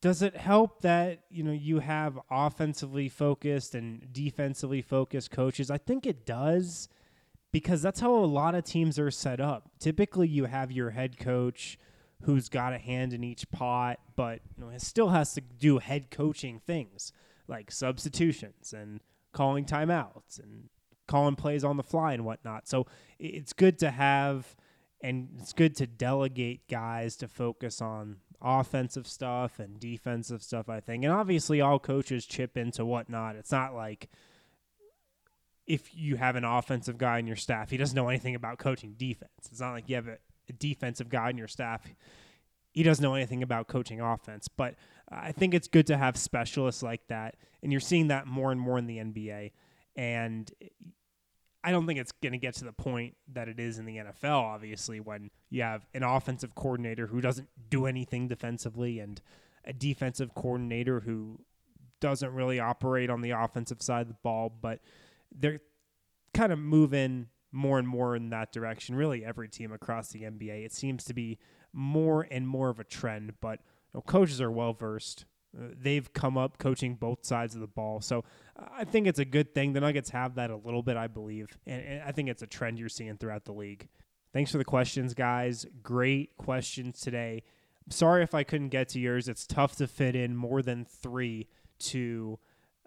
Does 0.00 0.22
it 0.22 0.36
help 0.36 0.82
that 0.82 1.20
you 1.30 1.42
know 1.42 1.52
you 1.52 1.80
have 1.80 2.18
offensively 2.30 3.08
focused 3.08 3.74
and 3.74 4.12
defensively 4.12 4.82
focused 4.82 5.30
coaches? 5.30 5.70
I 5.70 5.78
think 5.78 6.06
it 6.06 6.24
does 6.24 6.88
because 7.50 7.82
that's 7.82 8.00
how 8.00 8.14
a 8.14 8.26
lot 8.26 8.54
of 8.54 8.64
teams 8.64 8.98
are 8.98 9.10
set 9.10 9.40
up. 9.40 9.70
Typically, 9.78 10.28
you 10.28 10.44
have 10.44 10.70
your 10.70 10.90
head 10.90 11.18
coach 11.18 11.78
who's 12.22 12.48
got 12.48 12.72
a 12.72 12.78
hand 12.78 13.12
in 13.12 13.24
each 13.24 13.50
pot, 13.50 13.98
but 14.16 14.40
you 14.56 14.64
know, 14.64 14.78
still 14.78 15.08
has 15.08 15.34
to 15.34 15.40
do 15.40 15.78
head 15.78 16.10
coaching 16.10 16.60
things 16.60 17.12
like 17.48 17.70
substitutions 17.70 18.72
and 18.72 19.00
calling 19.32 19.64
timeouts 19.64 20.38
and 20.42 20.68
calling 21.08 21.36
plays 21.36 21.64
on 21.64 21.76
the 21.76 21.82
fly 21.82 22.12
and 22.12 22.24
whatnot. 22.24 22.68
So 22.68 22.86
it's 23.18 23.52
good 23.52 23.78
to 23.80 23.90
have 23.90 24.54
and 25.02 25.28
it's 25.38 25.52
good 25.52 25.74
to 25.76 25.86
delegate 25.86 26.68
guys 26.68 27.16
to 27.16 27.28
focus 27.28 27.80
on 27.80 28.16
offensive 28.42 29.06
stuff 29.06 29.58
and 29.58 29.80
defensive 29.80 30.42
stuff, 30.42 30.68
I 30.68 30.80
think. 30.80 31.04
And 31.04 31.12
obviously 31.12 31.60
all 31.60 31.78
coaches 31.78 32.26
chip 32.26 32.56
into 32.56 32.84
whatnot. 32.84 33.36
It's 33.36 33.52
not 33.52 33.74
like 33.74 34.08
if 35.66 35.94
you 35.94 36.16
have 36.16 36.36
an 36.36 36.44
offensive 36.44 36.98
guy 36.98 37.18
in 37.18 37.26
your 37.26 37.36
staff, 37.36 37.70
he 37.70 37.76
doesn't 37.76 37.96
know 37.96 38.08
anything 38.08 38.34
about 38.34 38.58
coaching 38.58 38.94
defense. 38.96 39.30
It's 39.50 39.60
not 39.60 39.72
like 39.72 39.88
you 39.88 39.96
have 39.96 40.08
a, 40.08 40.12
a 40.12 40.16
defensive 40.52 41.08
guy 41.08 41.30
in 41.30 41.38
your 41.38 41.48
staff. 41.48 41.86
He 42.72 42.82
doesn't 42.82 43.02
know 43.02 43.14
anything 43.14 43.42
about 43.42 43.66
coaching 43.66 44.00
offense. 44.00 44.48
But 44.48 44.76
I 45.10 45.32
think 45.32 45.54
it's 45.54 45.68
good 45.68 45.86
to 45.88 45.96
have 45.96 46.16
specialists 46.16 46.82
like 46.82 47.06
that, 47.08 47.36
and 47.62 47.72
you're 47.72 47.80
seeing 47.80 48.08
that 48.08 48.26
more 48.26 48.52
and 48.52 48.60
more 48.60 48.78
in 48.78 48.86
the 48.86 48.98
NBA. 48.98 49.52
And 49.96 50.50
I 51.62 51.72
don't 51.72 51.86
think 51.86 51.98
it's 51.98 52.12
going 52.12 52.32
to 52.32 52.38
get 52.38 52.54
to 52.54 52.64
the 52.64 52.72
point 52.72 53.16
that 53.32 53.48
it 53.48 53.60
is 53.60 53.78
in 53.78 53.84
the 53.84 53.96
NFL, 53.96 54.40
obviously, 54.42 55.00
when 55.00 55.30
you 55.50 55.62
have 55.62 55.84
an 55.92 56.02
offensive 56.02 56.54
coordinator 56.54 57.06
who 57.06 57.20
doesn't 57.20 57.48
do 57.68 57.86
anything 57.86 58.28
defensively 58.28 58.98
and 59.00 59.20
a 59.64 59.72
defensive 59.72 60.34
coordinator 60.34 61.00
who 61.00 61.38
doesn't 62.00 62.32
really 62.32 62.58
operate 62.58 63.10
on 63.10 63.20
the 63.20 63.30
offensive 63.30 63.82
side 63.82 64.02
of 64.02 64.08
the 64.08 64.16
ball, 64.22 64.48
but 64.48 64.80
they're 65.32 65.60
kind 66.32 66.52
of 66.52 66.58
moving 66.58 67.26
more 67.52 67.78
and 67.78 67.88
more 67.88 68.16
in 68.16 68.30
that 68.30 68.52
direction. 68.52 68.94
Really, 68.94 69.24
every 69.24 69.48
team 69.48 69.72
across 69.72 70.10
the 70.10 70.22
NBA, 70.22 70.64
it 70.64 70.72
seems 70.72 71.04
to 71.04 71.14
be 71.14 71.38
more 71.72 72.26
and 72.30 72.46
more 72.46 72.68
of 72.68 72.80
a 72.80 72.84
trend, 72.84 73.34
but 73.40 73.60
know, 73.94 74.00
coaches 74.00 74.40
are 74.40 74.50
well 74.50 74.72
versed. 74.72 75.24
Uh, 75.56 75.68
they've 75.76 76.12
come 76.12 76.38
up 76.38 76.58
coaching 76.58 76.94
both 76.94 77.24
sides 77.24 77.54
of 77.54 77.60
the 77.60 77.66
ball. 77.66 78.00
So 78.00 78.24
I 78.56 78.84
think 78.84 79.06
it's 79.06 79.18
a 79.18 79.24
good 79.24 79.54
thing. 79.54 79.72
The 79.72 79.80
Nuggets 79.80 80.10
have 80.10 80.36
that 80.36 80.50
a 80.50 80.56
little 80.56 80.82
bit, 80.82 80.96
I 80.96 81.08
believe. 81.08 81.58
And, 81.66 81.82
and, 81.82 82.02
I 82.02 82.12
think 82.12 82.28
it's 82.28 82.42
a 82.42 82.46
trend 82.46 82.78
you're 82.78 82.88
seeing 82.88 83.16
throughout 83.16 83.44
the 83.44 83.52
league. 83.52 83.88
Thanks 84.32 84.52
for 84.52 84.58
the 84.58 84.64
questions, 84.64 85.12
guys. 85.14 85.66
Great 85.82 86.36
questions 86.36 87.00
today. 87.00 87.42
sorry 87.88 88.22
if 88.22 88.34
I 88.34 88.44
couldn't 88.44 88.68
get 88.68 88.90
to 88.90 89.00
yours. 89.00 89.28
It's 89.28 89.46
tough 89.46 89.76
to 89.76 89.88
fit 89.88 90.14
in 90.14 90.36
more 90.36 90.62
than 90.62 90.84
three 90.84 91.48
to 91.80 92.38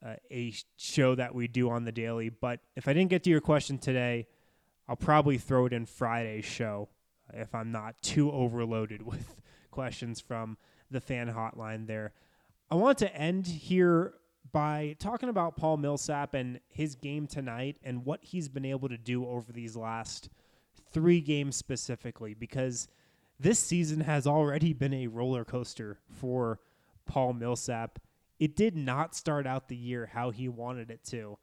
uh, 0.06 0.16
a 0.32 0.54
show 0.78 1.16
that 1.16 1.36
we 1.36 1.50
do 1.50 1.70
on 1.70 1.84
the 1.84 1.92
daily. 1.92 2.30
But 2.30 2.62
if 2.78 2.88
I 2.88 2.94
didn't 2.94 3.10
get 3.10 3.24
to 3.24 3.30
your 3.30 3.42
question 3.42 3.78
today, 3.78 4.28
I'll 4.88 4.96
probably 4.96 5.38
throw 5.38 5.66
it 5.66 5.74
in 5.74 5.86
Friday's 5.86 6.46
show 6.46 6.90
if 7.34 7.56
I'm 7.56 7.72
not 7.72 8.02
too 8.02 8.32
overloaded 8.32 9.02
with 9.06 9.36
questions 9.72 10.20
from 10.20 10.58
the 10.92 11.02
fan 11.02 11.32
hotline 11.32 11.88
there. 11.88 12.14
I 12.70 12.76
want 12.76 12.98
to 13.00 13.16
end 13.16 13.48
here 13.48 14.14
by 14.52 14.96
talking 15.00 15.30
about 15.30 15.56
Paul 15.56 15.78
Millsap 15.78 16.34
and 16.34 16.60
his 16.70 16.96
game 16.96 17.28
tonight 17.28 17.78
and 17.84 18.06
what 18.06 18.24
he's 18.24 18.50
been 18.50 18.66
able 18.66 18.90
to 18.90 18.98
do 18.98 19.26
over 19.26 19.52
these 19.52 19.76
last 19.76 20.30
three 20.92 21.22
games 21.22 21.56
specifically, 21.56 22.34
because 22.34 22.88
this 23.40 23.60
season 23.60 24.02
has 24.02 24.28
already 24.28 24.74
been 24.74 24.94
a 24.94 25.08
roller 25.08 25.44
coaster 25.44 25.98
for 26.10 26.60
Paul 27.06 27.34
Millsap. 27.34 28.00
It 28.40 28.56
did 28.56 28.76
not 28.76 29.16
start 29.16 29.48
out 29.48 29.68
the 29.68 29.76
year 29.76 30.10
how 30.14 30.30
he 30.30 30.48
wanted 30.50 30.92
it 30.92 31.04
to. 31.06 31.38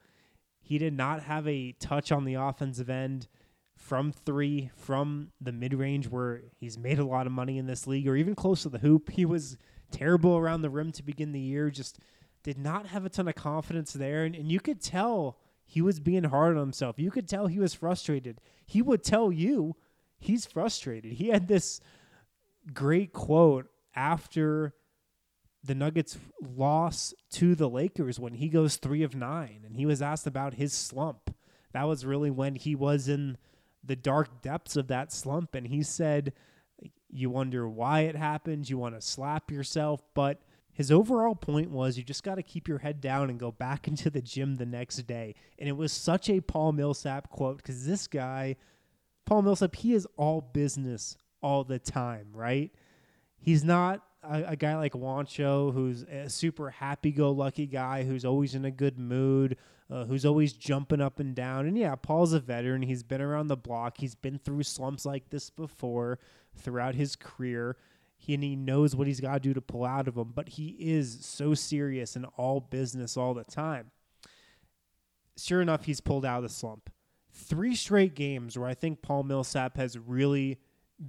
He 0.71 0.79
did 0.79 0.97
not 0.97 1.25
have 1.25 1.49
a 1.49 1.73
touch 1.73 2.13
on 2.13 2.25
the 2.25 2.35
offensive 2.35 2.89
end 2.89 3.27
from 3.75 4.13
three, 4.13 4.71
from 4.77 5.33
the 5.41 5.51
mid 5.51 5.75
range 5.75 6.07
where 6.07 6.43
he's 6.61 6.79
made 6.79 7.01
a 7.01 7.05
lot 7.05 7.27
of 7.27 7.33
money 7.33 7.59
in 7.59 7.67
this 7.67 7.89
league, 7.89 8.07
or 8.07 8.15
even 8.15 8.37
close 8.37 8.63
to 8.63 8.69
the 8.69 8.79
hoop. 8.79 9.11
He 9.11 9.25
was 9.25 9.57
terrible 9.91 10.37
around 10.37 10.63
the 10.63 10.71
rim 10.71 10.93
to 10.93 11.03
begin 11.03 11.33
the 11.33 11.41
year, 11.41 11.71
just 11.71 11.99
did 12.45 12.57
not 12.57 12.87
have 12.87 13.05
a 13.05 13.09
ton 13.09 13.27
of 13.27 13.35
confidence 13.35 13.93
there. 13.93 14.23
And, 14.23 14.37
and 14.37 14.53
you 14.53 14.61
could 14.61 14.81
tell 14.81 15.41
he 15.67 15.83
was 15.83 15.99
being 15.99 16.23
hard 16.23 16.57
on 16.57 16.61
himself. 16.61 17.01
You 17.01 17.11
could 17.11 17.27
tell 17.27 17.49
he 17.49 17.59
was 17.59 17.75
frustrated. 17.75 18.41
He 18.65 18.81
would 18.81 19.03
tell 19.03 19.33
you 19.33 19.75
he's 20.21 20.47
frustrated. 20.47 21.15
He 21.15 21.31
had 21.31 21.49
this 21.49 21.81
great 22.73 23.13
quote 23.13 23.67
after 23.97 24.77
the 25.63 25.75
Nuggets 25.75 26.17
loss 26.41 27.13
to 27.33 27.55
the 27.55 27.69
Lakers 27.69 28.19
when 28.19 28.35
he 28.35 28.49
goes 28.49 28.77
three 28.77 29.03
of 29.03 29.15
nine 29.15 29.63
and 29.67 29.77
he 29.77 29.87
was 29.87 30.01
asked 30.01 30.27
about 30.27 30.55
his 30.55 30.73
slump. 30.73 31.35
That 31.73 31.85
was 31.85 32.07
really 32.07 32.31
when 32.31 32.57
he 32.57 32.75
was 32.75 33.09
in 33.09 33.37
the 33.85 33.97
dark 33.97 34.43
depths 34.43 34.77
of 34.77 34.89
that 34.89 35.13
slump. 35.13 35.55
And 35.55 35.67
he 35.67 35.83
said, 35.83 36.33
You 37.11 37.31
wonder 37.31 37.69
why 37.69 38.01
it 38.01 38.17
happened. 38.17 38.69
You 38.69 38.79
want 38.79 38.95
to 38.95 39.01
slap 39.01 39.51
yourself. 39.51 40.03
But 40.15 40.41
his 40.73 40.91
overall 40.91 41.35
point 41.35 41.71
was 41.71 41.99
you 41.99 42.05
just 42.05 42.25
got 42.25 42.37
to 42.37 42.43
keep 42.43 42.67
your 42.67 42.79
head 42.79 43.01
down 43.01 43.29
and 43.29 43.39
go 43.39 43.53
back 43.53 43.87
into 43.89 44.11
the 44.11 44.23
gym 44.23 44.57
the 44.57 44.67
next 44.67 44.97
day. 45.07 45.35
And 45.59 45.69
it 45.69 45.77
was 45.77 45.93
such 45.93 46.29
a 46.29 46.41
Paul 46.41 46.73
Millsap 46.73 47.31
quote 47.31 47.59
because 47.59 47.87
this 47.87 48.07
guy, 48.07 48.57
Paul 49.27 49.43
Millsap, 49.43 49.77
he 49.77 49.95
is 49.95 50.07
all 50.17 50.41
business 50.41 51.17
all 51.43 51.65
the 51.65 51.79
time, 51.79 52.29
right? 52.33 52.71
He's 53.39 53.65
not 53.65 54.03
a, 54.23 54.45
a 54.49 54.57
guy 54.57 54.77
like 54.77 54.93
Juancho, 54.93 55.73
who's 55.73 56.03
a 56.03 56.29
super 56.29 56.71
happy-go-lucky 56.71 57.67
guy 57.67 58.05
who's 58.05 58.25
always 58.25 58.55
in 58.55 58.65
a 58.65 58.71
good 58.71 58.99
mood, 58.99 59.57
uh, 59.91 60.05
who's 60.05 60.25
always 60.25 60.53
jumping 60.53 61.01
up 61.01 61.19
and 61.21 61.35
down. 61.35 61.67
And 61.67 61.77
yeah, 61.77 61.95
Paul's 61.97 62.33
a 62.33 62.41
veteran. 62.41 62.83
He's 62.83 63.03
been 63.03 63.21
around 63.21 63.49
the 63.49 63.57
block. 63.57 63.99
He's 63.99 64.15
been 64.15 64.39
through 64.39 64.63
slumps 64.63 65.05
like 65.05 65.31
this 65.31 65.51
before 65.51 66.19
throughout 66.57 66.95
his 66.95 67.17
career. 67.17 67.77
He, 68.17 68.35
and 68.35 68.43
he 68.43 68.55
knows 68.55 68.95
what 68.95 69.07
he's 69.07 69.21
got 69.21 69.35
to 69.35 69.41
do 69.41 69.55
to 69.55 69.63
pull 69.63 69.85
out 69.85 70.07
of 70.07 70.15
them, 70.15 70.33
but 70.35 70.51
he 70.51 70.77
is 70.79 71.19
so 71.23 71.55
serious 71.55 72.17
and 72.17 72.27
all 72.37 72.61
business 72.61 73.17
all 73.17 73.33
the 73.33 73.45
time. 73.45 73.91
Sure 75.39 75.63
enough, 75.63 75.87
he's 75.87 76.03
pulled 76.03 76.27
out 76.27 76.39
of 76.39 76.43
the 76.43 76.49
slump. 76.51 76.91
Three 77.33 77.75
straight 77.75 78.15
games 78.15 78.59
where 78.59 78.69
I 78.69 78.75
think 78.75 79.01
Paul 79.01 79.23
Millsap 79.23 79.79
has 79.79 79.97
really 79.97 80.59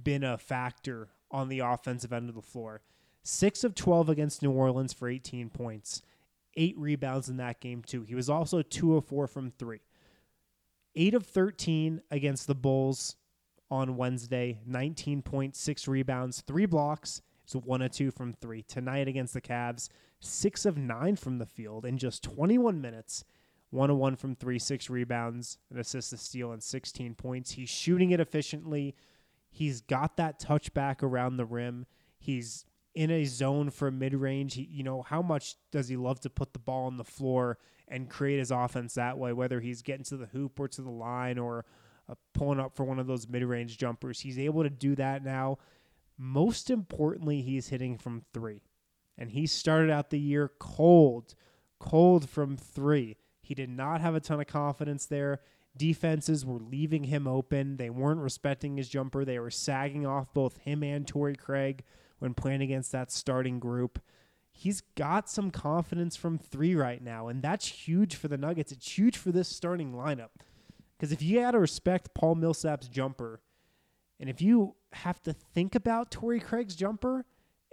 been 0.02 0.24
a 0.24 0.38
factor 0.38 1.10
on 1.30 1.48
the 1.48 1.58
offensive 1.58 2.12
end 2.12 2.30
of 2.30 2.34
the 2.34 2.40
floor. 2.40 2.80
Six 3.22 3.64
of 3.64 3.74
12 3.74 4.08
against 4.08 4.42
New 4.42 4.50
Orleans 4.50 4.92
for 4.92 5.08
18 5.08 5.50
points, 5.50 6.02
eight 6.56 6.76
rebounds 6.76 7.28
in 7.28 7.36
that 7.36 7.60
game, 7.60 7.82
too. 7.82 8.02
He 8.02 8.14
was 8.14 8.28
also 8.28 8.62
2 8.62 8.96
of 8.96 9.04
4 9.04 9.26
from 9.26 9.50
three. 9.50 9.80
Eight 10.94 11.14
of 11.14 11.24
13 11.24 12.02
against 12.10 12.46
the 12.46 12.54
Bulls 12.54 13.16
on 13.70 13.96
Wednesday, 13.96 14.60
19.6 14.68 15.88
rebounds, 15.88 16.42
three 16.42 16.66
blocks. 16.66 17.22
So 17.46 17.60
one 17.60 17.82
of 17.82 17.90
two 17.90 18.10
from 18.10 18.32
three. 18.34 18.62
Tonight 18.62 19.08
against 19.08 19.34
the 19.34 19.40
Cavs, 19.40 19.88
six 20.20 20.64
of 20.64 20.78
nine 20.78 21.16
from 21.16 21.38
the 21.38 21.46
field 21.46 21.84
in 21.84 21.98
just 21.98 22.22
21 22.22 22.80
minutes. 22.80 23.24
One 23.70 23.90
of 23.90 23.96
one 23.96 24.16
from 24.16 24.36
three, 24.36 24.58
six 24.58 24.90
rebounds, 24.90 25.58
an 25.70 25.78
assist, 25.78 26.12
a 26.12 26.18
steal, 26.18 26.52
and 26.52 26.62
16 26.62 27.14
points. 27.14 27.52
He's 27.52 27.70
shooting 27.70 28.10
it 28.10 28.20
efficiently. 28.20 28.94
He's 29.50 29.80
got 29.80 30.16
that 30.18 30.38
touchback 30.38 31.02
around 31.02 31.36
the 31.36 31.46
rim. 31.46 31.86
He's 32.18 32.66
in 32.94 33.10
a 33.10 33.24
zone 33.24 33.70
for 33.70 33.90
mid 33.90 34.14
range. 34.14 34.56
You 34.56 34.82
know, 34.82 35.02
how 35.02 35.22
much 35.22 35.56
does 35.70 35.88
he 35.88 35.96
love 35.96 36.20
to 36.20 36.30
put 36.30 36.52
the 36.52 36.58
ball 36.58 36.86
on 36.86 36.96
the 36.96 37.04
floor 37.04 37.58
and 37.88 38.08
create 38.08 38.38
his 38.38 38.50
offense 38.50 38.94
that 38.94 39.18
way, 39.18 39.32
whether 39.32 39.60
he's 39.60 39.82
getting 39.82 40.04
to 40.04 40.16
the 40.16 40.26
hoop 40.26 40.58
or 40.58 40.68
to 40.68 40.82
the 40.82 40.90
line 40.90 41.38
or 41.38 41.64
uh, 42.08 42.14
pulling 42.34 42.60
up 42.60 42.74
for 42.76 42.84
one 42.84 42.98
of 42.98 43.06
those 43.06 43.28
mid 43.28 43.42
range 43.42 43.78
jumpers? 43.78 44.20
He's 44.20 44.38
able 44.38 44.62
to 44.62 44.70
do 44.70 44.94
that 44.96 45.24
now. 45.24 45.58
Most 46.18 46.70
importantly, 46.70 47.42
he's 47.42 47.68
hitting 47.68 47.96
from 47.96 48.22
three. 48.32 48.62
And 49.18 49.30
he 49.30 49.46
started 49.46 49.90
out 49.90 50.10
the 50.10 50.18
year 50.18 50.50
cold, 50.58 51.34
cold 51.78 52.28
from 52.28 52.56
three. 52.56 53.16
He 53.42 53.54
did 53.54 53.68
not 53.68 54.00
have 54.00 54.14
a 54.14 54.20
ton 54.20 54.40
of 54.40 54.46
confidence 54.46 55.06
there. 55.06 55.40
Defenses 55.76 56.44
were 56.44 56.60
leaving 56.60 57.04
him 57.04 57.26
open. 57.26 57.76
They 57.76 57.90
weren't 57.90 58.20
respecting 58.20 58.76
his 58.76 58.88
jumper. 58.88 59.24
They 59.24 59.38
were 59.38 59.50
sagging 59.50 60.06
off 60.06 60.32
both 60.32 60.58
him 60.58 60.82
and 60.82 61.06
Torrey 61.06 61.34
Craig 61.34 61.82
when 62.22 62.34
playing 62.34 62.62
against 62.62 62.92
that 62.92 63.10
starting 63.10 63.58
group. 63.58 64.00
He's 64.52 64.80
got 64.94 65.28
some 65.28 65.50
confidence 65.50 66.14
from 66.14 66.38
three 66.38 66.76
right 66.76 67.02
now, 67.02 67.26
and 67.26 67.42
that's 67.42 67.66
huge 67.66 68.14
for 68.14 68.28
the 68.28 68.38
Nuggets. 68.38 68.70
It's 68.70 68.96
huge 68.96 69.16
for 69.16 69.32
this 69.32 69.48
starting 69.48 69.92
lineup. 69.92 70.28
Because 70.96 71.10
if 71.10 71.20
you 71.20 71.40
got 71.40 71.50
to 71.50 71.58
respect 71.58 72.14
Paul 72.14 72.36
Millsap's 72.36 72.86
jumper, 72.86 73.40
and 74.20 74.30
if 74.30 74.40
you 74.40 74.76
have 74.92 75.20
to 75.24 75.32
think 75.32 75.74
about 75.74 76.12
Torrey 76.12 76.38
Craig's 76.38 76.76
jumper, 76.76 77.24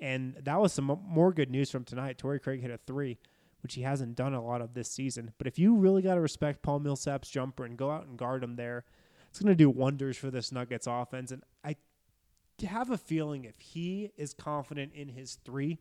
and 0.01 0.35
that 0.41 0.59
was 0.59 0.73
some 0.73 0.99
more 1.05 1.31
good 1.31 1.51
news 1.51 1.69
from 1.69 1.83
tonight. 1.83 2.17
Torrey 2.17 2.39
Craig 2.39 2.59
hit 2.59 2.71
a 2.71 2.79
three, 2.87 3.19
which 3.61 3.75
he 3.75 3.83
hasn't 3.83 4.15
done 4.15 4.33
a 4.33 4.43
lot 4.43 4.61
of 4.61 4.73
this 4.73 4.89
season. 4.89 5.31
But 5.37 5.45
if 5.45 5.59
you 5.59 5.75
really 5.75 6.01
got 6.01 6.15
to 6.15 6.21
respect 6.21 6.63
Paul 6.63 6.79
Millsap's 6.79 7.29
jumper 7.29 7.65
and 7.65 7.77
go 7.77 7.91
out 7.91 8.07
and 8.07 8.17
guard 8.17 8.43
him 8.43 8.55
there, 8.55 8.83
it's 9.29 9.39
going 9.39 9.51
to 9.51 9.55
do 9.55 9.69
wonders 9.69 10.17
for 10.17 10.31
this 10.31 10.51
Nuggets 10.51 10.87
offense. 10.87 11.31
And 11.31 11.43
I 11.63 11.75
have 12.67 12.89
a 12.89 12.97
feeling 12.97 13.45
if 13.45 13.59
he 13.59 14.11
is 14.17 14.33
confident 14.33 14.93
in 14.93 15.09
his 15.09 15.35
three, 15.45 15.79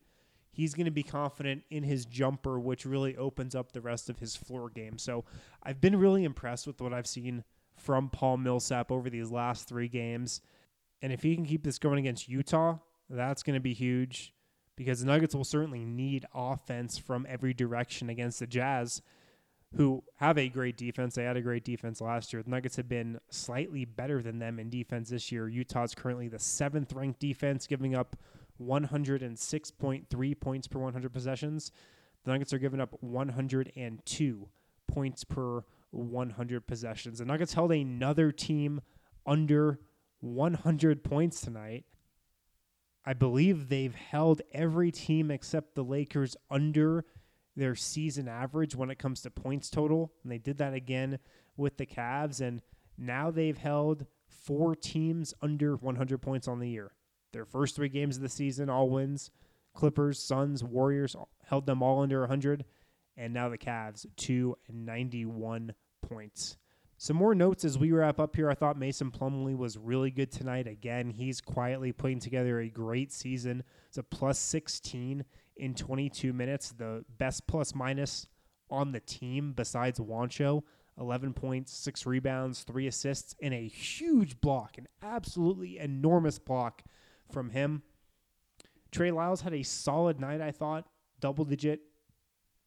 he's 0.50 0.74
going 0.74 0.86
to 0.86 0.90
be 0.90 1.02
confident 1.02 1.62
in 1.70 1.82
his 1.82 2.04
jumper, 2.04 2.58
which 2.58 2.84
really 2.84 3.16
opens 3.16 3.54
up 3.54 3.72
the 3.72 3.80
rest 3.80 4.10
of 4.10 4.18
his 4.18 4.36
floor 4.36 4.70
game. 4.70 4.98
So 4.98 5.24
I've 5.62 5.80
been 5.80 5.96
really 5.96 6.24
impressed 6.24 6.66
with 6.66 6.80
what 6.80 6.92
I've 6.92 7.06
seen 7.06 7.44
from 7.76 8.10
Paul 8.10 8.38
Millsap 8.38 8.90
over 8.90 9.08
these 9.08 9.30
last 9.30 9.68
three 9.68 9.88
games. 9.88 10.40
And 11.00 11.12
if 11.12 11.22
he 11.22 11.34
can 11.36 11.46
keep 11.46 11.62
this 11.62 11.78
going 11.78 11.98
against 11.98 12.28
Utah, 12.28 12.78
that's 13.08 13.42
going 13.42 13.54
to 13.54 13.60
be 13.60 13.74
huge 13.74 14.32
because 14.76 15.00
the 15.00 15.06
Nuggets 15.06 15.34
will 15.34 15.44
certainly 15.44 15.84
need 15.84 16.26
offense 16.34 16.98
from 16.98 17.26
every 17.28 17.54
direction 17.54 18.08
against 18.10 18.40
the 18.40 18.46
Jazz 18.46 19.02
who 19.76 20.02
have 20.16 20.38
a 20.38 20.48
great 20.48 20.76
defense. 20.76 21.14
They 21.14 21.24
had 21.24 21.36
a 21.36 21.42
great 21.42 21.64
defense 21.64 22.00
last 22.00 22.32
year. 22.32 22.42
The 22.42 22.50
Nuggets 22.50 22.76
have 22.76 22.88
been 22.88 23.20
slightly 23.30 23.84
better 23.84 24.22
than 24.22 24.38
them 24.38 24.58
in 24.58 24.70
defense 24.70 25.10
this 25.10 25.30
year. 25.30 25.48
Utah's 25.48 25.94
currently 25.94 26.28
the 26.28 26.38
seventh 26.38 26.92
ranked 26.92 27.20
defense, 27.20 27.66
giving 27.66 27.94
up 27.94 28.16
106.3 28.62 30.40
points 30.40 30.68
per 30.68 30.78
100 30.78 31.12
possessions. 31.12 31.70
The 32.24 32.32
Nuggets 32.32 32.52
are 32.52 32.58
giving 32.58 32.80
up 32.80 32.96
102 33.00 34.48
points 34.86 35.24
per 35.24 35.64
100 35.90 36.66
possessions. 36.66 37.18
The 37.18 37.24
Nuggets 37.24 37.54
held 37.54 37.72
another 37.72 38.32
team 38.32 38.80
under 39.26 39.80
100 40.20 41.04
points 41.04 41.40
tonight. 41.40 41.84
I 43.04 43.12
believe 43.12 43.68
they've 43.68 43.94
held 43.94 44.42
every 44.52 44.90
team 44.90 45.30
except 45.30 45.74
the 45.74 45.84
Lakers 45.84 46.36
under 46.50 47.04
their 47.58 47.74
season 47.74 48.28
average 48.28 48.76
when 48.76 48.90
it 48.90 48.98
comes 48.98 49.20
to 49.22 49.30
points 49.30 49.68
total. 49.68 50.12
And 50.22 50.30
they 50.30 50.38
did 50.38 50.58
that 50.58 50.74
again 50.74 51.18
with 51.56 51.76
the 51.76 51.86
Cavs. 51.86 52.40
And 52.40 52.62
now 52.96 53.30
they've 53.30 53.58
held 53.58 54.06
four 54.28 54.76
teams 54.76 55.34
under 55.42 55.76
100 55.76 56.18
points 56.18 56.48
on 56.48 56.60
the 56.60 56.68
year. 56.68 56.92
Their 57.32 57.44
first 57.44 57.76
three 57.76 57.88
games 57.88 58.16
of 58.16 58.22
the 58.22 58.28
season, 58.28 58.70
all 58.70 58.88
wins. 58.88 59.30
Clippers, 59.74 60.18
Suns, 60.18 60.64
Warriors 60.64 61.14
held 61.44 61.66
them 61.66 61.82
all 61.82 62.00
under 62.00 62.20
100. 62.20 62.64
And 63.16 63.34
now 63.34 63.48
the 63.48 63.58
Cavs, 63.58 64.06
291 64.16 65.74
points. 66.00 66.56
Some 67.00 67.16
more 67.16 67.34
notes 67.34 67.64
as 67.64 67.78
we 67.78 67.92
wrap 67.92 68.18
up 68.18 68.34
here. 68.34 68.50
I 68.50 68.54
thought 68.54 68.78
Mason 68.78 69.10
Plumlee 69.10 69.56
was 69.56 69.78
really 69.78 70.10
good 70.10 70.32
tonight. 70.32 70.66
Again, 70.66 71.10
he's 71.10 71.40
quietly 71.40 71.92
putting 71.92 72.18
together 72.18 72.60
a 72.60 72.68
great 72.68 73.12
season. 73.12 73.62
It's 73.88 73.98
a 73.98 74.02
plus 74.02 74.38
16 74.38 75.24
in 75.58 75.74
22 75.74 76.32
minutes, 76.32 76.70
the 76.70 77.04
best 77.18 77.46
plus 77.46 77.74
minus 77.74 78.26
on 78.70 78.92
the 78.92 79.00
team 79.00 79.52
besides 79.52 79.98
Juancho. 79.98 80.62
11 81.00 81.32
points, 81.32 81.72
six 81.72 82.06
rebounds, 82.06 82.64
three 82.64 82.86
assists, 82.88 83.36
and 83.40 83.54
a 83.54 83.68
huge 83.68 84.40
block, 84.40 84.78
an 84.78 84.88
absolutely 85.00 85.78
enormous 85.78 86.40
block 86.40 86.82
from 87.30 87.50
him. 87.50 87.82
Trey 88.90 89.10
Lyles 89.10 89.42
had 89.42 89.54
a 89.54 89.62
solid 89.62 90.18
night, 90.18 90.40
I 90.40 90.50
thought. 90.50 90.86
Double 91.20 91.44
digit 91.44 91.80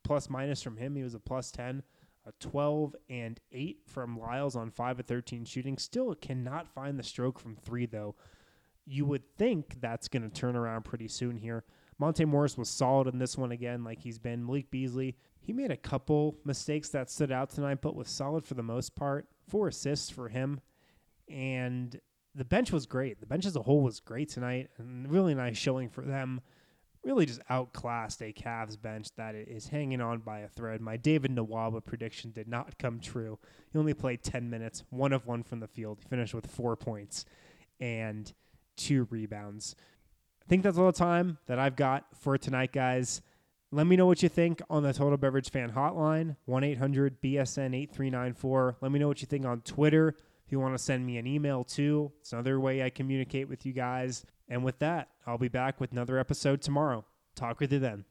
plus 0.03 0.29
minus 0.29 0.61
from 0.61 0.77
him. 0.77 0.95
He 0.95 1.03
was 1.03 1.15
a 1.15 1.19
plus 1.19 1.51
10. 1.51 1.83
A 2.25 2.31
12 2.39 2.95
and 3.09 3.39
8 3.51 3.79
from 3.87 4.19
Lyles 4.19 4.55
on 4.55 4.69
5 4.69 4.99
of 4.99 5.05
13 5.07 5.43
shooting. 5.43 5.77
Still 5.77 6.13
cannot 6.13 6.67
find 6.67 6.99
the 6.99 7.03
stroke 7.03 7.39
from 7.39 7.55
three, 7.55 7.87
though. 7.87 8.15
You 8.85 9.05
would 9.05 9.23
think 9.37 9.81
that's 9.81 10.07
going 10.07 10.23
to 10.23 10.29
turn 10.29 10.55
around 10.55 10.83
pretty 10.83 11.07
soon 11.07 11.37
here. 11.37 11.63
Monte 12.01 12.25
Morris 12.25 12.57
was 12.57 12.67
solid 12.67 13.07
in 13.07 13.19
this 13.19 13.37
one 13.37 13.51
again, 13.51 13.83
like 13.83 13.99
he's 13.99 14.17
been. 14.17 14.43
Malik 14.43 14.71
Beasley, 14.71 15.15
he 15.39 15.53
made 15.53 15.69
a 15.69 15.77
couple 15.77 16.35
mistakes 16.43 16.89
that 16.89 17.11
stood 17.11 17.31
out 17.31 17.51
tonight, 17.51 17.77
but 17.79 17.95
was 17.95 18.09
solid 18.09 18.43
for 18.43 18.55
the 18.55 18.63
most 18.63 18.95
part. 18.95 19.27
Four 19.47 19.67
assists 19.67 20.09
for 20.09 20.27
him. 20.27 20.61
And 21.29 22.01
the 22.33 22.43
bench 22.43 22.71
was 22.71 22.87
great. 22.87 23.19
The 23.19 23.27
bench 23.27 23.45
as 23.45 23.55
a 23.55 23.61
whole 23.61 23.81
was 23.81 23.99
great 23.99 24.29
tonight, 24.29 24.71
and 24.79 25.11
really 25.11 25.35
nice 25.35 25.59
showing 25.59 25.89
for 25.89 26.01
them. 26.01 26.41
Really 27.03 27.27
just 27.27 27.41
outclassed 27.51 28.23
a 28.23 28.33
Cavs 28.33 28.81
bench 28.81 29.09
that 29.17 29.35
is 29.35 29.67
hanging 29.67 30.01
on 30.01 30.21
by 30.21 30.39
a 30.39 30.47
thread. 30.47 30.81
My 30.81 30.97
David 30.97 31.35
Nwaba 31.35 31.85
prediction 31.85 32.31
did 32.31 32.47
not 32.47 32.79
come 32.79 32.99
true. 32.99 33.37
He 33.71 33.77
only 33.77 33.93
played 33.93 34.23
10 34.23 34.49
minutes, 34.49 34.83
one 34.89 35.13
of 35.13 35.27
one 35.27 35.43
from 35.43 35.59
the 35.59 35.67
field. 35.67 35.99
He 36.01 36.09
finished 36.09 36.33
with 36.33 36.47
four 36.47 36.75
points 36.75 37.25
and 37.79 38.33
two 38.75 39.07
rebounds. 39.11 39.75
Think 40.51 40.63
that's 40.63 40.77
all 40.77 40.87
the 40.87 40.91
time 40.91 41.37
that 41.45 41.59
I've 41.59 41.77
got 41.77 42.07
for 42.13 42.37
tonight, 42.37 42.73
guys. 42.73 43.21
Let 43.71 43.87
me 43.87 43.95
know 43.95 44.05
what 44.05 44.21
you 44.21 44.27
think 44.27 44.61
on 44.69 44.83
the 44.83 44.91
Total 44.91 45.15
Beverage 45.15 45.49
Fan 45.49 45.71
Hotline, 45.71 46.35
1 46.43 46.63
800 46.65 47.21
BSN 47.21 47.73
8394. 47.73 48.75
Let 48.81 48.91
me 48.91 48.99
know 48.99 49.07
what 49.07 49.21
you 49.21 49.27
think 49.27 49.45
on 49.45 49.61
Twitter. 49.61 50.09
If 50.45 50.51
you 50.51 50.59
want 50.59 50.73
to 50.73 50.77
send 50.77 51.05
me 51.05 51.15
an 51.15 51.25
email 51.25 51.63
too, 51.63 52.11
it's 52.19 52.33
another 52.33 52.59
way 52.59 52.83
I 52.83 52.89
communicate 52.89 53.47
with 53.47 53.65
you 53.65 53.71
guys. 53.71 54.25
And 54.49 54.61
with 54.61 54.77
that, 54.79 55.07
I'll 55.25 55.37
be 55.37 55.47
back 55.47 55.79
with 55.79 55.93
another 55.93 56.19
episode 56.19 56.61
tomorrow. 56.61 57.05
Talk 57.33 57.61
with 57.61 57.71
you 57.71 57.79
then. 57.79 58.03